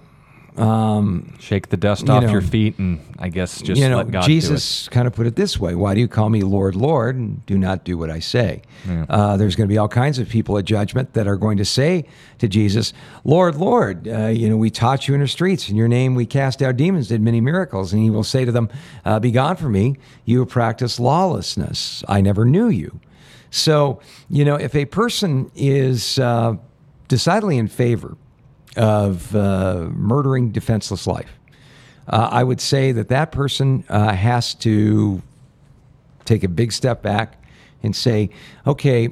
um, 0.58 1.34
Shake 1.38 1.68
the 1.68 1.76
dust 1.76 2.08
off 2.08 2.24
know, 2.24 2.30
your 2.30 2.40
feet 2.40 2.78
and 2.78 3.00
I 3.18 3.28
guess 3.28 3.60
just 3.60 3.80
you 3.80 3.88
know, 3.88 3.98
let 3.98 4.10
God 4.10 4.22
Jesus 4.22 4.88
kind 4.88 5.06
of 5.06 5.14
put 5.14 5.26
it 5.26 5.36
this 5.36 5.58
way 5.58 5.74
Why 5.74 5.94
do 5.94 6.00
you 6.00 6.08
call 6.08 6.30
me 6.30 6.42
Lord, 6.42 6.74
Lord, 6.74 7.16
and 7.16 7.44
do 7.46 7.58
not 7.58 7.84
do 7.84 7.98
what 7.98 8.10
I 8.10 8.20
say? 8.20 8.62
Yeah. 8.86 9.04
Uh, 9.08 9.36
there's 9.36 9.54
going 9.54 9.68
to 9.68 9.72
be 9.72 9.78
all 9.78 9.88
kinds 9.88 10.18
of 10.18 10.28
people 10.28 10.56
at 10.58 10.64
judgment 10.64 11.12
that 11.12 11.26
are 11.26 11.36
going 11.36 11.58
to 11.58 11.64
say 11.64 12.06
to 12.38 12.48
Jesus, 12.48 12.92
Lord, 13.24 13.56
Lord, 13.56 14.08
uh, 14.08 14.26
you 14.26 14.48
know, 14.48 14.56
we 14.56 14.70
taught 14.70 15.08
you 15.08 15.14
in 15.14 15.20
the 15.20 15.28
streets. 15.28 15.68
In 15.68 15.76
your 15.76 15.88
name 15.88 16.14
we 16.14 16.26
cast 16.26 16.62
out 16.62 16.76
demons, 16.76 17.08
did 17.08 17.20
many 17.20 17.40
miracles. 17.40 17.92
And 17.92 18.02
he 18.02 18.10
will 18.10 18.24
say 18.24 18.44
to 18.44 18.52
them, 18.52 18.70
uh, 19.04 19.20
Be 19.20 19.30
gone 19.30 19.56
from 19.56 19.72
me, 19.72 19.96
you 20.24 20.40
have 20.40 20.48
practiced 20.48 20.98
lawlessness. 20.98 22.02
I 22.08 22.20
never 22.20 22.44
knew 22.44 22.68
you. 22.68 23.00
So, 23.50 24.00
you 24.28 24.44
know, 24.44 24.56
if 24.56 24.74
a 24.74 24.86
person 24.86 25.50
is 25.54 26.18
uh, 26.18 26.56
decidedly 27.08 27.58
in 27.58 27.68
favor 27.68 28.16
of 28.76 29.34
uh, 29.34 29.88
murdering 29.92 30.50
defenseless 30.50 31.06
life. 31.06 31.30
Uh, 32.08 32.28
I 32.30 32.44
would 32.44 32.60
say 32.60 32.92
that 32.92 33.08
that 33.08 33.32
person 33.32 33.84
uh, 33.88 34.12
has 34.12 34.54
to 34.54 35.22
take 36.24 36.44
a 36.44 36.48
big 36.48 36.72
step 36.72 37.02
back 37.02 37.42
and 37.82 37.94
say, 37.94 38.30
okay, 38.66 39.08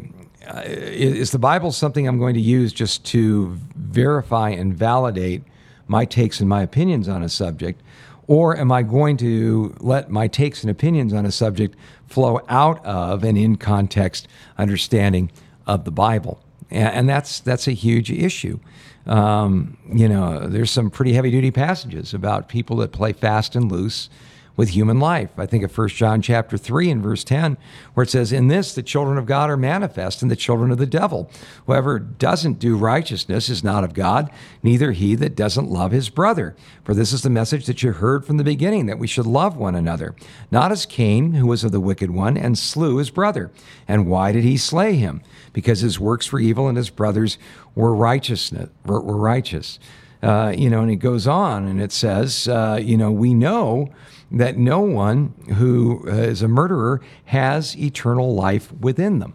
uh, 0.47 0.63
is 0.67 1.31
the 1.31 1.39
Bible 1.39 1.73
something 1.73 2.07
I'm 2.07 2.19
going 2.19 2.35
to 2.35 2.41
use 2.41 2.73
just 2.73 3.05
to 3.07 3.59
verify 3.77 4.51
and 4.51 4.75
validate 4.75 5.43
my 5.87 6.05
takes 6.05 6.41
and 6.41 6.49
my 6.49 6.63
opinions 6.63 7.09
on 7.09 7.23
a 7.23 7.29
subject? 7.29 7.83
Or 8.27 8.57
am 8.57 8.73
I 8.73 8.83
going 8.83 9.17
to 9.19 9.75
let 9.81 10.11
my 10.11 10.29
takes 10.29 10.63
and 10.63 10.71
opinions 10.71 11.13
on 11.13 11.27
a 11.27 11.33
subject 11.33 11.77
flow 12.07 12.41
out 12.49 12.85
of 12.85 13.25
an 13.25 13.37
in 13.37 13.57
context 13.57 14.29
understanding 14.57 15.31
of 15.67 15.85
the 15.85 15.91
Bible? 15.91 16.43
And, 16.71 16.89
and 16.89 17.09
that's, 17.09 17.41
that's 17.41 17.69
a 17.69 17.73
huge 17.73 18.11
issue. 18.11 18.61
Um, 19.07 19.77
you 19.93 20.09
know, 20.09 20.47
there's 20.49 20.71
some 20.71 20.91
pretty 20.91 21.13
heavy 21.13 21.31
duty 21.31 21.51
passages 21.51 22.15
about 22.15 22.49
people 22.49 22.77
that 22.77 22.93
play 22.93 23.13
fast 23.13 23.55
and 23.55 23.71
loose 23.71 24.09
with 24.57 24.71
human 24.71 25.01
life. 25.01 25.31
I 25.37 25.47
think 25.47 25.65
of 25.65 25.77
1 25.77 25.89
John 25.89 26.23
chapter 26.23 26.57
3 26.57 26.91
and 26.91 27.03
verse 27.03 27.25
10, 27.25 27.57
where 27.95 28.05
it 28.05 28.11
says, 28.11 28.33
In 28.33 28.49
this 28.49 28.75
the 28.75 28.83
children 28.83 29.19
of 29.19 29.27
God 29.27 29.51
are 29.51 29.57
manifest 29.57 30.23
and 30.23 30.31
the 30.31 30.37
children 30.37 30.71
of 30.71 30.79
the 30.79 30.87
devil. 30.87 31.31
Whoever 31.67 31.99
doesn't 31.99 32.59
do 32.59 32.77
righteousness 32.77 33.49
is 33.49 33.65
not 33.65 33.85
of 33.85 33.95
God, 33.95 34.31
neither 34.63 34.93
he 34.93 35.15
that 35.17 35.35
doesn't 35.35 35.71
love 35.71 35.93
his 35.93 36.09
brother. 36.09 36.55
For 36.85 36.95
this 36.95 37.13
is 37.13 37.23
the 37.23 37.31
message 37.31 37.67
that 37.67 37.83
you 37.83 37.93
heard 37.93 38.25
from 38.25 38.37
the 38.37 38.45
beginning, 38.45 38.87
that 38.87 38.99
we 38.99 39.07
should 39.07 39.27
love 39.27 39.57
one 39.57 39.75
another. 39.75 40.15
Not 40.51 40.71
as 40.71 40.87
Cain, 40.87 41.35
who 41.35 41.47
was 41.47 41.65
of 41.65 41.73
the 41.73 41.81
wicked 41.81 42.11
one, 42.11 42.37
and 42.37 42.57
slew 42.57 42.99
his 42.99 43.11
brother. 43.11 43.51
And 43.89 44.07
why 44.07 44.33
did 44.33 44.45
he 44.45 44.57
slay 44.57 44.95
him? 44.97 45.23
Because 45.53 45.81
his 45.81 45.99
works 45.99 46.31
were 46.31 46.41
evil 46.41 46.69
and 46.69 46.77
his 46.77 46.91
brothers 46.91 47.39
were 47.75 47.95
righteousness 47.95 48.71
were, 48.85 49.01
righteous. 49.01 49.79
Uh, 50.23 50.55
you 50.57 50.71
know, 50.71 50.81
and 50.81 50.91
it 50.91 50.97
goes 50.97 51.27
on 51.27 51.67
and 51.67 51.81
it 51.81 51.93
says, 51.93 52.49
uh, 52.49 52.79
you 52.81 52.97
know, 52.97 53.11
we 53.11 53.35
know 53.35 53.91
that 54.31 54.57
no 54.57 54.81
one 54.81 55.35
who 55.55 56.05
uh, 56.09 56.35
a 56.45 56.49
murderer 56.49 57.01
has 57.27 57.77
eternal 57.77 58.35
life 58.35 58.73
within 58.73 59.19
them. 59.19 59.35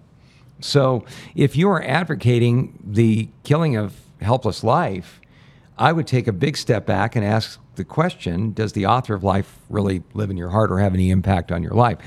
So 0.60 1.06
if 1.36 1.56
you 1.56 1.70
are 1.70 1.82
advocating 1.84 2.78
the 2.84 3.30
killing 3.44 3.76
of 3.76 3.96
helpless 4.22 4.64
life, 4.64 5.22
I 5.78 5.94
would 5.94 6.08
take 6.08 6.28
a 6.28 6.34
big 6.34 6.58
step 6.58 6.86
back 6.86 7.16
and 7.16 7.24
ask 7.24 7.60
the 7.76 7.86
question 7.86 8.52
Does 8.52 8.74
the 8.74 8.86
author 8.86 9.14
of 9.14 9.24
life 9.24 9.58
really 9.70 10.04
live 10.14 10.30
in 10.30 10.38
your 10.38 10.50
heart 10.50 10.72
or 10.72 10.80
have 10.80 10.94
any 10.94 11.10
impact 11.10 11.52
on 11.52 11.64
your 11.64 11.74
life? 11.74 11.98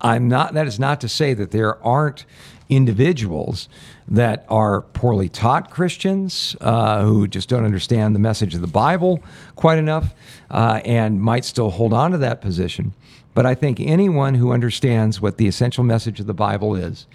I'm 0.00 0.28
not, 0.28 0.54
that 0.54 0.66
is 0.66 0.80
not 0.80 1.00
to 1.02 1.08
say 1.08 1.34
that 1.34 1.50
there 1.52 1.82
aren't 1.84 2.24
individuals 2.70 3.68
that 4.08 4.46
are 4.48 4.82
poorly 4.82 5.28
taught 5.28 5.70
Christians 5.70 6.56
uh, 6.60 7.02
who 7.02 7.28
just 7.28 7.48
don't 7.48 7.64
understand 7.64 8.14
the 8.14 8.20
message 8.20 8.54
of 8.54 8.60
the 8.60 8.66
Bible 8.66 9.22
quite 9.56 9.78
enough 9.78 10.14
uh, 10.50 10.80
and 10.84 11.20
might 11.20 11.44
still 11.44 11.70
hold 11.70 11.92
on 11.92 12.12
to 12.12 12.18
that 12.18 12.40
position. 12.40 12.94
But 13.34 13.44
I 13.46 13.54
think 13.54 13.80
anyone 13.80 14.34
who 14.34 14.52
understands 14.52 15.20
what 15.20 15.36
the 15.36 15.46
essential 15.46 15.84
message 15.84 16.20
of 16.20 16.26
the 16.26 16.34
Bible 16.34 16.74
is 16.74 17.06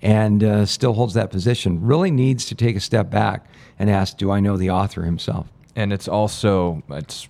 and 0.00 0.44
uh, 0.44 0.66
still 0.66 0.92
holds 0.92 1.14
that 1.14 1.30
position 1.30 1.84
really 1.84 2.10
needs 2.10 2.44
to 2.46 2.54
take 2.54 2.76
a 2.76 2.80
step 2.80 3.10
back 3.10 3.46
and 3.78 3.90
ask, 3.90 4.16
Do 4.16 4.30
I 4.30 4.40
know 4.40 4.56
the 4.56 4.70
author 4.70 5.02
himself? 5.02 5.48
And 5.74 5.92
it's 5.92 6.08
also, 6.08 6.82
it's 6.90 7.28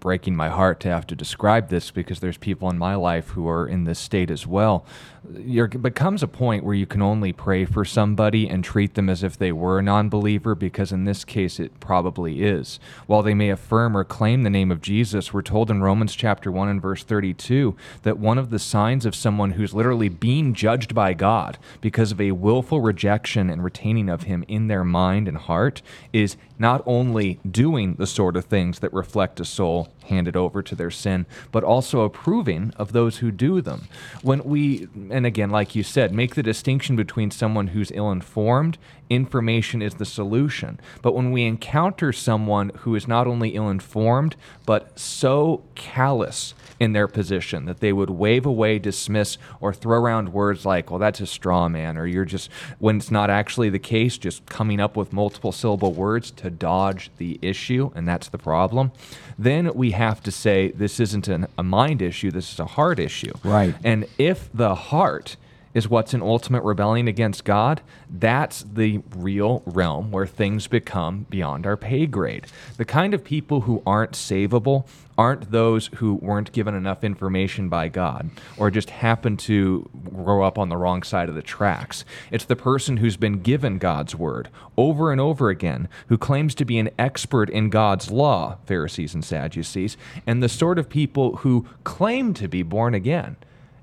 breaking 0.00 0.36
my 0.36 0.48
heart 0.48 0.80
to 0.80 0.88
have 0.88 1.06
to 1.08 1.14
describe 1.14 1.68
this 1.68 1.90
because 1.90 2.20
there's 2.20 2.36
people 2.36 2.70
in 2.70 2.78
my 2.78 2.94
life 2.94 3.30
who 3.30 3.48
are 3.48 3.66
in 3.66 3.84
this 3.84 3.98
state 3.98 4.30
as 4.30 4.46
well. 4.46 4.84
There 5.24 5.66
becomes 5.68 6.22
a 6.22 6.28
point 6.28 6.64
where 6.64 6.74
you 6.74 6.86
can 6.86 7.02
only 7.02 7.32
pray 7.32 7.64
for 7.64 7.84
somebody 7.84 8.48
and 8.48 8.64
treat 8.64 8.94
them 8.94 9.10
as 9.10 9.22
if 9.22 9.36
they 9.36 9.52
were 9.52 9.78
a 9.78 9.82
non 9.82 10.08
believer, 10.08 10.54
because 10.54 10.92
in 10.92 11.04
this 11.04 11.24
case 11.24 11.60
it 11.60 11.80
probably 11.80 12.42
is. 12.42 12.80
While 13.06 13.22
they 13.22 13.34
may 13.34 13.50
affirm 13.50 13.96
or 13.96 14.04
claim 14.04 14.42
the 14.42 14.50
name 14.50 14.70
of 14.70 14.80
Jesus, 14.80 15.32
we're 15.32 15.42
told 15.42 15.70
in 15.70 15.82
Romans 15.82 16.14
chapter 16.14 16.50
1 16.50 16.68
and 16.68 16.80
verse 16.80 17.04
32 17.04 17.76
that 18.02 18.18
one 18.18 18.38
of 18.38 18.50
the 18.50 18.58
signs 18.58 19.04
of 19.04 19.14
someone 19.14 19.52
who's 19.52 19.74
literally 19.74 20.08
being 20.08 20.54
judged 20.54 20.94
by 20.94 21.12
God 21.12 21.58
because 21.80 22.12
of 22.12 22.20
a 22.20 22.32
willful 22.32 22.80
rejection 22.80 23.50
and 23.50 23.62
retaining 23.62 24.08
of 24.08 24.22
Him 24.22 24.44
in 24.48 24.68
their 24.68 24.84
mind 24.84 25.28
and 25.28 25.36
heart 25.36 25.82
is 26.12 26.36
not 26.58 26.82
only 26.86 27.38
doing 27.48 27.94
the 27.94 28.06
sort 28.06 28.36
of 28.36 28.44
things 28.44 28.80
that 28.80 28.92
reflect 28.92 29.40
a 29.40 29.44
soul 29.44 29.88
handed 30.06 30.36
over 30.36 30.62
to 30.62 30.74
their 30.74 30.90
sin, 30.90 31.26
but 31.52 31.62
also 31.62 32.00
approving 32.00 32.72
of 32.76 32.92
those 32.92 33.18
who 33.18 33.30
do 33.30 33.60
them. 33.60 33.88
When 34.22 34.42
we, 34.42 34.88
and 35.10 35.26
again, 35.26 35.50
like 35.50 35.74
you 35.74 35.82
said, 35.82 36.12
make 36.12 36.34
the 36.34 36.42
distinction 36.42 36.96
between 36.96 37.30
someone 37.30 37.68
who's 37.68 37.92
ill 37.92 38.10
informed, 38.10 38.78
information 39.10 39.80
is 39.82 39.94
the 39.94 40.04
solution. 40.04 40.80
But 41.02 41.14
when 41.14 41.30
we 41.30 41.44
encounter 41.44 42.12
someone 42.12 42.70
who 42.80 42.94
is 42.94 43.08
not 43.08 43.26
only 43.26 43.50
ill 43.50 43.68
informed, 43.68 44.36
but 44.66 44.98
so 44.98 45.62
callous 45.74 46.54
in 46.80 46.92
their 46.92 47.08
position 47.08 47.64
that 47.66 47.80
they 47.80 47.92
would 47.92 48.10
wave 48.10 48.46
away, 48.46 48.78
dismiss, 48.78 49.38
or 49.60 49.72
throw 49.72 49.98
around 49.98 50.32
words 50.32 50.64
like, 50.64 50.90
well, 50.90 50.98
that's 50.98 51.20
a 51.20 51.26
straw 51.26 51.68
man, 51.68 51.96
or 51.98 52.06
you're 52.06 52.24
just, 52.24 52.50
when 52.78 52.96
it's 52.98 53.10
not 53.10 53.30
actually 53.30 53.68
the 53.70 53.78
case, 53.78 54.16
just 54.16 54.44
coming 54.46 54.80
up 54.80 54.96
with 54.96 55.12
multiple 55.12 55.52
syllable 55.52 55.92
words 55.92 56.30
to 56.30 56.47
dodge 56.50 57.10
the 57.18 57.38
issue, 57.42 57.90
and 57.94 58.06
that's 58.06 58.28
the 58.28 58.38
problem. 58.38 58.92
Then 59.38 59.72
we 59.74 59.92
have 59.92 60.22
to 60.24 60.30
say, 60.30 60.70
this 60.72 61.00
isn't 61.00 61.28
an, 61.28 61.46
a 61.56 61.62
mind 61.62 62.02
issue, 62.02 62.30
this 62.30 62.52
is 62.52 62.58
a 62.58 62.66
heart 62.66 62.98
issue. 62.98 63.32
Right. 63.44 63.74
And 63.84 64.06
if 64.18 64.50
the 64.52 64.74
heart, 64.74 65.36
is 65.74 65.88
what's 65.88 66.14
in 66.14 66.22
ultimate 66.22 66.62
rebellion 66.62 67.08
against 67.08 67.44
God, 67.44 67.82
that's 68.10 68.62
the 68.62 69.00
real 69.14 69.62
realm 69.66 70.10
where 70.10 70.26
things 70.26 70.66
become 70.66 71.26
beyond 71.30 71.66
our 71.66 71.76
pay 71.76 72.06
grade. 72.06 72.46
The 72.76 72.84
kind 72.84 73.14
of 73.14 73.22
people 73.22 73.62
who 73.62 73.82
aren't 73.86 74.12
savable 74.12 74.86
aren't 75.18 75.50
those 75.50 75.88
who 75.96 76.14
weren't 76.14 76.52
given 76.52 76.74
enough 76.74 77.02
information 77.02 77.68
by 77.68 77.88
God 77.88 78.30
or 78.56 78.70
just 78.70 78.88
happen 78.90 79.36
to 79.36 79.90
grow 80.14 80.44
up 80.44 80.56
on 80.56 80.68
the 80.68 80.76
wrong 80.76 81.02
side 81.02 81.28
of 81.28 81.34
the 81.34 81.42
tracks. 81.42 82.04
It's 82.30 82.44
the 82.44 82.56
person 82.56 82.98
who's 82.98 83.16
been 83.16 83.42
given 83.42 83.78
God's 83.78 84.14
word 84.14 84.48
over 84.76 85.10
and 85.10 85.20
over 85.20 85.50
again, 85.50 85.88
who 86.06 86.16
claims 86.16 86.54
to 86.54 86.64
be 86.64 86.78
an 86.78 86.90
expert 86.98 87.50
in 87.50 87.68
God's 87.68 88.10
law, 88.12 88.58
Pharisees 88.64 89.12
and 89.12 89.24
Sadducees, 89.24 89.96
and 90.24 90.40
the 90.40 90.48
sort 90.48 90.78
of 90.78 90.88
people 90.88 91.36
who 91.38 91.66
claim 91.82 92.32
to 92.34 92.46
be 92.46 92.62
born 92.62 92.94
again 92.94 93.36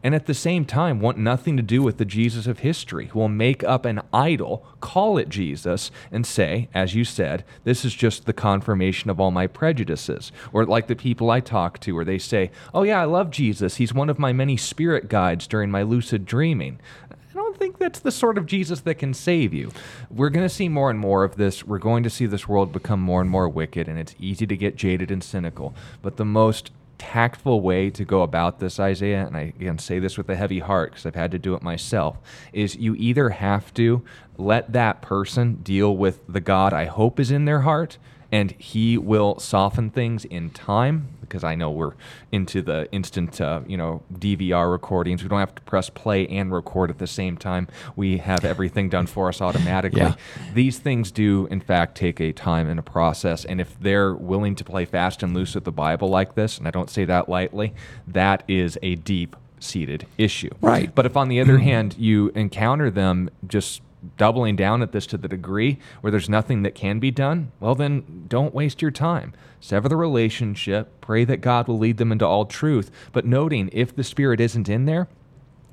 and 0.06 0.14
at 0.14 0.28
the 0.28 0.36
same 0.36 0.66
time 0.66 1.00
want 1.00 1.18
nothing 1.18 1.58
to 1.58 1.64
do 1.64 1.82
with 1.82 1.98
the 1.98 2.06
Jesus 2.06 2.46
of 2.46 2.60
history, 2.60 3.08
who 3.08 3.18
will 3.18 3.28
make 3.28 3.64
up 3.64 3.86
an 3.86 4.04
idol, 4.14 4.64
call 4.80 5.18
it 5.18 5.30
Jesus, 5.30 5.90
and 6.12 6.28
say, 6.28 6.70
as 6.76 6.94
you 6.94 7.04
said, 7.04 7.44
this 7.64 7.84
is 7.84 7.96
just 7.96 8.28
the 8.28 8.32
confirmation 8.32 9.10
of 9.10 9.20
all 9.20 9.32
my 9.32 9.48
prejudices. 9.48 10.32
Or 10.54 10.64
like 10.64 10.86
the 10.86 10.96
people 10.96 11.32
I 11.32 11.40
talk 11.40 11.80
to, 11.80 11.94
where 11.94 12.06
they 12.06 12.20
say, 12.20 12.52
oh, 12.72 12.84
yeah, 12.84 13.02
I 13.02 13.06
love 13.06 13.32
Jesus. 13.32 13.78
He's 13.78 13.96
one 13.96 14.12
of 14.12 14.20
my 14.20 14.32
many 14.32 14.58
spirit 14.58 15.10
guides 15.10 15.48
during 15.48 15.72
my 15.72 15.82
lucid 15.82 16.24
dreaming. 16.24 16.80
I 17.10 17.34
don't 17.34 17.58
think 17.58 17.80
that's 17.80 18.00
the 18.00 18.12
sort 18.12 18.38
of 18.38 18.46
Jesus 18.46 18.82
that 18.82 19.00
can 19.00 19.16
save 19.16 19.56
you. 19.56 19.72
We're 20.12 20.30
going 20.30 20.48
to 20.48 20.54
see 20.54 20.70
more 20.70 20.92
and 20.92 21.00
more 21.00 21.24
of 21.24 21.36
this. 21.36 21.66
We're 21.66 21.80
going 21.80 22.04
to 22.04 22.12
see 22.12 22.28
this 22.28 22.48
world 22.48 22.72
become 22.72 23.00
more 23.00 23.22
and 23.22 23.30
more 23.30 23.50
wicked, 23.50 23.88
and 23.88 23.98
it's 23.98 24.14
easy 24.20 24.46
to 24.46 24.56
get 24.56 24.76
jaded 24.76 25.10
and 25.10 25.24
cynical. 25.24 25.74
But 26.04 26.18
the 26.18 26.26
most 26.26 26.70
tactful 26.98 27.62
way 27.62 27.90
to 27.92 28.06
go 28.06 28.22
about 28.22 28.60
this, 28.60 28.80
Isaiah, 28.80 29.26
and 29.26 29.36
I 29.36 29.54
again 29.60 29.78
say 29.78 30.00
this 30.00 30.18
with 30.18 30.30
a 30.30 30.36
heavy 30.36 30.60
heart 30.60 30.92
because 30.92 31.06
I've 31.06 31.16
had 31.16 31.32
to 31.32 31.40
do 31.40 31.56
it 31.56 31.62
myself, 31.62 32.18
is 32.54 32.76
you 32.76 32.96
either 32.96 33.30
have 33.30 33.74
to 33.76 34.04
let 34.38 34.74
that 34.74 35.02
person 35.02 35.56
deal 35.56 35.96
with 35.96 36.20
the 36.28 36.42
God 36.42 36.74
I 36.74 36.86
hope 36.86 37.20
is 37.20 37.32
in 37.32 37.46
their 37.46 37.62
heart 37.62 37.98
and 38.32 38.52
he 38.58 38.98
will 38.98 39.40
soften 39.40 39.90
things 39.90 40.26
in 40.26 40.50
time 40.50 41.10
because 41.22 41.44
I 41.44 41.56
know 41.56 41.72
we're 41.72 41.94
into 42.32 42.62
the 42.62 42.88
instant, 42.92 43.42
uh, 43.42 43.62
you 43.68 43.78
know, 43.78 44.04
DVR 44.14 44.72
recordings. 44.72 45.24
We 45.24 45.30
don't 45.30 45.40
have 45.40 45.56
to 45.56 45.62
press 45.64 45.90
play 45.90 46.28
and 46.28 46.52
record 46.52 46.90
at 46.90 47.00
the 47.00 47.08
same 47.08 47.38
time. 47.38 47.68
We 47.96 48.18
have 48.18 48.46
everything 48.46 48.90
done 48.90 49.08
for 49.08 49.30
us 49.30 49.42
automatically. 49.42 50.02
Yeah. 50.02 50.16
These 50.54 50.80
things 50.80 51.12
do, 51.12 51.48
in 51.50 51.62
fact, 51.62 51.96
take 51.96 52.20
a 52.20 52.32
time 52.32 52.70
and 52.70 52.80
a 52.80 52.84
process. 52.84 53.44
And 53.44 53.60
if 53.60 53.80
they're 53.80 54.14
willing 54.14 54.56
to 54.56 54.64
play 54.64 54.86
fast 54.86 55.24
and 55.24 55.34
loose 55.34 55.56
with 55.56 55.64
the 55.64 55.72
Bible 55.72 56.10
like 56.10 56.36
this, 56.36 56.58
and 56.58 56.68
I 56.68 56.72
don't 56.72 56.90
say 56.90 57.06
that 57.06 57.28
lightly, 57.28 57.74
that 58.08 58.44
is 58.48 58.78
a 58.82 58.96
deep 58.96 59.36
seated 59.60 60.06
issue. 60.18 60.52
Right. 60.62 60.94
But 60.94 61.06
if 61.06 61.18
on 61.18 61.28
the 61.28 61.42
other 61.42 61.58
hand 61.58 61.96
you 61.98 62.30
encounter 62.36 62.92
them 62.92 63.30
just 63.48 63.82
doubling 64.18 64.56
down 64.56 64.82
at 64.82 64.92
this 64.92 65.06
to 65.08 65.18
the 65.18 65.28
degree 65.28 65.78
where 66.02 66.12
there's 66.12 66.30
nothing 66.30 66.64
that 66.64 66.76
can 66.76 67.00
be 67.00 67.12
done, 67.12 67.52
well, 67.60 67.76
then 67.76 68.26
don't 68.28 68.54
waste 68.54 68.82
your 68.82 68.92
time. 68.92 69.34
Sever 69.60 69.90
the 69.90 69.96
relationship, 69.96 71.02
pray 71.02 71.26
that 71.26 71.42
God 71.42 71.68
will 71.68 71.78
lead 71.78 71.98
them 71.98 72.12
into 72.12 72.26
all 72.26 72.46
truth. 72.46 72.92
But 73.12 73.26
noting 73.26 73.70
if 73.74 73.96
the 73.96 74.04
Spirit 74.04 74.40
isn't 74.40 74.70
in 74.70 74.86
there, 74.86 75.08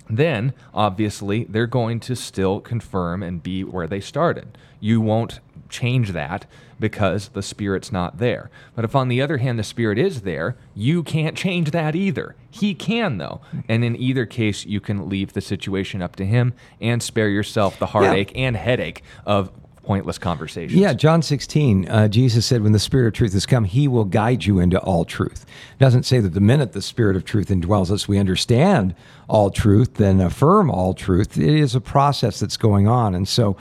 then 0.09 0.53
obviously 0.74 1.45
they're 1.45 1.66
going 1.66 2.01
to 2.01 2.16
still 2.16 2.61
confirm 2.61 3.22
and 3.22 3.43
be 3.43 3.64
where 3.64 3.87
they 3.87 4.01
started. 4.01 4.59
You 4.80 5.01
won't 5.01 5.41
change 5.68 6.12
that 6.12 6.47
because 6.83 7.28
the 7.28 7.43
Spirit's 7.43 7.93
not 7.93 8.18
there. 8.18 8.51
But 8.74 8.85
if, 8.85 8.95
on 8.95 9.09
the 9.09 9.22
other 9.22 9.39
hand, 9.39 9.59
the 9.59 9.62
Spirit 9.62 9.99
is 9.99 10.22
there, 10.22 10.57
you 10.74 11.03
can't 11.03 11.37
change 11.37 11.70
that 11.70 11.95
either. 11.95 12.35
He 12.51 12.74
can, 12.74 13.16
though. 13.16 13.41
And 13.68 13.85
in 13.85 13.97
either 13.97 14.26
case, 14.26 14.66
you 14.66 14.80
can 14.80 15.09
leave 15.09 15.33
the 15.33 15.41
situation 15.41 16.03
up 16.03 16.16
to 16.16 16.26
Him 16.26 16.53
and 16.80 17.01
spare 17.03 17.28
yourself 17.28 17.78
the 17.78 17.87
heartache 17.87 18.33
and 18.35 18.57
headache 18.57 19.03
of 19.24 19.51
pointless 19.85 20.18
conversations. 20.18 20.78
Yeah, 20.78 20.93
John 20.93 21.22
16, 21.22 21.89
uh, 21.89 22.09
Jesus 22.09 22.47
said, 22.47 22.62
when 22.62 22.72
the 22.72 22.78
Spirit 22.78 23.07
of 23.07 23.12
truth 23.14 23.33
has 23.33 23.47
come, 23.47 23.64
he 23.64 23.87
will 23.87 24.05
guide 24.05 24.45
you 24.45 24.59
into 24.59 24.78
all 24.80 25.05
truth. 25.05 25.47
It 25.74 25.78
doesn't 25.78 26.05
say 26.05 26.20
that 26.20 26.35
the 26.35 26.41
minute 26.41 26.72
the 26.72 26.83
Spirit 26.83 27.16
of 27.16 27.24
truth 27.24 27.49
indwells 27.49 27.91
us, 27.91 28.09
we 28.09 28.18
understand 28.18 28.95
all 29.28 29.51
truth, 29.51 29.95
then 29.95 30.20
affirm 30.20 30.70
all 30.70 30.95
truth. 30.95 31.39
It 31.39 31.55
is 31.55 31.74
a 31.74 31.80
process 31.80 32.41
that's 32.41 32.57
going 32.57 32.89
on. 32.89 33.14
And 33.14 33.26
so 33.26 33.57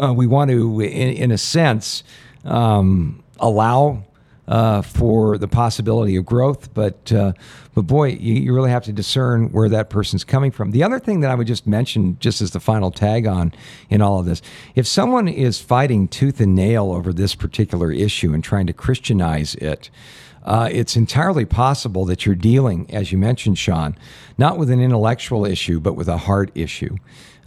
uh, 0.00 0.12
we 0.12 0.26
want 0.26 0.50
to, 0.50 0.80
in, 0.80 1.14
in 1.14 1.30
a 1.30 1.38
sense, 1.38 2.02
um, 2.44 3.22
allow 3.38 4.04
uh, 4.50 4.82
for 4.82 5.38
the 5.38 5.46
possibility 5.46 6.16
of 6.16 6.26
growth, 6.26 6.74
but 6.74 7.12
uh, 7.12 7.32
but 7.72 7.82
boy, 7.82 8.08
you, 8.08 8.34
you, 8.34 8.52
really 8.52 8.70
have 8.70 8.82
to 8.82 8.92
discern 8.92 9.52
where 9.52 9.68
that 9.68 9.90
person's 9.90 10.24
coming 10.24 10.50
from. 10.50 10.72
The 10.72 10.82
other 10.82 10.98
thing 10.98 11.20
that 11.20 11.30
I 11.30 11.36
would 11.36 11.46
just 11.46 11.68
mention, 11.68 12.18
just 12.18 12.42
as 12.42 12.50
the 12.50 12.58
final 12.58 12.90
tag 12.90 13.28
on 13.28 13.54
in 13.90 14.02
all 14.02 14.18
of 14.18 14.26
this, 14.26 14.42
if 14.74 14.88
someone 14.88 15.28
is 15.28 15.60
fighting 15.60 16.08
tooth 16.08 16.40
and 16.40 16.56
nail 16.56 16.90
over 16.90 17.12
this 17.12 17.36
particular 17.36 17.92
issue 17.92 18.34
and 18.34 18.42
trying 18.42 18.66
to 18.66 18.72
Christianize 18.72 19.54
it, 19.54 19.88
uh, 20.44 20.68
it's 20.72 20.96
entirely 20.96 21.44
possible 21.44 22.04
that 22.06 22.26
you're 22.26 22.34
dealing, 22.34 22.92
as 22.92 23.12
you 23.12 23.18
mentioned, 23.18 23.56
Sean, 23.56 23.96
not 24.36 24.58
with 24.58 24.70
an 24.70 24.80
intellectual 24.80 25.46
issue, 25.46 25.78
but 25.78 25.94
with 25.94 26.08
a 26.08 26.16
heart 26.16 26.50
issue. 26.56 26.96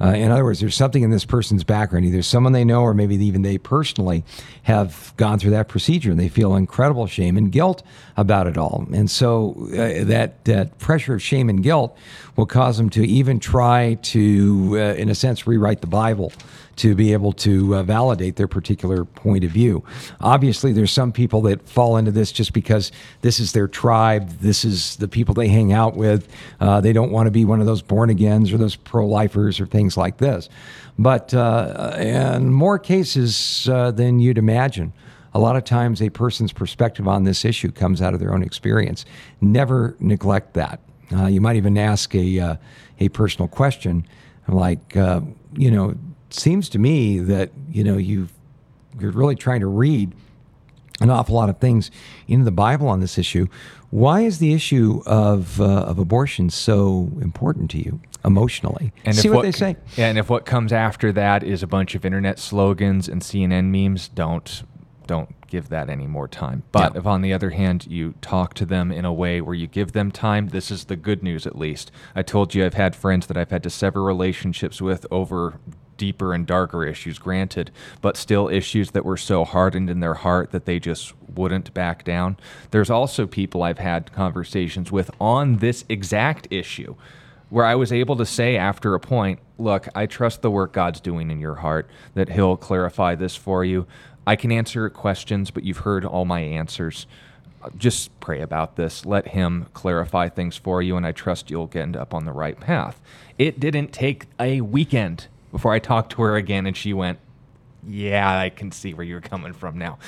Uh, 0.02 0.08
in 0.08 0.32
other 0.32 0.44
words, 0.44 0.60
there's 0.60 0.76
something 0.76 1.04
in 1.04 1.12
this 1.12 1.26
person's 1.26 1.64
background, 1.64 2.06
either 2.06 2.22
someone 2.22 2.54
they 2.54 2.66
know 2.66 2.82
or 2.82 2.94
maybe 2.94 3.16
even 3.24 3.42
they 3.42 3.58
personally 3.58 4.24
have 4.64 5.14
gone 5.18 5.40
through 5.40 5.52
that 5.52 5.68
procedure 5.68 6.12
and 6.12 6.20
they 6.20 6.30
feel 6.30 6.56
incredible 6.56 7.08
shame 7.08 7.38
and 7.38 7.52
guilt 7.52 7.84
about 8.18 8.48
it 8.48 8.58
all. 8.58 8.88
And 8.94 9.10
so 9.10 9.56
uh, 9.72 10.04
that, 10.06 10.46
that 10.46 10.78
pressure 10.80 11.14
of 11.14 11.22
shame 11.22 11.50
and 11.50 11.62
guilt 11.64 11.98
will 12.36 12.46
cause 12.46 12.78
them 12.78 12.90
to 12.92 13.06
even 13.06 13.40
try 13.40 13.96
to, 14.02 14.70
uh, 14.74 14.78
in 14.96 15.10
a 15.10 15.16
sense, 15.16 15.46
rewrite 15.46 15.82
the 15.82 15.88
Bible 15.88 16.32
to 16.76 16.96
be 16.96 17.14
able 17.14 17.32
to 17.32 17.76
uh, 17.76 17.84
validate 17.84 18.36
their 18.36 18.48
particular 18.48 19.06
point 19.06 19.44
of 19.44 19.52
view. 19.52 19.84
Obviously, 20.20 20.74
there's 20.74 20.92
some 20.92 21.12
people 21.12 21.42
that 21.44 21.68
fall 21.68 21.98
into 21.98 22.12
this 22.12 22.32
just 22.32 22.54
because 22.54 22.92
this 23.22 23.40
is 23.40 23.52
their 23.52 23.68
tribe, 23.68 24.30
this 24.40 24.66
is 24.66 24.96
the 24.98 25.08
people 25.08 25.34
they 25.34 25.48
hang 25.48 25.72
out 25.72 25.96
with. 25.96 26.28
Uh, 26.60 26.82
they 26.82 26.94
don't 26.94 27.12
want 27.12 27.28
to 27.28 27.32
be 27.32 27.46
one 27.46 27.60
of 27.60 27.66
those 27.66 27.82
born 27.82 28.10
agains 28.10 28.52
or 28.52 28.58
those 28.58 28.76
pro 28.76 29.06
lifers 29.06 29.60
or 29.60 29.66
things 29.66 29.93
like 29.98 30.18
this. 30.18 30.50
But 30.98 31.34
uh, 31.34 31.96
in 31.98 32.54
more 32.54 32.80
cases 32.80 33.68
uh, 33.70 33.92
than 33.92 34.20
you'd 34.20 34.38
imagine, 34.38 34.94
a 35.34 35.40
lot 35.40 35.56
of 35.56 35.64
times 35.64 36.02
a 36.02 36.10
person's 36.10 36.54
perspective 36.54 37.08
on 37.08 37.24
this 37.24 37.44
issue 37.44 37.72
comes 37.72 38.02
out 38.02 38.14
of 38.14 38.20
their 38.20 38.34
own 38.34 38.44
experience. 38.44 39.06
Never 39.42 39.96
neglect 40.00 40.54
that. 40.54 40.80
Uh, 41.12 41.26
you 41.26 41.42
might 41.42 41.56
even 41.56 41.78
ask 41.78 42.14
a, 42.16 42.40
uh, 42.40 42.56
a 43.00 43.10
personal 43.10 43.48
question 43.48 44.06
like, 44.48 44.96
uh, 44.98 45.22
you 45.56 45.72
know, 45.72 45.92
it 45.92 45.98
seems 46.30 46.70
to 46.70 46.80
me 46.80 47.20
that 47.20 47.52
you 47.70 47.84
know 47.84 47.98
you 47.98 48.28
you're 49.00 49.12
really 49.12 49.36
trying 49.36 49.62
to 49.62 49.68
read 49.68 50.14
an 51.02 51.10
awful 51.10 51.36
lot 51.36 51.50
of 51.50 51.60
things 51.60 51.90
in 52.28 52.44
the 52.44 52.52
Bible 52.52 52.88
on 52.88 53.00
this 53.00 53.18
issue. 53.18 53.48
Why 53.90 54.22
is 54.22 54.40
the 54.40 54.54
issue 54.54 55.02
of 55.06 55.62
uh, 55.62 55.66
of 55.66 56.00
abortion 56.00 56.50
so 56.50 57.12
important 57.22 57.72
to 57.72 57.78
you 57.78 58.02
emotionally? 58.26 58.94
And 59.06 59.16
See 59.16 59.30
what, 59.30 59.38
what, 59.38 59.42
they 59.44 59.52
say. 59.52 59.76
And 59.98 60.18
if 60.18 60.30
what 60.30 60.46
comes 60.46 60.74
after 60.74 61.12
that 61.12 61.44
is 61.44 61.64
a 61.64 61.68
bunch 61.68 61.96
of 61.96 62.06
internet 62.06 62.40
slogans 62.40 63.08
and 63.08 63.22
CNN 63.22 63.66
memes, 63.66 64.08
don't 64.08 64.64
don't 65.06 65.36
give 65.48 65.70
that 65.70 65.90
any 65.90 66.08
more 66.08 66.28
time. 66.28 66.64
But 66.72 66.94
yeah. 66.94 67.00
if 67.00 67.06
on 67.06 67.22
the 67.22 67.34
other 67.34 67.52
hand 67.52 67.86
you 67.88 68.14
talk 68.22 68.54
to 68.56 68.66
them 68.66 68.92
in 68.92 69.06
a 69.06 69.14
way 69.14 69.42
where 69.42 69.54
you 69.54 69.68
give 69.68 69.92
them 69.92 70.12
time, 70.12 70.48
this 70.48 70.72
is 70.72 70.86
the 70.86 70.96
good 70.96 71.22
news 71.22 71.46
at 71.46 71.58
least. 71.58 71.92
I 72.16 72.24
told 72.24 72.56
you 72.56 72.66
I've 72.66 72.74
had 72.74 72.96
friends 72.96 73.28
that 73.28 73.38
I've 73.38 73.52
had 73.52 73.64
to 73.64 73.70
sever 73.70 74.02
relationships 74.02 74.82
with 74.82 75.06
over 75.12 75.60
deeper 75.98 76.34
and 76.34 76.48
darker 76.48 76.84
issues, 76.84 77.20
granted, 77.20 77.72
but 78.02 78.18
still 78.18 78.50
issues 78.50 78.92
that 78.92 79.06
were 79.06 79.18
so 79.18 79.46
hardened 79.46 79.90
in 79.90 80.00
their 80.00 80.16
heart 80.16 80.52
that 80.52 80.66
they 80.66 80.80
just 80.80 81.14
wouldn't 81.36 81.74
back 81.74 82.04
down. 82.04 82.38
There's 82.72 82.90
also 82.90 83.28
people 83.28 83.64
I've 83.64 83.80
had 83.80 84.12
conversations 84.12 84.92
with 84.92 85.12
on 85.20 85.58
this 85.58 85.86
exact 85.90 86.48
issue 86.50 86.96
where 87.54 87.66
I 87.66 87.76
was 87.76 87.94
able 87.94 88.16
to 88.16 88.26
say 88.26 88.58
after 88.58 88.96
a 88.96 89.00
point, 89.00 89.38
look, 89.60 89.88
I 89.94 90.08
trust 90.08 90.42
the 90.42 90.50
work 90.50 90.74
God's 90.74 91.00
doing 91.00 91.30
in 91.30 91.40
your 91.40 91.54
heart, 91.54 91.88
that 92.16 92.30
He'll 92.30 92.58
clarify 92.58 93.14
this 93.14 93.36
for 93.36 93.64
you. 93.64 93.86
I 94.26 94.36
can 94.36 94.52
answer 94.52 94.90
questions, 94.90 95.52
but 95.52 95.64
you've 95.64 95.78
heard 95.78 96.04
all 96.04 96.26
my 96.26 96.40
answers. 96.40 97.06
just 97.78 98.20
pray 98.20 98.42
about 98.42 98.76
this. 98.76 99.06
Let 99.06 99.28
Him 99.28 99.68
clarify 99.76 100.30
things 100.30 100.58
for 100.58 100.82
you, 100.82 100.98
and 100.98 101.06
I 101.06 101.12
trust 101.12 101.52
you'll 101.52 101.70
end 101.76 101.96
up 101.96 102.12
on 102.12 102.26
the 102.26 102.32
right 102.32 102.60
path. 102.60 103.00
It 103.38 103.60
didn't 103.60 103.94
take 103.94 104.26
a 104.40 104.62
weekend 104.62 105.28
before 105.52 105.74
I 105.74 105.78
talked 105.78 106.14
to 106.14 106.24
her 106.24 106.36
again, 106.36 106.66
and 106.66 106.76
she 106.76 106.92
went, 106.92 107.20
Yeah, 107.88 108.36
I 108.36 108.50
can 108.50 108.72
see 108.72 108.96
where 108.96 109.06
you're 109.06 109.22
coming 109.22 109.54
from 109.54 109.78
now. 109.78 110.00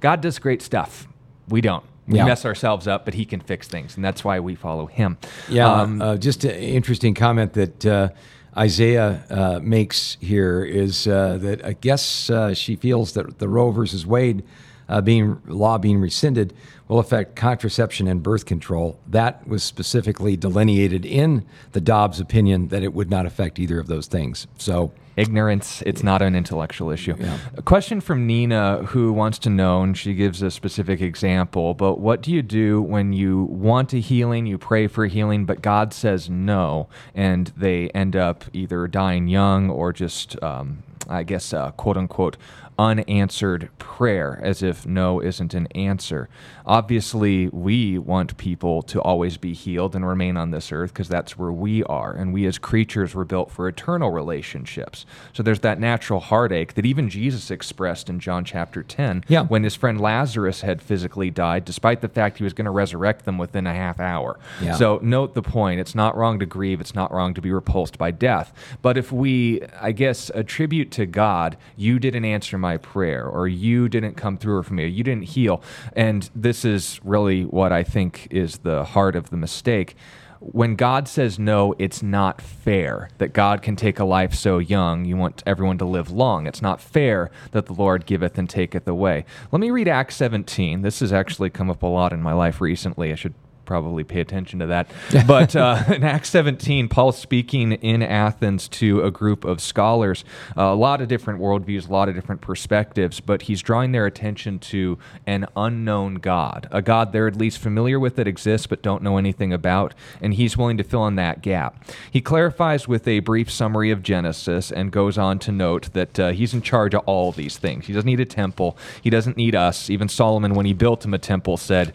God 0.00 0.22
does 0.22 0.38
great 0.38 0.62
stuff. 0.62 1.06
We 1.50 1.60
don't. 1.60 1.84
We 2.06 2.18
Yeah. 2.18 2.26
mess 2.26 2.44
ourselves 2.44 2.86
up, 2.86 3.04
but 3.04 3.14
He 3.14 3.24
can 3.24 3.40
fix 3.40 3.66
things, 3.68 3.96
and 3.96 4.04
that's 4.04 4.24
why 4.24 4.40
we 4.40 4.54
follow 4.54 4.86
Him. 4.86 5.16
Yeah, 5.48 5.70
Um, 5.72 6.02
uh, 6.02 6.16
just 6.16 6.44
an 6.44 6.50
interesting 6.50 7.14
comment 7.14 7.54
that 7.54 7.86
uh, 7.86 8.08
Isaiah 8.56 9.24
uh, 9.30 9.60
makes 9.62 10.16
here 10.20 10.62
is 10.64 11.06
uh, 11.06 11.38
that 11.40 11.64
I 11.64 11.72
guess 11.72 12.28
uh, 12.30 12.54
she 12.54 12.76
feels 12.76 13.12
that 13.12 13.38
the 13.38 13.48
Roe 13.48 13.70
versus 13.70 14.06
Wade 14.06 14.42
uh, 14.88 15.00
being 15.00 15.38
law 15.46 15.78
being 15.78 15.98
rescinded 15.98 16.52
will 16.88 16.98
affect 16.98 17.36
contraception 17.36 18.06
and 18.06 18.22
birth 18.22 18.44
control. 18.44 18.98
That 19.08 19.48
was 19.48 19.62
specifically 19.62 20.36
delineated 20.36 21.06
in 21.06 21.44
the 21.72 21.80
Dobbs 21.80 22.20
opinion 22.20 22.68
that 22.68 22.82
it 22.82 22.92
would 22.92 23.08
not 23.10 23.24
affect 23.24 23.58
either 23.58 23.78
of 23.80 23.86
those 23.86 24.06
things. 24.06 24.46
So. 24.58 24.92
Ignorance, 25.16 25.82
it's 25.86 26.02
not 26.02 26.22
an 26.22 26.34
intellectual 26.34 26.90
issue. 26.90 27.14
Yeah. 27.18 27.38
A 27.56 27.62
question 27.62 28.00
from 28.00 28.26
Nina 28.26 28.84
who 28.86 29.12
wants 29.12 29.38
to 29.40 29.50
know, 29.50 29.82
and 29.82 29.96
she 29.96 30.14
gives 30.14 30.42
a 30.42 30.50
specific 30.50 31.00
example, 31.00 31.74
but 31.74 32.00
what 32.00 32.20
do 32.20 32.32
you 32.32 32.42
do 32.42 32.82
when 32.82 33.12
you 33.12 33.44
want 33.44 33.92
a 33.92 33.98
healing, 33.98 34.46
you 34.46 34.58
pray 34.58 34.86
for 34.86 35.06
healing, 35.06 35.44
but 35.44 35.62
God 35.62 35.92
says 35.92 36.28
no, 36.28 36.88
and 37.14 37.52
they 37.56 37.88
end 37.90 38.16
up 38.16 38.44
either 38.52 38.86
dying 38.88 39.28
young 39.28 39.70
or 39.70 39.92
just, 39.92 40.42
um, 40.42 40.82
I 41.08 41.22
guess, 41.22 41.52
uh, 41.52 41.70
quote 41.72 41.96
unquote, 41.96 42.36
unanswered 42.78 43.68
prayer, 43.78 44.40
as 44.42 44.62
if 44.62 44.86
no 44.86 45.20
isn't 45.20 45.54
an 45.54 45.66
answer. 45.68 46.28
Obviously, 46.66 47.48
we 47.48 47.98
want 47.98 48.36
people 48.38 48.82
to 48.82 49.00
always 49.00 49.36
be 49.36 49.52
healed 49.52 49.94
and 49.94 50.06
remain 50.06 50.36
on 50.36 50.50
this 50.50 50.72
earth 50.72 50.92
because 50.92 51.08
that's 51.08 51.38
where 51.38 51.52
we 51.52 51.84
are. 51.84 52.12
And 52.12 52.32
we 52.32 52.46
as 52.46 52.58
creatures 52.58 53.14
were 53.14 53.24
built 53.24 53.50
for 53.50 53.68
eternal 53.68 54.10
relationships. 54.10 55.04
So 55.34 55.42
there's 55.42 55.60
that 55.60 55.78
natural 55.78 56.20
heartache 56.20 56.74
that 56.74 56.86
even 56.86 57.08
Jesus 57.10 57.50
expressed 57.50 58.08
in 58.08 58.18
John 58.18 58.44
chapter 58.44 58.82
10 58.82 59.24
Yeah. 59.28 59.44
when 59.44 59.62
his 59.62 59.74
friend 59.76 60.00
Lazarus 60.00 60.62
had 60.62 60.80
physically 60.82 61.30
died, 61.30 61.64
despite 61.64 62.00
the 62.00 62.08
fact 62.08 62.38
he 62.38 62.44
was 62.44 62.54
going 62.54 62.64
to 62.64 62.70
resurrect 62.70 63.24
them 63.26 63.38
within 63.38 63.66
a 63.66 63.74
half 63.74 64.00
hour. 64.00 64.38
Yeah. 64.62 64.74
So 64.74 64.98
note 65.02 65.34
the 65.34 65.42
point. 65.42 65.80
It's 65.80 65.94
not 65.94 66.16
wrong 66.16 66.38
to 66.38 66.46
grieve, 66.46 66.80
it's 66.80 66.94
not 66.94 67.12
wrong 67.12 67.34
to 67.34 67.42
be 67.42 67.52
repulsed 67.52 67.98
by 67.98 68.10
death. 68.10 68.52
But 68.80 68.96
if 68.96 69.12
we, 69.12 69.60
I 69.80 69.92
guess, 69.92 70.30
attribute 70.34 70.90
to 70.92 71.06
God, 71.06 71.56
you 71.76 71.98
didn't 71.98 72.24
answer 72.24 72.56
my 72.64 72.78
prayer, 72.78 73.26
or 73.26 73.46
you 73.46 73.88
didn't 73.90 74.14
come 74.14 74.38
through 74.38 74.62
for 74.62 74.72
me, 74.72 74.84
or 74.84 74.94
you 74.98 75.04
didn't 75.04 75.28
heal, 75.36 75.62
and 75.94 76.30
this 76.34 76.64
is 76.64 76.98
really 77.04 77.44
what 77.44 77.72
I 77.72 77.82
think 77.82 78.26
is 78.30 78.58
the 78.58 78.84
heart 78.84 79.14
of 79.16 79.28
the 79.28 79.36
mistake. 79.36 79.96
When 80.40 80.74
God 80.76 81.06
says 81.06 81.38
no, 81.38 81.74
it's 81.78 82.02
not 82.02 82.40
fair 82.40 83.08
that 83.18 83.32
God 83.32 83.62
can 83.62 83.76
take 83.76 83.98
a 83.98 84.04
life 84.04 84.34
so 84.34 84.58
young. 84.58 85.04
You 85.04 85.16
want 85.16 85.42
everyone 85.46 85.78
to 85.78 85.84
live 85.84 86.10
long. 86.10 86.46
It's 86.46 86.60
not 86.60 86.80
fair 86.80 87.30
that 87.52 87.66
the 87.66 87.72
Lord 87.72 88.04
giveth 88.06 88.38
and 88.38 88.48
taketh 88.48 88.86
away. 88.88 89.24
Let 89.52 89.60
me 89.60 89.70
read 89.70 89.88
Acts 89.88 90.16
17. 90.16 90.82
This 90.82 91.00
has 91.00 91.12
actually 91.12 91.50
come 91.50 91.70
up 91.70 91.82
a 91.82 91.86
lot 91.86 92.12
in 92.12 92.22
my 92.22 92.32
life 92.32 92.60
recently. 92.60 93.10
I 93.12 93.14
should 93.14 93.34
probably 93.64 94.04
pay 94.04 94.20
attention 94.20 94.58
to 94.60 94.66
that. 94.66 94.90
But 95.26 95.56
uh, 95.56 95.82
in 95.88 96.04
Acts 96.04 96.28
17, 96.30 96.88
Paul's 96.88 97.18
speaking 97.18 97.72
in 97.72 98.02
Athens 98.02 98.68
to 98.68 99.02
a 99.02 99.10
group 99.10 99.44
of 99.44 99.60
scholars, 99.60 100.24
uh, 100.56 100.64
a 100.64 100.74
lot 100.74 101.00
of 101.00 101.08
different 101.08 101.40
worldviews, 101.40 101.88
a 101.88 101.92
lot 101.92 102.08
of 102.08 102.14
different 102.14 102.40
perspectives, 102.40 103.20
but 103.20 103.42
he's 103.42 103.62
drawing 103.62 103.92
their 103.92 104.06
attention 104.06 104.58
to 104.58 104.98
an 105.26 105.46
unknown 105.56 106.16
God, 106.16 106.68
a 106.70 106.82
God 106.82 107.12
they're 107.12 107.26
at 107.26 107.36
least 107.36 107.58
familiar 107.58 107.98
with 107.98 108.16
that 108.16 108.28
exists 108.28 108.66
but 108.66 108.82
don't 108.82 109.02
know 109.02 109.16
anything 109.16 109.52
about, 109.52 109.94
and 110.20 110.34
he's 110.34 110.56
willing 110.56 110.76
to 110.76 110.84
fill 110.84 111.06
in 111.06 111.16
that 111.16 111.42
gap. 111.42 111.82
He 112.10 112.20
clarifies 112.20 112.86
with 112.86 113.08
a 113.08 113.20
brief 113.20 113.50
summary 113.50 113.90
of 113.90 114.02
Genesis 114.02 114.70
and 114.70 114.92
goes 114.92 115.16
on 115.16 115.38
to 115.40 115.52
note 115.52 115.92
that 115.94 116.20
uh, 116.20 116.32
he's 116.32 116.52
in 116.52 116.62
charge 116.62 116.94
of 116.94 117.02
all 117.06 117.32
these 117.32 117.56
things. 117.56 117.86
He 117.86 117.92
doesn't 117.92 118.06
need 118.06 118.20
a 118.20 118.26
temple, 118.26 118.76
he 119.00 119.10
doesn't 119.10 119.36
need 119.36 119.54
us. 119.54 119.88
Even 119.88 120.08
Solomon, 120.08 120.54
when 120.54 120.66
he 120.66 120.72
built 120.72 121.04
him 121.04 121.14
a 121.14 121.18
temple, 121.18 121.56
said, 121.56 121.94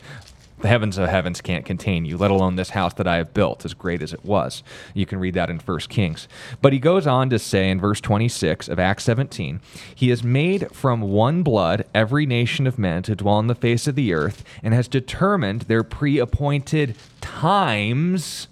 the 0.62 0.68
heavens 0.68 0.98
of 0.98 1.10
heavens 1.10 1.42
can't 1.42 1.66
contain 1.66 2.06
you, 2.06 2.18
let 2.18 2.32
alone 2.32 2.56
this 2.56 2.72
house 2.72 2.94
that 2.96 3.08
I 3.08 3.18
have 3.18 3.34
built, 3.34 3.66
as 3.66 3.74
great 3.74 4.02
as 4.02 4.14
it 4.14 4.26
was. 4.26 4.64
You 4.94 5.06
can 5.06 5.20
read 5.20 5.34
that 5.36 5.50
in 5.50 5.60
1 5.60 5.80
Kings. 5.82 6.28
But 6.62 6.74
he 6.74 6.80
goes 6.80 7.08
on 7.08 7.30
to 7.30 7.40
say 7.40 7.70
in 7.70 7.80
verse 7.80 8.02
26 8.02 8.68
of 8.68 8.80
Acts 8.80 9.04
17 9.06 9.62
He 9.94 10.10
has 10.10 10.24
made 10.24 10.72
from 10.72 11.02
one 11.02 11.44
blood 11.44 11.86
every 11.94 12.26
nation 12.26 12.68
of 12.68 12.78
men 12.78 13.04
to 13.04 13.16
dwell 13.16 13.36
on 13.36 13.48
the 13.48 13.56
face 13.56 13.88
of 13.88 13.96
the 13.96 14.14
earth, 14.14 14.44
and 14.62 14.74
has 14.74 14.88
determined 14.88 15.64
their 15.64 15.84
pre 15.84 16.20
appointed 16.20 16.96
times 17.22 18.48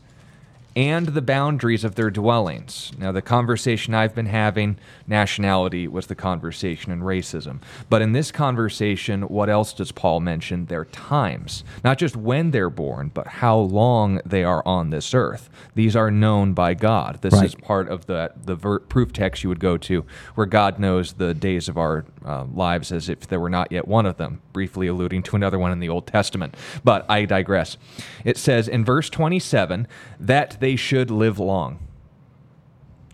and 0.78 1.08
the 1.08 1.24
boundaries 1.24 1.84
of 1.84 1.96
their 1.96 2.12
dwellings. 2.12 2.92
Now, 3.00 3.12
the 3.12 3.22
conversation 3.24 3.96
I've 3.96 4.14
been 4.14 4.28
having, 4.28 4.78
nationality 5.08 5.88
was 5.88 6.06
the 6.06 6.14
conversation 6.14 6.92
and 6.92 7.02
racism. 7.02 7.62
But 7.90 8.04
in 8.04 8.12
this 8.12 8.32
conversation, 8.32 9.24
what 9.24 9.50
else 9.50 9.74
does 9.74 9.92
Paul 9.92 10.20
mention? 10.20 10.68
Their 10.68 10.86
times. 10.86 11.64
Not 11.84 11.98
just 11.98 12.16
when 12.16 12.52
they're 12.52 12.70
born, 12.70 13.10
but 13.12 13.26
how 13.26 13.58
long 13.58 14.22
they 14.24 14.44
are 14.44 14.62
on 14.68 14.92
this 14.92 15.16
earth. 15.16 15.50
These 15.74 15.96
are 15.96 16.12
known 16.12 16.54
by 16.54 16.76
God. 16.76 17.24
This 17.24 17.34
Right. 17.34 17.46
is 17.46 17.56
part 17.56 17.90
of 17.90 18.06
the, 18.06 18.32
the 18.46 18.54
ver- 18.54 18.80
proof 18.80 19.12
text 19.12 19.42
you 19.44 19.50
would 19.50 19.60
go 19.60 19.78
to, 19.78 20.06
where 20.36 20.46
God 20.46 20.78
knows 20.78 21.14
the 21.14 21.34
days 21.34 21.68
of 21.68 21.78
our 21.80 22.06
uh, 22.24 22.44
lives 22.54 22.92
as 22.92 23.10
if 23.10 23.22
there 23.28 23.40
were 23.40 23.50
not 23.50 23.72
yet 23.72 23.88
one 23.88 24.06
of 24.06 24.18
them, 24.18 24.42
briefly 24.58 24.88
alluding 24.88 25.22
to 25.22 25.36
another 25.36 25.60
one 25.60 25.72
in 25.72 25.80
the 25.80 25.88
Old 25.88 26.08
Testament. 26.08 26.58
But 26.84 27.06
I 27.08 27.26
digress. 27.26 27.78
It 28.26 28.38
says 28.38 28.68
in 28.68 28.84
verse 28.84 29.08
27 29.08 29.88
that 30.20 30.58
they 30.60 30.76
should 30.76 31.12
live 31.12 31.38
long. 31.38 31.78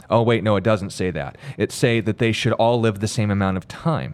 Oh, 0.09 0.23
wait, 0.23 0.41
no, 0.41 0.55
it 0.55 0.63
doesn't 0.63 0.91
say 0.91 1.11
that. 1.11 1.37
It 1.57 1.73
say 1.73 1.99
that 1.99 2.17
they 2.17 2.31
should 2.31 2.53
all 2.53 2.79
live 2.79 3.01
the 3.01 3.09
same 3.09 3.29
amount 3.29 3.57
of 3.57 3.67
time. 3.67 4.13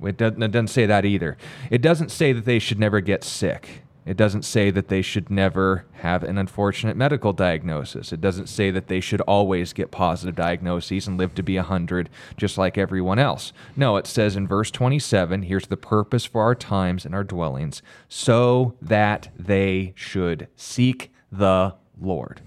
It 0.00 0.16
doesn't, 0.16 0.40
it 0.40 0.52
doesn't 0.52 0.68
say 0.68 0.86
that 0.86 1.04
either. 1.04 1.36
It 1.70 1.82
doesn't 1.82 2.12
say 2.12 2.32
that 2.32 2.44
they 2.44 2.60
should 2.60 2.78
never 2.78 3.00
get 3.00 3.24
sick. 3.24 3.82
It 4.04 4.16
doesn't 4.16 4.44
say 4.44 4.70
that 4.70 4.88
they 4.88 5.02
should 5.02 5.30
never 5.30 5.84
have 5.94 6.24
an 6.24 6.36
unfortunate 6.36 6.96
medical 6.96 7.32
diagnosis. 7.32 8.12
It 8.12 8.20
doesn't 8.20 8.48
say 8.48 8.70
that 8.72 8.88
they 8.88 9.00
should 9.00 9.20
always 9.22 9.72
get 9.72 9.92
positive 9.92 10.34
diagnoses 10.34 11.06
and 11.06 11.16
live 11.16 11.34
to 11.36 11.42
be 11.42 11.56
100 11.56 12.10
just 12.36 12.58
like 12.58 12.76
everyone 12.76 13.20
else. 13.20 13.52
No, 13.76 13.96
it 13.96 14.06
says 14.06 14.34
in 14.34 14.48
verse 14.48 14.70
27 14.70 15.42
here's 15.44 15.68
the 15.68 15.76
purpose 15.76 16.24
for 16.24 16.42
our 16.42 16.54
times 16.54 17.04
and 17.04 17.14
our 17.14 17.24
dwellings, 17.24 17.82
so 18.08 18.74
that 18.82 19.28
they 19.38 19.92
should 19.94 20.48
seek 20.56 21.12
the 21.30 21.74
Lord 22.00 22.40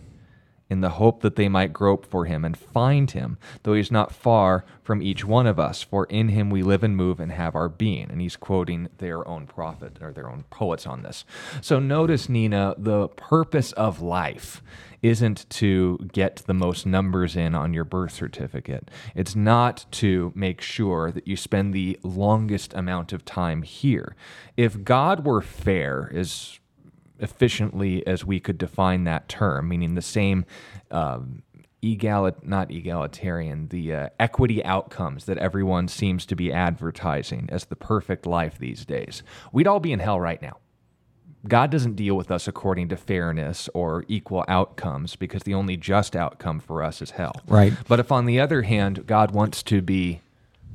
in 0.70 0.82
the 0.82 0.92
hope 0.92 1.22
that 1.22 1.36
they 1.36 1.48
might 1.48 1.74
grope 1.74 2.06
for 2.06 2.26
him 2.26 2.44
and 2.44 2.58
find 2.58 3.12
him, 3.12 3.38
though 3.64 3.74
he's 3.74 3.92
not 3.92 4.12
far 4.12 4.66
from 4.82 5.02
each 5.02 5.24
one 5.24 5.46
of 5.46 5.60
us, 5.60 5.84
for 5.84 6.06
in 6.06 6.30
him 6.30 6.50
we 6.50 6.64
live 6.64 6.84
and 6.84 6.98
move 6.98 7.20
and 7.20 7.32
have 7.32 7.56
our 7.56 7.70
being. 7.70 8.10
And 8.10 8.20
he's 8.20 8.36
quoting 8.36 8.90
their 8.98 9.28
own 9.28 9.46
prophet 9.46 9.98
or 10.02 10.12
their 10.12 10.30
own 10.30 10.44
poets 10.50 10.88
on 10.88 11.04
this. 11.04 11.24
So 11.62 11.80
notice, 11.80 12.30
Nina, 12.30 12.76
the 12.78 13.10
purpose 13.10 13.72
of 13.74 14.02
life 14.02 14.64
isn't 15.04 15.48
to 15.52 16.00
get 16.12 16.38
the 16.48 16.54
most 16.54 16.86
numbers 16.86 17.36
in 17.36 17.54
on 17.54 17.74
your 17.74 17.84
birth 17.84 18.12
certificate. 18.12 18.90
It's 19.14 19.36
not 19.36 19.86
to 19.92 20.32
make 20.36 20.62
sure 20.62 21.12
that 21.12 21.28
you 21.28 21.38
spend 21.38 21.74
the 21.74 22.00
longest 22.02 22.74
amount 22.74 23.14
of 23.14 23.24
time 23.24 23.62
here. 23.62 24.16
If 24.58 24.84
God 24.84 25.26
were 25.26 25.42
fair, 25.42 26.10
is 26.12 26.60
efficiently 27.20 28.06
as 28.06 28.26
we 28.26 28.40
could 28.40 28.58
define 28.58 29.04
that 29.06 29.30
term, 29.30 29.70
meaning 29.70 29.96
the 29.96 30.02
same 30.02 30.46
um, 30.92 31.44
egalit 31.86 32.44
not 32.44 32.72
egalitarian, 32.72 33.68
the 33.68 33.94
uh, 33.94 34.10
equity 34.20 34.64
outcomes 34.66 35.26
that 35.26 35.38
everyone 35.38 35.88
seems 35.88 36.26
to 36.26 36.36
be 36.36 36.52
advertising 36.52 37.48
as 37.52 37.66
the 37.66 37.76
perfect 37.76 38.26
life 38.26 38.58
these 38.58 38.86
days, 38.86 39.24
we'd 39.52 39.68
all 39.68 39.80
be 39.80 39.92
in 39.92 40.00
hell 40.00 40.20
right 40.20 40.42
now. 40.42 40.58
God 41.48 41.70
doesn't 41.70 41.96
deal 41.96 42.16
with 42.16 42.32
us 42.32 42.48
according 42.48 42.90
to 42.90 42.98
fairness 42.98 43.70
or 43.76 44.04
equal 44.08 44.44
outcomes 44.48 45.16
because 45.16 45.44
the 45.44 45.54
only 45.54 45.78
just 45.78 46.16
outcome 46.16 46.60
for 46.60 46.82
us 46.82 47.04
is 47.04 47.12
hell. 47.12 47.40
Right. 47.48 47.74
But 47.88 48.00
if, 48.00 48.12
on 48.12 48.26
the 48.26 48.40
other 48.40 48.64
hand, 48.64 49.06
God 49.06 49.30
wants 49.30 49.62
to 49.64 49.82
be 49.84 50.22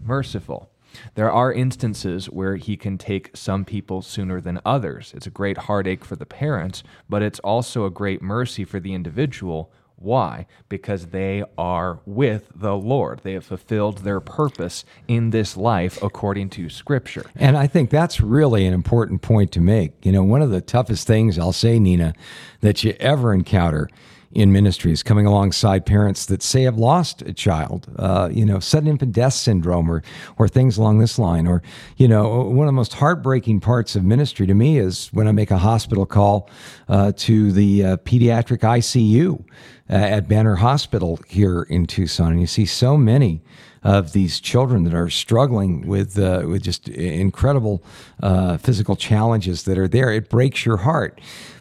merciful, 0.04 0.69
there 1.14 1.30
are 1.30 1.52
instances 1.52 2.26
where 2.26 2.56
he 2.56 2.76
can 2.76 2.98
take 2.98 3.30
some 3.34 3.64
people 3.64 4.02
sooner 4.02 4.40
than 4.40 4.60
others. 4.64 5.12
It's 5.14 5.26
a 5.26 5.30
great 5.30 5.58
heartache 5.58 6.04
for 6.04 6.16
the 6.16 6.26
parents, 6.26 6.82
but 7.08 7.22
it's 7.22 7.40
also 7.40 7.84
a 7.84 7.90
great 7.90 8.22
mercy 8.22 8.64
for 8.64 8.80
the 8.80 8.94
individual. 8.94 9.72
Why? 9.96 10.46
Because 10.70 11.08
they 11.08 11.44
are 11.58 12.00
with 12.06 12.50
the 12.54 12.74
Lord. 12.74 13.20
They 13.22 13.34
have 13.34 13.44
fulfilled 13.44 13.98
their 13.98 14.18
purpose 14.18 14.84
in 15.06 15.28
this 15.28 15.58
life 15.58 16.02
according 16.02 16.48
to 16.50 16.70
Scripture. 16.70 17.26
And 17.36 17.54
I 17.54 17.66
think 17.66 17.90
that's 17.90 18.18
really 18.18 18.66
an 18.66 18.72
important 18.72 19.20
point 19.20 19.52
to 19.52 19.60
make. 19.60 19.92
You 20.02 20.12
know, 20.12 20.22
one 20.24 20.40
of 20.40 20.50
the 20.50 20.62
toughest 20.62 21.06
things 21.06 21.38
I'll 21.38 21.52
say, 21.52 21.78
Nina, 21.78 22.14
that 22.62 22.82
you 22.82 22.94
ever 22.98 23.34
encounter 23.34 23.90
in 24.32 24.52
ministries, 24.52 25.02
coming 25.02 25.26
alongside 25.26 25.84
parents 25.84 26.26
that 26.26 26.40
say 26.42 26.62
have 26.62 26.78
lost 26.78 27.20
a 27.22 27.32
child, 27.32 27.88
uh, 27.96 28.28
you 28.32 28.44
know, 28.44 28.60
sudden 28.60 28.88
infant 28.88 29.12
death 29.12 29.32
syndrome 29.32 29.90
or, 29.90 30.02
or 30.38 30.46
things 30.46 30.78
along 30.78 31.00
this 31.00 31.18
line. 31.18 31.48
Or, 31.48 31.62
you 31.96 32.06
know, 32.06 32.42
one 32.42 32.66
of 32.66 32.68
the 32.68 32.76
most 32.76 32.94
heartbreaking 32.94 33.58
parts 33.58 33.96
of 33.96 34.04
ministry 34.04 34.46
to 34.46 34.54
me 34.54 34.78
is 34.78 35.08
when 35.12 35.26
I 35.26 35.32
make 35.32 35.50
a 35.50 35.58
hospital 35.58 36.06
call 36.06 36.48
uh, 36.88 37.12
to 37.16 37.50
the 37.50 37.84
uh, 37.84 37.96
pediatric 37.98 38.60
ICU 38.60 39.44
uh, 39.90 39.92
at 39.92 40.28
Banner 40.28 40.54
Hospital 40.56 41.18
here 41.26 41.62
in 41.62 41.86
Tucson, 41.86 42.30
and 42.30 42.40
you 42.40 42.46
see 42.46 42.66
so 42.66 42.96
many 42.96 43.42
of 43.82 44.12
these 44.12 44.40
children 44.40 44.84
that 44.84 44.94
are 44.94 45.08
struggling 45.08 45.86
with 45.86 46.18
uh, 46.18 46.42
with 46.44 46.62
just 46.62 46.88
incredible 46.88 47.82
uh, 48.22 48.58
physical 48.58 48.94
challenges 48.94 49.64
that 49.64 49.78
are 49.78 49.88
there. 49.88 50.12
It 50.12 50.28
breaks 50.28 50.64
your 50.66 50.78
heart. 50.78 51.20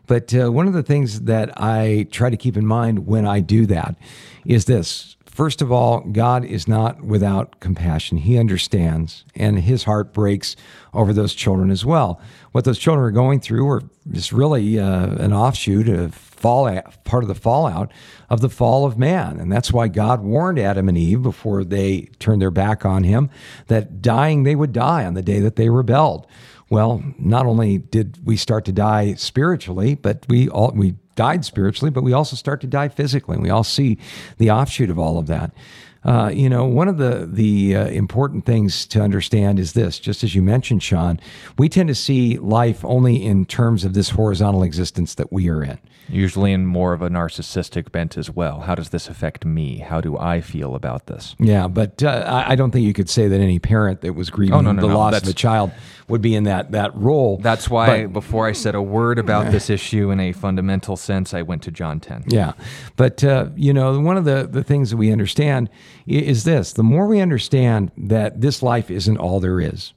But 0.09 0.33
uh, 0.33 0.51
one 0.51 0.65
of 0.65 0.73
the 0.73 0.81
things 0.81 1.21
that 1.21 1.51
I 1.55 2.07
try 2.09 2.31
to 2.31 2.35
keep 2.35 2.57
in 2.57 2.65
mind 2.65 3.05
when 3.05 3.27
I 3.27 3.41
do 3.41 3.67
that 3.67 3.95
is 4.43 4.65
this. 4.65 5.15
First 5.27 5.61
of 5.61 5.71
all, 5.71 5.99
God 5.99 6.43
is 6.43 6.67
not 6.67 7.03
without 7.03 7.59
compassion. 7.59 8.17
He 8.17 8.39
understands, 8.39 9.23
and 9.35 9.59
his 9.59 9.83
heart 9.83 10.11
breaks 10.11 10.55
over 10.95 11.13
those 11.13 11.35
children 11.35 11.69
as 11.69 11.85
well. 11.85 12.19
What 12.53 12.65
those 12.65 12.79
children 12.79 13.05
are 13.05 13.11
going 13.11 13.39
through 13.39 13.69
are 13.69 13.83
just 14.11 14.31
really 14.31 14.79
uh, 14.79 15.09
an 15.23 15.31
offshoot 15.31 15.87
of 15.87 16.15
fallout, 16.15 17.03
part 17.03 17.23
of 17.23 17.27
the 17.27 17.35
fallout 17.35 17.91
of 18.31 18.41
the 18.41 18.49
fall 18.49 18.87
of 18.87 18.97
man. 18.97 19.39
And 19.39 19.51
that's 19.51 19.71
why 19.71 19.89
God 19.89 20.21
warned 20.21 20.57
Adam 20.57 20.89
and 20.89 20.97
Eve 20.97 21.21
before 21.21 21.63
they 21.63 22.09
turned 22.17 22.41
their 22.41 22.49
back 22.49 22.83
on 22.83 23.03
him 23.03 23.29
that 23.67 24.01
dying 24.01 24.41
they 24.41 24.55
would 24.55 24.73
die 24.73 25.05
on 25.05 25.13
the 25.13 25.21
day 25.21 25.39
that 25.39 25.55
they 25.55 25.69
rebelled. 25.69 26.25
Well, 26.69 27.03
not 27.17 27.45
only 27.45 27.79
did 27.79 28.19
we 28.23 28.37
start 28.37 28.65
to 28.65 28.71
die 28.71 29.15
spiritually, 29.15 29.95
but 29.95 30.25
we 30.29 30.49
all 30.49 30.71
we 30.71 30.95
died 31.15 31.43
spiritually, 31.43 31.89
but 31.89 32.03
we 32.03 32.13
also 32.13 32.35
start 32.35 32.61
to 32.61 32.67
die 32.67 32.87
physically. 32.87 33.35
And 33.35 33.43
we 33.43 33.49
all 33.49 33.63
see 33.63 33.97
the 34.37 34.51
offshoot 34.51 34.89
of 34.89 34.99
all 34.99 35.17
of 35.17 35.27
that. 35.27 35.51
Uh, 36.03 36.31
you 36.33 36.47
know, 36.47 36.63
one 36.63 36.87
of 36.87 36.97
the 36.97 37.27
the 37.29 37.75
uh, 37.75 37.87
important 37.87 38.45
things 38.45 38.85
to 38.87 39.01
understand 39.01 39.59
is 39.59 39.73
this. 39.73 39.99
Just 39.99 40.23
as 40.23 40.33
you 40.33 40.41
mentioned, 40.41 40.81
Sean, 40.81 41.19
we 41.57 41.67
tend 41.67 41.89
to 41.89 41.95
see 41.95 42.37
life 42.37 42.85
only 42.85 43.25
in 43.25 43.45
terms 43.45 43.83
of 43.83 43.93
this 43.93 44.11
horizontal 44.11 44.63
existence 44.63 45.15
that 45.15 45.33
we 45.33 45.49
are 45.49 45.63
in. 45.63 45.79
Usually, 46.09 46.51
in 46.51 46.65
more 46.65 46.93
of 46.93 47.01
a 47.01 47.09
narcissistic 47.09 47.91
bent 47.91 48.17
as 48.17 48.29
well. 48.29 48.61
How 48.61 48.75
does 48.75 48.89
this 48.89 49.07
affect 49.07 49.45
me? 49.45 49.77
How 49.79 50.01
do 50.01 50.17
I 50.17 50.41
feel 50.41 50.75
about 50.75 51.07
this? 51.07 51.35
Yeah, 51.39 51.67
but 51.67 52.03
uh, 52.03 52.43
I 52.47 52.55
don't 52.55 52.71
think 52.71 52.85
you 52.85 52.93
could 52.93 53.09
say 53.09 53.27
that 53.27 53.39
any 53.39 53.59
parent 53.59 54.01
that 54.01 54.13
was 54.13 54.29
grieving 54.29 54.55
oh, 54.55 54.61
no, 54.61 54.71
no, 54.71 54.81
the 54.81 54.87
no, 54.87 54.97
loss 54.97 55.21
of 55.21 55.27
a 55.27 55.33
child 55.33 55.71
would 56.07 56.21
be 56.21 56.35
in 56.35 56.43
that 56.45 56.71
that 56.71 56.95
role. 56.95 57.37
That's 57.37 57.69
why 57.69 58.05
but, 58.05 58.13
before 58.13 58.47
I 58.47 58.51
said 58.51 58.75
a 58.75 58.81
word 58.81 59.19
about 59.19 59.51
this 59.51 59.69
issue 59.69 60.09
in 60.11 60.19
a 60.19 60.31
fundamental 60.31 60.97
sense, 60.97 61.33
I 61.33 61.43
went 61.43 61.63
to 61.63 61.71
John 61.71 61.99
10. 61.99 62.25
Yeah, 62.27 62.53
but 62.95 63.23
uh, 63.23 63.49
you 63.55 63.73
know, 63.73 63.99
one 63.99 64.17
of 64.17 64.25
the 64.25 64.47
the 64.49 64.63
things 64.63 64.89
that 64.91 64.97
we 64.97 65.11
understand 65.11 65.69
is 66.07 66.43
this: 66.43 66.73
the 66.73 66.83
more 66.83 67.07
we 67.07 67.19
understand 67.19 67.91
that 67.97 68.41
this 68.41 68.61
life 68.63 68.89
isn't 68.91 69.17
all 69.17 69.39
there 69.39 69.61
is. 69.61 69.93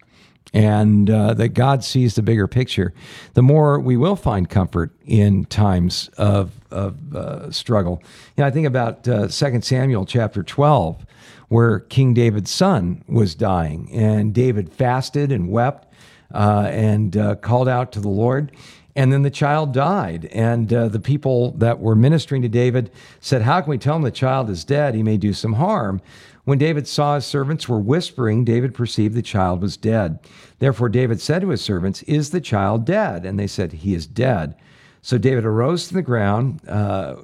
And 0.55 1.09
uh, 1.09 1.34
that 1.34 1.50
God 1.50 1.82
sees 1.82 2.14
the 2.14 2.22
bigger 2.22 2.46
picture, 2.46 2.92
the 3.32 3.42
more 3.42 3.80
we 3.80 3.96
will 3.96 4.16
find 4.16 4.50
comfort 4.50 4.92
in 5.07 5.46
times 5.46 6.11
of, 6.18 6.53
of 6.70 7.16
uh, 7.16 7.50
struggle. 7.50 8.03
You 8.36 8.42
know, 8.42 8.48
I 8.48 8.50
think 8.50 8.66
about 8.66 9.09
uh, 9.09 9.28
2 9.28 9.61
Samuel 9.62 10.05
chapter 10.05 10.42
12, 10.42 11.07
where 11.48 11.80
King 11.80 12.12
David's 12.12 12.50
son 12.50 13.03
was 13.09 13.34
dying, 13.34 13.88
and 13.92 14.34
David 14.34 14.72
fasted 14.72 15.32
and 15.32 15.50
wept 15.50 15.92
uh, 16.34 16.68
and 16.70 17.16
uh, 17.16 17.34
called 17.36 17.68
out 17.68 17.92
to 17.92 18.00
the 18.00 18.09
Lord. 18.09 18.53
And 18.94 19.12
then 19.12 19.22
the 19.22 19.30
child 19.30 19.72
died. 19.72 20.26
And 20.26 20.72
uh, 20.72 20.88
the 20.88 21.00
people 21.00 21.53
that 21.53 21.80
were 21.80 21.94
ministering 21.94 22.42
to 22.42 22.48
David 22.48 22.90
said, 23.20 23.42
How 23.42 23.61
can 23.61 23.70
we 23.70 23.78
tell 23.78 23.96
him 23.96 24.03
the 24.03 24.11
child 24.11 24.50
is 24.50 24.64
dead? 24.64 24.94
He 24.94 25.03
may 25.03 25.16
do 25.16 25.32
some 25.32 25.55
harm. 25.55 26.03
When 26.45 26.59
David 26.59 26.88
saw 26.88 27.14
his 27.14 27.24
servants 27.24 27.68
were 27.68 27.78
whispering, 27.78 28.45
David 28.45 28.74
perceived 28.74 29.14
the 29.14 29.22
child 29.22 29.62
was 29.62 29.76
dead. 29.76 30.18
Therefore, 30.59 30.88
David 30.88 31.20
said 31.20 31.43
to 31.43 31.51
his 31.51 31.62
servants, 31.62 32.03
Is 32.05 32.30
the 32.30 32.40
child 32.40 32.84
dead? 32.84 33.24
And 33.24 33.38
they 33.38 33.47
said, 33.47 33.72
He 33.72 33.95
is 33.95 34.07
dead. 34.07 34.57
So 35.03 35.18
David 35.18 35.45
arose 35.45 35.88
from 35.88 35.97
the 35.97 36.03
ground, 36.03 36.61
uh, 36.68 37.16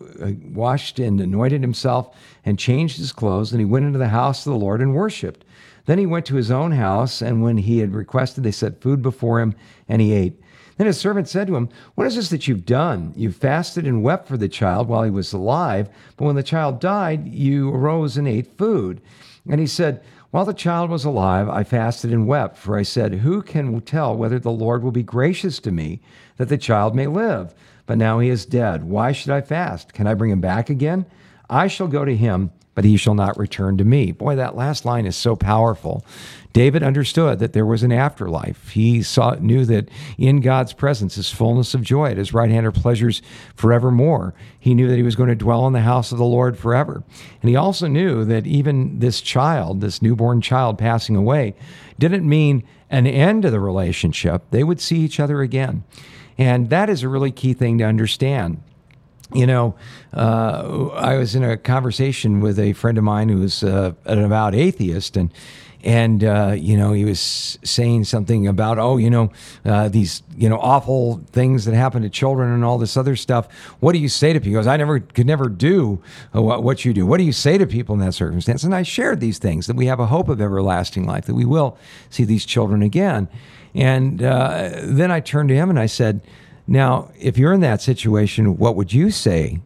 washed 0.45 0.99
and 0.99 1.21
anointed 1.21 1.63
himself, 1.63 2.17
and 2.45 2.59
changed 2.59 2.99
his 2.99 3.13
clothes, 3.13 3.53
and 3.53 3.61
he 3.61 3.65
went 3.65 3.87
into 3.87 3.99
the 3.99 4.09
house 4.09 4.47
of 4.47 4.53
the 4.53 4.59
Lord 4.59 4.81
and 4.81 4.95
worshipped. 4.95 5.45
Then 5.87 5.99
he 5.99 6.07
went 6.07 6.27
to 6.27 6.35
his 6.35 6.51
own 6.51 6.73
house, 6.73 7.23
and 7.23 7.43
when 7.43 7.57
he 7.57 7.79
had 7.79 7.95
requested, 7.95 8.45
they 8.45 8.51
set 8.51 8.81
food 8.81 9.01
before 9.01 9.41
him, 9.41 9.55
and 9.89 10.03
he 10.03 10.13
ate. 10.13 10.41
Then 10.79 10.87
his 10.87 10.99
servant 10.99 11.29
said 11.29 11.49
to 11.49 11.57
him, 11.57 11.69
What 11.97 12.07
is 12.07 12.15
this 12.15 12.31
that 12.31 12.47
you've 12.47 12.65
done? 12.65 13.13
You 13.17 13.33
fasted 13.33 13.85
and 13.85 14.03
wept 14.03 14.29
for 14.29 14.37
the 14.37 14.49
child 14.49 14.89
while 14.89 15.03
he 15.03 15.11
was 15.11 15.33
alive, 15.33 15.89
but 16.17 16.25
when 16.25 16.37
the 16.37 16.43
child 16.43 16.81
died, 16.81 17.27
you 17.27 17.75
arose 17.75 18.17
and 18.17 18.29
ate 18.29 18.57
food. 18.57 19.01
And 19.49 19.61
he 19.61 19.67
said, 19.67 20.03
While 20.31 20.45
the 20.45 20.55
child 20.55 20.89
was 20.89 21.05
alive, 21.05 21.49
I 21.49 21.65
fasted 21.65 22.13
and 22.13 22.29
wept, 22.29 22.57
for 22.57 22.79
I 22.79 22.85
said, 22.85 23.15
Who 23.15 23.43
can 23.43 23.81
tell 23.81 24.17
whether 24.17 24.39
the 24.39 24.53
Lord 24.53 24.85
will 24.85 24.93
be 24.93 25.03
gracious 25.03 25.59
to 25.61 25.73
me 25.73 26.01
that 26.37 26.49
the 26.49 26.57
child 26.57 26.95
may 26.95 27.09
live? 27.09 27.55
But 27.87 27.99
now 27.99 28.21
he 28.21 28.29
is 28.29 28.47
dead. 28.47 28.85
Why 28.85 29.11
should 29.11 29.33
I 29.33 29.41
fast? 29.41 29.93
Can 29.93 30.07
I 30.07 30.15
bring 30.15 30.31
him 30.31 30.41
back 30.41 30.71
again? 30.71 31.07
I 31.51 31.67
shall 31.67 31.89
go 31.89 32.05
to 32.05 32.15
him 32.15 32.53
but 32.79 32.85
he 32.85 32.97
shall 32.97 33.17
not 33.17 33.37
return 33.37 33.77
to 33.77 33.83
me. 33.83 34.13
Boy, 34.13 34.37
that 34.37 34.55
last 34.55 34.85
line 34.85 35.05
is 35.05 35.17
so 35.17 35.35
powerful. 35.35 36.05
David 36.53 36.85
understood 36.85 37.41
that 37.41 37.53
there 37.53 37.67
was 37.67 37.83
an 37.83 37.91
afterlife. 37.91 38.69
He 38.69 39.03
saw, 39.03 39.35
knew 39.41 39.65
that 39.65 39.89
in 40.17 40.41
God's 40.41 40.73
presence 40.73 41.19
is 41.19 41.29
fullness 41.29 41.75
of 41.75 41.83
joy. 41.83 42.13
At 42.13 42.19
his 42.19 42.33
right 42.33 42.53
hand 42.53 42.67
are 42.67 42.71
pleasures 42.71 43.21
forevermore. 43.57 44.33
He 44.61 44.77
knew 44.77 44.87
that 44.87 44.97
he 44.97 45.03
was 45.03 45.17
going 45.17 45.29
to 45.29 45.35
dwell 45.35 45.67
in 45.67 45.73
the 45.73 45.81
house 45.81 46.13
of 46.13 46.19
the 46.19 46.25
Lord 46.25 46.57
forever. 46.57 47.03
And 47.43 47.49
he 47.49 47.57
also 47.57 47.89
knew 47.89 48.25
that 48.27 48.47
even 48.47 49.01
this 49.01 49.21
child, 49.21 49.81
this 49.81 50.01
newborn 50.01 50.41
child 50.41 50.79
passing 50.79 51.17
away, 51.17 51.57
didn't 51.99 52.29
mean 52.29 52.63
an 52.91 53.09
end 53.09 53.43
to 53.43 53.51
the 53.51 53.59
relationship. 53.59 54.45
They 54.53 54.63
would 54.63 54.81
see 54.81 54.99
each 54.99 55.19
other 55.19 55.41
again. 55.41 55.83
And 56.39 56.71
that 56.71 56.89
is 56.89 57.03
a 57.03 57.09
really 57.09 57.33
key 57.33 57.55
thing 57.55 57.79
to 57.79 57.85
understand 57.85 58.63
you 59.35 59.47
know, 59.47 59.75
uh, 60.15 60.89
I 60.95 61.17
was 61.17 61.35
in 61.35 61.45
a 61.45 61.57
conversation 61.57 62.41
with 62.41 62.59
a 62.59 62.73
friend 62.73 62.97
of 62.97 63.05
mine 63.05 63.29
who 63.29 63.39
was 63.39 63.63
uh, 63.63 63.93
an 64.05 64.19
avowed 64.19 64.55
atheist, 64.55 65.17
and 65.17 65.33
and 65.85 66.25
uh, 66.25 66.55
you 66.57 66.77
know 66.77 66.93
he 66.93 67.05
was 67.05 67.59
saying 67.63 68.05
something 68.05 68.47
about 68.47 68.79
oh 68.79 68.97
you 68.97 69.11
know 69.11 69.31
uh, 69.65 69.89
these 69.89 70.23
you 70.37 70.49
know 70.49 70.59
awful 70.59 71.21
things 71.31 71.67
that 71.67 71.75
happen 71.75 72.03
to 72.03 72.09
children 72.09 72.53
and 72.53 72.65
all 72.65 72.79
this 72.79 72.97
other 72.97 73.17
stuff. 73.17 73.53
What 73.81 73.93
do 73.93 73.99
you 73.99 74.09
say 74.09 74.33
to 74.33 74.41
people? 74.41 74.51
He 74.51 74.55
goes, 74.55 74.67
I 74.67 74.77
never 74.77 75.01
could 75.01 75.27
never 75.27 75.49
do 75.49 76.03
uh, 76.35 76.43
what, 76.43 76.63
what 76.63 76.85
you 76.85 76.93
do. 76.93 77.07
What 77.07 77.19
do 77.19 77.25
you 77.25 77.33
say 77.33 77.59
to 77.59 77.67
people 77.67 77.95
in 77.95 78.01
that 78.01 78.15
circumstance? 78.15 78.65
And 78.65 78.75
I 78.75 78.83
shared 78.83 79.21
these 79.21 79.39
things 79.39 79.67
that 79.67 79.77
we 79.77 79.87
have 79.87 80.01
a 80.01 80.07
hope 80.07 80.29
of 80.29 80.41
everlasting 80.41 81.07
life, 81.07 81.27
that 81.27 81.35
we 81.35 81.45
will 81.45 81.79
see 82.11 82.25
these 82.25 82.45
children 82.45 82.83
again. 82.83 83.29
And 83.75 84.23
uh, 84.23 84.71
then 84.83 85.11
I 85.11 85.21
turned 85.21 85.51
to 85.51 85.55
him 85.55 85.71
and 85.71 85.79
I 85.79 85.87
said 85.87 86.23
now, 86.69 87.11
if 87.19 87.39
you're 87.39 87.55
in 87.55 87.61
that 87.61 87.81
situation, 87.81 88.59
what 88.59 88.77
would 88.77 88.93
you 88.93 89.11
say 89.11 89.61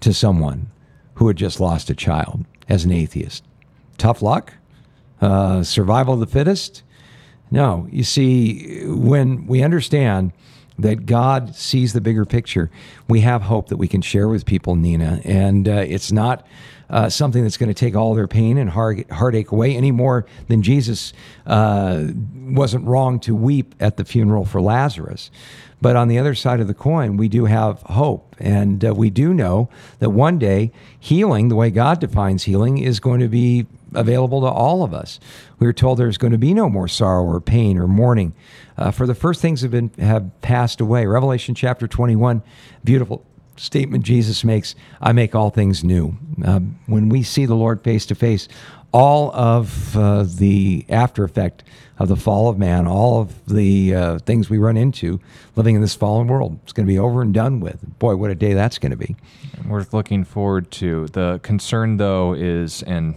to 0.00 0.12
someone 0.12 0.70
who 1.14 1.26
had 1.26 1.36
just 1.36 1.58
lost 1.58 1.88
a 1.88 1.94
child 1.94 2.44
as 2.68 2.84
an 2.84 2.92
atheist? 2.92 3.44
Tough 3.96 4.20
luck? 4.20 4.52
Uh, 5.22 5.62
survival 5.62 6.14
of 6.14 6.20
the 6.20 6.26
fittest? 6.26 6.82
No. 7.50 7.88
You 7.90 8.04
see, 8.04 8.84
when 8.84 9.46
we 9.46 9.62
understand 9.62 10.32
that 10.78 11.06
God 11.06 11.54
sees 11.54 11.92
the 11.92 12.00
bigger 12.00 12.24
picture, 12.24 12.70
we 13.08 13.20
have 13.20 13.42
hope 13.42 13.68
that 13.68 13.76
we 13.76 13.88
can 13.88 14.02
share 14.02 14.28
with 14.28 14.44
people, 14.44 14.74
Nina. 14.74 15.20
And 15.24 15.68
uh, 15.68 15.84
it's 15.86 16.10
not 16.10 16.46
uh, 16.90 17.08
something 17.08 17.42
that's 17.42 17.56
going 17.56 17.68
to 17.68 17.74
take 17.74 17.94
all 17.94 18.14
their 18.14 18.28
pain 18.28 18.58
and 18.58 18.70
heart, 18.70 19.08
heartache 19.10 19.50
away 19.50 19.74
any 19.74 19.90
more 19.90 20.26
than 20.48 20.62
Jesus 20.62 21.12
uh, 21.46 22.06
wasn't 22.34 22.86
wrong 22.86 23.20
to 23.20 23.34
weep 23.34 23.74
at 23.80 23.96
the 23.96 24.04
funeral 24.04 24.44
for 24.44 24.60
Lazarus. 24.60 25.30
But 25.80 25.96
on 25.96 26.08
the 26.08 26.18
other 26.18 26.34
side 26.34 26.60
of 26.60 26.66
the 26.66 26.74
coin, 26.74 27.16
we 27.16 27.28
do 27.28 27.44
have 27.44 27.82
hope. 27.82 28.34
And 28.38 28.84
uh, 28.84 28.94
we 28.94 29.10
do 29.10 29.34
know 29.34 29.68
that 29.98 30.10
one 30.10 30.38
day 30.38 30.72
healing, 30.98 31.48
the 31.48 31.56
way 31.56 31.70
God 31.70 32.00
defines 32.00 32.44
healing, 32.44 32.78
is 32.78 33.00
going 33.00 33.20
to 33.20 33.28
be 33.28 33.66
available 33.94 34.40
to 34.42 34.46
all 34.46 34.82
of 34.82 34.92
us. 34.94 35.20
We 35.58 35.66
were 35.66 35.72
told 35.72 35.98
there's 35.98 36.18
going 36.18 36.32
to 36.32 36.38
be 36.38 36.54
no 36.54 36.68
more 36.68 36.88
sorrow 36.88 37.24
or 37.24 37.40
pain 37.40 37.78
or 37.78 37.86
mourning. 37.86 38.34
Uh, 38.76 38.90
for 38.90 39.06
the 39.06 39.14
first 39.14 39.40
things 39.40 39.62
have 39.62 39.70
been 39.70 39.90
have 39.98 40.30
passed 40.40 40.80
away. 40.80 41.06
Revelation 41.06 41.54
chapter 41.54 41.86
21, 41.86 42.42
beautiful 42.82 43.24
statement 43.56 44.04
Jesus 44.04 44.44
makes 44.44 44.74
I 45.00 45.12
make 45.12 45.34
all 45.34 45.50
things 45.50 45.84
new. 45.84 46.16
Uh, 46.44 46.60
when 46.86 47.08
we 47.08 47.22
see 47.22 47.46
the 47.46 47.54
Lord 47.54 47.82
face 47.82 48.06
to 48.06 48.14
face, 48.14 48.48
all 48.92 49.34
of 49.34 49.96
uh, 49.96 50.22
the 50.22 50.84
after 50.88 51.24
effect 51.24 51.64
of 51.98 52.08
the 52.08 52.16
fall 52.16 52.48
of 52.48 52.58
man, 52.58 52.86
all 52.86 53.20
of 53.20 53.44
the 53.46 53.94
uh, 53.94 54.18
things 54.20 54.48
we 54.48 54.58
run 54.58 54.76
into 54.76 55.20
living 55.56 55.74
in 55.74 55.80
this 55.80 55.94
fallen 55.96 56.28
world. 56.28 56.58
It's 56.62 56.72
going 56.72 56.86
to 56.86 56.92
be 56.92 56.98
over 56.98 57.20
and 57.20 57.34
done 57.34 57.60
with. 57.60 57.98
Boy, 57.98 58.16
what 58.16 58.30
a 58.30 58.34
day 58.34 58.54
that's 58.54 58.78
going 58.78 58.90
to 58.90 58.96
be. 58.96 59.16
Worth 59.66 59.92
looking 59.94 60.24
forward 60.24 60.70
to. 60.72 61.06
The 61.08 61.40
concern, 61.42 61.96
though, 61.96 62.34
is, 62.34 62.82
and 62.82 63.16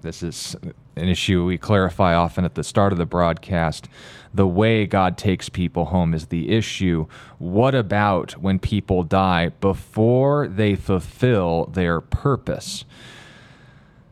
This 0.00 0.22
is 0.22 0.56
an 0.96 1.08
issue 1.08 1.44
we 1.44 1.58
clarify 1.58 2.14
often 2.14 2.44
at 2.44 2.54
the 2.54 2.64
start 2.64 2.92
of 2.92 2.98
the 2.98 3.06
broadcast. 3.06 3.88
The 4.32 4.46
way 4.46 4.86
God 4.86 5.16
takes 5.16 5.48
people 5.48 5.86
home 5.86 6.14
is 6.14 6.26
the 6.26 6.50
issue. 6.50 7.06
What 7.38 7.74
about 7.74 8.32
when 8.32 8.58
people 8.58 9.02
die 9.02 9.48
before 9.60 10.48
they 10.48 10.74
fulfill 10.74 11.66
their 11.66 12.00
purpose? 12.00 12.84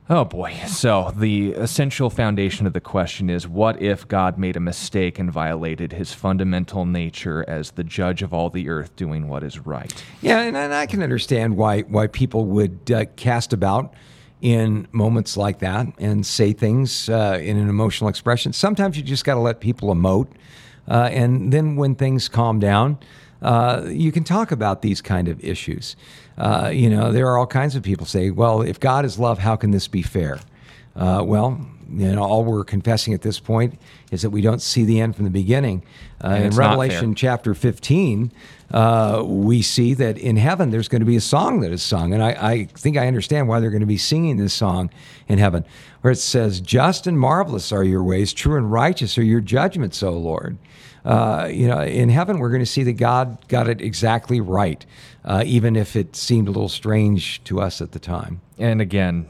Oh 0.08 0.24
boy. 0.24 0.54
So, 0.68 1.12
the 1.16 1.52
essential 1.54 2.10
foundation 2.10 2.64
of 2.64 2.72
the 2.72 2.80
question 2.80 3.28
is 3.28 3.48
what 3.48 3.82
if 3.82 4.06
God 4.06 4.38
made 4.38 4.56
a 4.56 4.60
mistake 4.60 5.18
and 5.18 5.32
violated 5.32 5.92
his 5.92 6.12
fundamental 6.12 6.86
nature 6.86 7.44
as 7.48 7.72
the 7.72 7.82
judge 7.82 8.22
of 8.22 8.32
all 8.32 8.48
the 8.48 8.68
earth 8.68 8.94
doing 8.94 9.26
what 9.26 9.42
is 9.42 9.58
right? 9.58 9.92
Yeah, 10.22 10.42
and, 10.42 10.56
and 10.56 10.72
I 10.72 10.86
can 10.86 11.02
understand 11.02 11.56
why 11.56 11.80
why 11.82 12.06
people 12.06 12.44
would 12.44 12.88
uh, 12.92 13.06
cast 13.16 13.52
about 13.52 13.94
in 14.42 14.86
moments 14.92 15.36
like 15.36 15.60
that 15.60 15.86
and 15.98 16.24
say 16.26 16.52
things 16.52 17.08
uh, 17.08 17.38
in 17.42 17.56
an 17.56 17.68
emotional 17.68 18.08
expression. 18.08 18.52
Sometimes 18.52 18.96
you 18.96 19.02
just 19.02 19.24
got 19.24 19.34
to 19.34 19.40
let 19.40 19.60
people 19.60 19.94
emote, 19.94 20.28
uh, 20.88 21.08
and 21.12 21.52
then 21.52 21.76
when 21.76 21.94
things 21.94 22.28
calm 22.28 22.58
down, 22.58 22.98
uh, 23.42 23.84
you 23.86 24.12
can 24.12 24.24
talk 24.24 24.50
about 24.50 24.82
these 24.82 25.00
kind 25.00 25.28
of 25.28 25.42
issues. 25.44 25.96
Uh, 26.38 26.70
you 26.72 26.90
know, 26.90 27.12
there 27.12 27.26
are 27.28 27.38
all 27.38 27.46
kinds 27.46 27.74
of 27.76 27.82
people 27.82 28.06
say, 28.06 28.30
"Well, 28.30 28.62
if 28.62 28.78
God 28.78 29.04
is 29.04 29.18
love, 29.18 29.38
how 29.38 29.56
can 29.56 29.70
this 29.70 29.88
be 29.88 30.02
fair?" 30.02 30.40
Uh, 30.94 31.22
well, 31.24 31.60
you 31.90 32.12
know, 32.12 32.22
all 32.22 32.44
we're 32.44 32.64
confessing 32.64 33.14
at 33.14 33.22
this 33.22 33.38
point 33.38 33.78
is 34.10 34.22
that 34.22 34.30
we 34.30 34.40
don't 34.40 34.62
see 34.62 34.84
the 34.84 35.00
end 35.00 35.14
from 35.14 35.24
the 35.24 35.30
beginning. 35.30 35.82
Uh, 36.22 36.28
in 36.30 36.42
it's 36.44 36.56
not 36.56 36.62
fair. 36.62 36.70
Revelation 36.70 37.14
chapter 37.14 37.54
15, 37.54 38.32
uh, 38.70 39.22
we 39.24 39.62
see 39.62 39.94
that 39.94 40.18
in 40.18 40.36
heaven 40.36 40.70
there's 40.70 40.88
going 40.88 41.00
to 41.00 41.06
be 41.06 41.16
a 41.16 41.20
song 41.20 41.60
that 41.60 41.72
is 41.72 41.82
sung. 41.82 42.12
And 42.12 42.22
I, 42.22 42.30
I 42.30 42.64
think 42.64 42.96
I 42.96 43.06
understand 43.06 43.48
why 43.48 43.60
they're 43.60 43.70
going 43.70 43.80
to 43.80 43.86
be 43.86 43.96
singing 43.96 44.36
this 44.36 44.54
song 44.54 44.90
in 45.28 45.38
heaven, 45.38 45.64
where 46.00 46.12
it 46.12 46.16
says, 46.16 46.60
Just 46.60 47.06
and 47.06 47.18
marvelous 47.18 47.72
are 47.72 47.84
your 47.84 48.02
ways, 48.02 48.32
true 48.32 48.56
and 48.56 48.70
righteous 48.72 49.16
are 49.18 49.24
your 49.24 49.40
judgments, 49.40 50.02
O 50.02 50.12
Lord. 50.12 50.58
Uh, 51.04 51.48
you 51.48 51.68
know, 51.68 51.80
in 51.82 52.08
heaven, 52.08 52.40
we're 52.40 52.50
going 52.50 52.58
to 52.58 52.66
see 52.66 52.82
that 52.82 52.94
God 52.94 53.46
got 53.46 53.68
it 53.68 53.80
exactly 53.80 54.40
right, 54.40 54.84
uh, 55.24 55.44
even 55.46 55.76
if 55.76 55.94
it 55.94 56.16
seemed 56.16 56.48
a 56.48 56.50
little 56.50 56.68
strange 56.68 57.42
to 57.44 57.60
us 57.60 57.80
at 57.80 57.92
the 57.92 58.00
time. 58.00 58.40
And 58.58 58.80
again, 58.80 59.28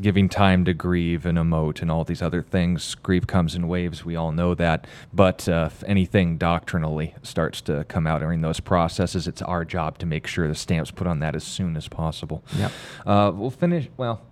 giving 0.00 0.28
time 0.28 0.64
to 0.64 0.72
grieve 0.72 1.26
and 1.26 1.36
emote 1.36 1.82
and 1.82 1.90
all 1.90 2.04
these 2.04 2.22
other 2.22 2.42
things. 2.42 2.94
Grief 2.96 3.26
comes 3.26 3.54
in 3.54 3.68
waves, 3.68 4.04
we 4.04 4.16
all 4.16 4.32
know 4.32 4.54
that. 4.54 4.86
But 5.12 5.48
uh, 5.48 5.68
if 5.70 5.84
anything 5.84 6.38
doctrinally 6.38 7.14
starts 7.22 7.60
to 7.62 7.84
come 7.84 8.06
out 8.06 8.20
during 8.20 8.40
those 8.40 8.60
processes, 8.60 9.28
it's 9.28 9.42
our 9.42 9.64
job 9.64 9.98
to 9.98 10.06
make 10.06 10.26
sure 10.26 10.48
the 10.48 10.54
stamp's 10.54 10.90
put 10.90 11.06
on 11.06 11.20
that 11.20 11.34
as 11.34 11.44
soon 11.44 11.76
as 11.76 11.88
possible. 11.88 12.42
Yep. 12.56 12.72
Uh, 13.04 13.32
we'll 13.34 13.50
finish, 13.50 13.88
well, 13.96 14.22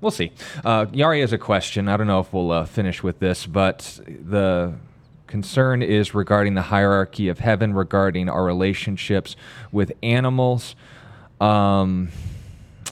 we'll 0.00 0.10
see. 0.10 0.32
Uh, 0.64 0.86
Yari 0.86 1.20
has 1.20 1.32
a 1.32 1.38
question. 1.38 1.88
I 1.88 1.96
don't 1.96 2.06
know 2.06 2.20
if 2.20 2.32
we'll 2.32 2.50
uh, 2.50 2.64
finish 2.64 3.02
with 3.02 3.18
this, 3.18 3.46
but 3.46 4.00
the 4.06 4.74
concern 5.26 5.82
is 5.82 6.14
regarding 6.14 6.54
the 6.54 6.62
hierarchy 6.62 7.28
of 7.28 7.38
heaven, 7.38 7.72
regarding 7.74 8.28
our 8.28 8.44
relationships 8.44 9.36
with 9.70 9.92
animals. 10.02 10.74
Um, 11.40 12.10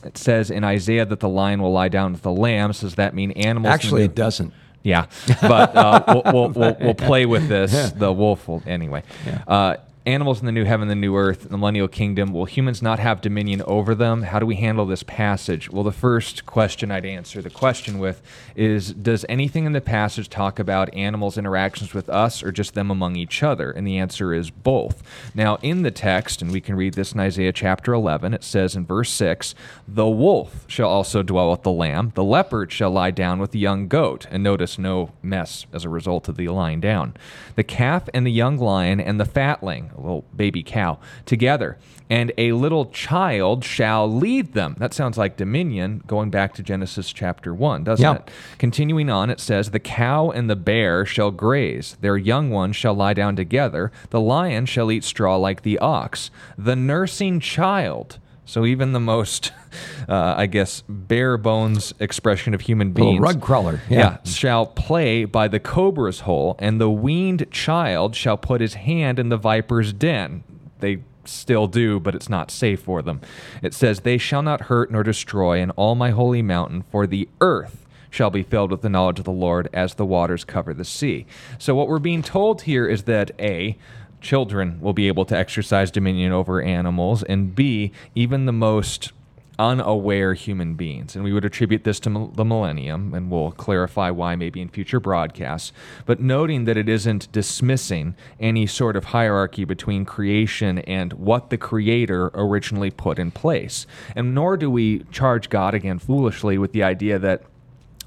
it 0.04 0.18
says 0.18 0.50
in 0.50 0.64
Isaiah 0.64 1.04
that 1.04 1.20
the 1.20 1.28
lion 1.28 1.62
will 1.62 1.72
lie 1.72 1.88
down 1.88 2.12
with 2.12 2.22
the 2.22 2.32
lamb. 2.32 2.72
So 2.72 2.86
does 2.86 2.96
that 2.96 3.14
mean 3.14 3.32
animals? 3.32 3.72
Actually, 3.72 4.04
it 4.04 4.14
doesn't. 4.14 4.52
Yeah, 4.82 5.06
but 5.42 5.76
uh, 5.76 6.02
we'll, 6.24 6.32
we'll, 6.32 6.48
we'll, 6.50 6.76
we'll 6.80 6.94
play 6.94 7.26
with 7.26 7.48
this. 7.48 7.92
The 7.96 8.10
wolf 8.10 8.48
will 8.48 8.62
anyway. 8.66 9.02
Uh, 9.46 9.76
animals 10.06 10.40
in 10.40 10.46
the 10.46 10.52
new 10.52 10.64
heaven, 10.64 10.88
the 10.88 10.94
new 10.94 11.14
earth, 11.14 11.48
the 11.48 11.58
millennial 11.58 11.88
kingdom. 11.88 12.32
Will 12.32 12.46
humans 12.46 12.80
not 12.80 12.98
have 12.98 13.20
dominion 13.20 13.62
over 13.62 13.94
them? 13.94 14.22
How 14.22 14.38
do 14.38 14.46
we 14.46 14.56
handle 14.56 14.86
this 14.86 15.02
passage? 15.02 15.70
Well, 15.70 15.84
the 15.84 15.92
first 15.92 16.46
question 16.46 16.90
I'd 16.90 17.04
answer 17.04 17.42
the 17.42 17.50
question 17.50 17.98
with 17.98 18.22
is: 18.56 18.94
Does 18.94 19.26
anything 19.28 19.66
in 19.66 19.72
the 19.72 19.80
passage 19.80 20.28
talk 20.30 20.58
about 20.58 20.92
animals' 20.94 21.36
interactions 21.36 21.92
with 21.92 22.08
us, 22.08 22.42
or 22.42 22.50
just 22.50 22.74
them 22.74 22.90
among 22.90 23.16
each 23.16 23.42
other? 23.42 23.70
And 23.70 23.86
the 23.86 23.98
answer 23.98 24.32
is 24.32 24.50
both. 24.50 25.02
Now, 25.34 25.58
in 25.62 25.82
the 25.82 25.90
text, 25.90 26.40
and 26.40 26.50
we 26.50 26.60
can 26.60 26.76
read 26.76 26.94
this 26.94 27.12
in 27.12 27.20
Isaiah 27.20 27.52
chapter 27.52 27.92
11. 27.92 28.32
It 28.32 28.42
says 28.42 28.74
in 28.74 28.86
verse 28.86 29.10
six, 29.10 29.54
"The 29.86 30.08
wolf 30.08 30.64
shall 30.66 30.88
also 30.88 31.22
dwell 31.22 31.50
with 31.50 31.62
the 31.62 31.70
lamb; 31.70 32.12
the 32.14 32.24
leopard 32.24 32.72
shall 32.72 32.90
lie 32.90 33.10
down 33.10 33.38
with 33.38 33.50
the 33.50 33.58
young 33.58 33.86
goat." 33.86 34.26
And 34.30 34.42
notice 34.42 34.78
no 34.78 35.10
mess 35.22 35.66
as 35.72 35.84
a 35.84 35.90
result 35.90 36.28
of 36.28 36.36
the 36.36 36.48
lying 36.48 36.80
down. 36.80 37.14
The 37.54 37.64
calf 37.64 38.08
and 38.14 38.26
the 38.26 38.32
young 38.32 38.56
lion 38.56 39.00
and 39.00 39.20
the 39.20 39.24
fatling 39.24 39.89
a 39.96 40.00
little 40.00 40.24
baby 40.34 40.62
cow, 40.62 40.98
together, 41.26 41.78
and 42.08 42.32
a 42.38 42.52
little 42.52 42.86
child 42.86 43.64
shall 43.64 44.10
lead 44.12 44.52
them. 44.54 44.74
That 44.78 44.92
sounds 44.94 45.16
like 45.18 45.36
dominion, 45.36 46.02
going 46.06 46.30
back 46.30 46.54
to 46.54 46.62
Genesis 46.62 47.12
chapter 47.12 47.54
1, 47.54 47.84
doesn't 47.84 48.02
Yeah. 48.04 48.14
it? 48.14 48.30
Continuing 48.58 49.08
on, 49.10 49.30
it 49.30 49.40
says, 49.40 49.70
The 49.70 49.78
cow 49.80 50.30
and 50.30 50.48
the 50.50 50.56
bear 50.56 51.04
shall 51.06 51.30
graze, 51.30 51.96
their 52.00 52.16
young 52.16 52.50
ones 52.50 52.76
shall 52.76 52.94
lie 52.94 53.14
down 53.14 53.36
together, 53.36 53.92
the 54.10 54.20
lion 54.20 54.66
shall 54.66 54.90
eat 54.90 55.04
straw 55.04 55.36
like 55.36 55.62
the 55.62 55.78
ox, 55.78 56.30
the 56.58 56.76
nursing 56.76 57.40
child. 57.40 58.18
So 58.50 58.66
even 58.66 58.90
the 58.90 58.98
most, 58.98 59.52
uh, 60.08 60.34
I 60.36 60.46
guess, 60.46 60.82
bare 60.88 61.36
bones 61.36 61.94
expression 62.00 62.52
of 62.52 62.62
human 62.62 62.92
Little 62.92 63.12
beings. 63.12 63.22
rug 63.22 63.40
crawler. 63.40 63.80
Yeah. 63.88 63.98
Yeah. 63.98 64.18
Shall 64.24 64.66
play 64.66 65.24
by 65.24 65.46
the 65.46 65.60
cobra's 65.60 66.20
hole, 66.20 66.56
and 66.58 66.80
the 66.80 66.90
weaned 66.90 67.46
child 67.52 68.16
shall 68.16 68.36
put 68.36 68.60
his 68.60 68.74
hand 68.74 69.20
in 69.20 69.28
the 69.28 69.36
viper's 69.36 69.92
den. 69.92 70.42
They 70.80 70.98
still 71.24 71.68
do, 71.68 72.00
but 72.00 72.16
it's 72.16 72.28
not 72.28 72.50
safe 72.50 72.80
for 72.80 73.02
them. 73.02 73.20
It 73.62 73.72
says, 73.72 74.00
They 74.00 74.18
shall 74.18 74.42
not 74.42 74.62
hurt 74.62 74.90
nor 74.90 75.04
destroy 75.04 75.60
in 75.60 75.70
all 75.72 75.94
my 75.94 76.10
holy 76.10 76.42
mountain, 76.42 76.82
for 76.90 77.06
the 77.06 77.28
earth 77.40 77.86
shall 78.10 78.30
be 78.30 78.42
filled 78.42 78.72
with 78.72 78.82
the 78.82 78.88
knowledge 78.88 79.20
of 79.20 79.24
the 79.24 79.30
Lord 79.30 79.68
as 79.72 79.94
the 79.94 80.04
waters 80.04 80.44
cover 80.44 80.74
the 80.74 80.84
sea. 80.84 81.24
So, 81.58 81.76
what 81.76 81.86
we're 81.86 82.00
being 82.00 82.22
told 82.22 82.62
here 82.62 82.88
is 82.88 83.04
that 83.04 83.30
A, 83.38 83.78
children 84.20 84.80
will 84.80 84.92
be 84.92 85.08
able 85.08 85.24
to 85.26 85.36
exercise 85.36 85.90
dominion 85.90 86.32
over 86.32 86.62
animals, 86.62 87.22
and 87.22 87.54
B, 87.54 87.92
even 88.14 88.46
the 88.46 88.52
most 88.52 89.12
unaware 89.60 90.32
human 90.32 90.74
beings. 90.74 91.14
And 91.14 91.22
we 91.22 91.34
would 91.34 91.44
attribute 91.44 91.84
this 91.84 92.00
to 92.00 92.30
the 92.34 92.44
millennium, 92.44 93.12
and 93.12 93.30
we'll 93.30 93.52
clarify 93.52 94.10
why 94.10 94.34
maybe 94.34 94.62
in 94.62 94.70
future 94.70 95.00
broadcasts. 95.00 95.72
But 96.06 96.18
noting 96.18 96.64
that 96.64 96.78
it 96.78 96.88
isn't 96.88 97.30
dismissing 97.30 98.14
any 98.40 98.66
sort 98.66 98.96
of 98.96 99.04
hierarchy 99.04 99.66
between 99.66 100.06
creation 100.06 100.78
and 100.80 101.12
what 101.12 101.50
the 101.50 101.58
Creator 101.58 102.30
originally 102.32 102.90
put 102.90 103.18
in 103.18 103.30
place. 103.30 103.86
And 104.16 104.34
nor 104.34 104.56
do 104.56 104.70
we 104.70 105.00
charge 105.12 105.50
God 105.50 105.74
again 105.74 105.98
foolishly 105.98 106.56
with 106.56 106.72
the 106.72 106.82
idea 106.82 107.18
that 107.18 107.42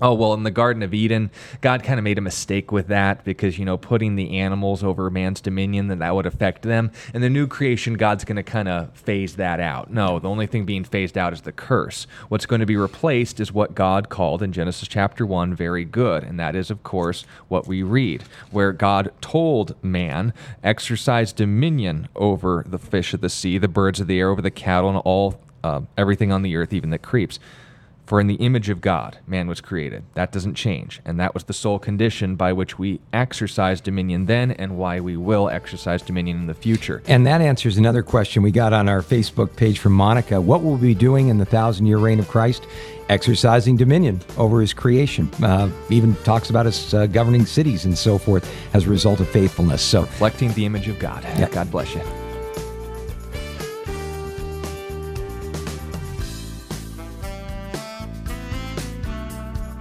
Oh, 0.03 0.13
well, 0.13 0.33
in 0.33 0.43
the 0.43 0.51
Garden 0.51 0.83
of 0.83 0.93
Eden, 0.93 1.31
God 1.61 1.81
kind 1.81 1.97
of 1.97 2.03
made 2.03 2.17
a 2.17 2.21
mistake 2.21 2.73
with 2.73 2.87
that 2.87 3.23
because, 3.23 3.57
you 3.57 3.63
know, 3.63 3.77
putting 3.77 4.17
the 4.17 4.37
animals 4.37 4.83
over 4.83 5.09
man's 5.09 5.39
dominion, 5.39 5.87
that 5.87 5.99
that 5.99 6.13
would 6.13 6.25
affect 6.25 6.63
them. 6.63 6.91
And 7.13 7.23
the 7.23 7.29
new 7.29 7.47
creation, 7.47 7.93
God's 7.93 8.25
going 8.25 8.35
to 8.35 8.43
kind 8.43 8.67
of 8.67 8.93
phase 8.97 9.37
that 9.37 9.61
out. 9.61 9.93
No, 9.93 10.19
the 10.19 10.27
only 10.27 10.45
thing 10.45 10.65
being 10.65 10.83
phased 10.83 11.17
out 11.17 11.31
is 11.31 11.43
the 11.43 11.53
curse. 11.53 12.05
What's 12.27 12.45
going 12.45 12.59
to 12.59 12.65
be 12.65 12.75
replaced 12.75 13.39
is 13.39 13.53
what 13.53 13.75
God 13.75 14.09
called 14.09 14.43
in 14.43 14.51
Genesis 14.51 14.89
chapter 14.89 15.25
1 15.25 15.55
very 15.55 15.85
good. 15.85 16.25
And 16.25 16.37
that 16.37 16.53
is, 16.53 16.69
of 16.69 16.83
course, 16.83 17.25
what 17.47 17.65
we 17.65 17.81
read, 17.81 18.23
where 18.51 18.73
God 18.73 19.09
told 19.21 19.81
man, 19.81 20.33
exercise 20.65 21.31
dominion 21.31 22.09
over 22.17 22.65
the 22.67 22.77
fish 22.77 23.13
of 23.13 23.21
the 23.21 23.29
sea, 23.29 23.57
the 23.57 23.69
birds 23.69 24.01
of 24.01 24.07
the 24.07 24.19
air, 24.19 24.31
over 24.31 24.41
the 24.41 24.51
cattle, 24.51 24.89
and 24.89 24.97
all 24.97 25.39
uh, 25.63 25.79
everything 25.97 26.33
on 26.33 26.41
the 26.41 26.57
earth, 26.57 26.73
even 26.73 26.89
that 26.89 27.01
creeps. 27.01 27.39
For 28.05 28.19
in 28.19 28.27
the 28.27 28.35
image 28.35 28.69
of 28.69 28.81
God, 28.81 29.17
man 29.25 29.47
was 29.47 29.61
created. 29.61 30.03
That 30.13 30.31
doesn't 30.31 30.55
change. 30.55 30.99
And 31.05 31.19
that 31.19 31.33
was 31.33 31.45
the 31.45 31.53
sole 31.53 31.79
condition 31.79 32.35
by 32.35 32.51
which 32.51 32.77
we 32.77 32.99
exercise 33.13 33.79
dominion 33.79 34.25
then 34.25 34.51
and 34.51 34.77
why 34.77 34.99
we 34.99 35.15
will 35.15 35.49
exercise 35.49 36.01
dominion 36.01 36.37
in 36.41 36.47
the 36.47 36.53
future. 36.53 37.01
And 37.07 37.25
that 37.25 37.39
answers 37.41 37.77
another 37.77 38.03
question 38.03 38.43
we 38.43 38.51
got 38.51 38.73
on 38.73 38.89
our 38.89 39.01
Facebook 39.01 39.55
page 39.55 39.79
from 39.79 39.93
Monica. 39.93 40.41
What 40.41 40.63
will 40.63 40.75
we 40.75 40.89
be 40.89 40.95
doing 40.95 41.29
in 41.29 41.37
the 41.37 41.45
thousand 41.45 41.85
year 41.85 41.97
reign 41.97 42.19
of 42.19 42.27
Christ? 42.27 42.67
Exercising 43.09 43.77
dominion 43.77 44.21
over 44.37 44.59
his 44.59 44.73
creation. 44.73 45.29
Uh, 45.41 45.69
even 45.89 46.15
talks 46.23 46.49
about 46.49 46.65
us 46.65 46.93
uh, 46.93 47.05
governing 47.05 47.45
cities 47.45 47.85
and 47.85 47.97
so 47.97 48.17
forth 48.17 48.49
as 48.73 48.85
a 48.85 48.89
result 48.89 49.19
of 49.19 49.29
faithfulness. 49.29 49.81
So, 49.81 50.01
Reflecting 50.01 50.53
the 50.53 50.65
image 50.65 50.87
of 50.87 50.99
God. 50.99 51.23
Yeah. 51.23 51.49
God 51.49 51.71
bless 51.71 51.93
you. 51.93 52.22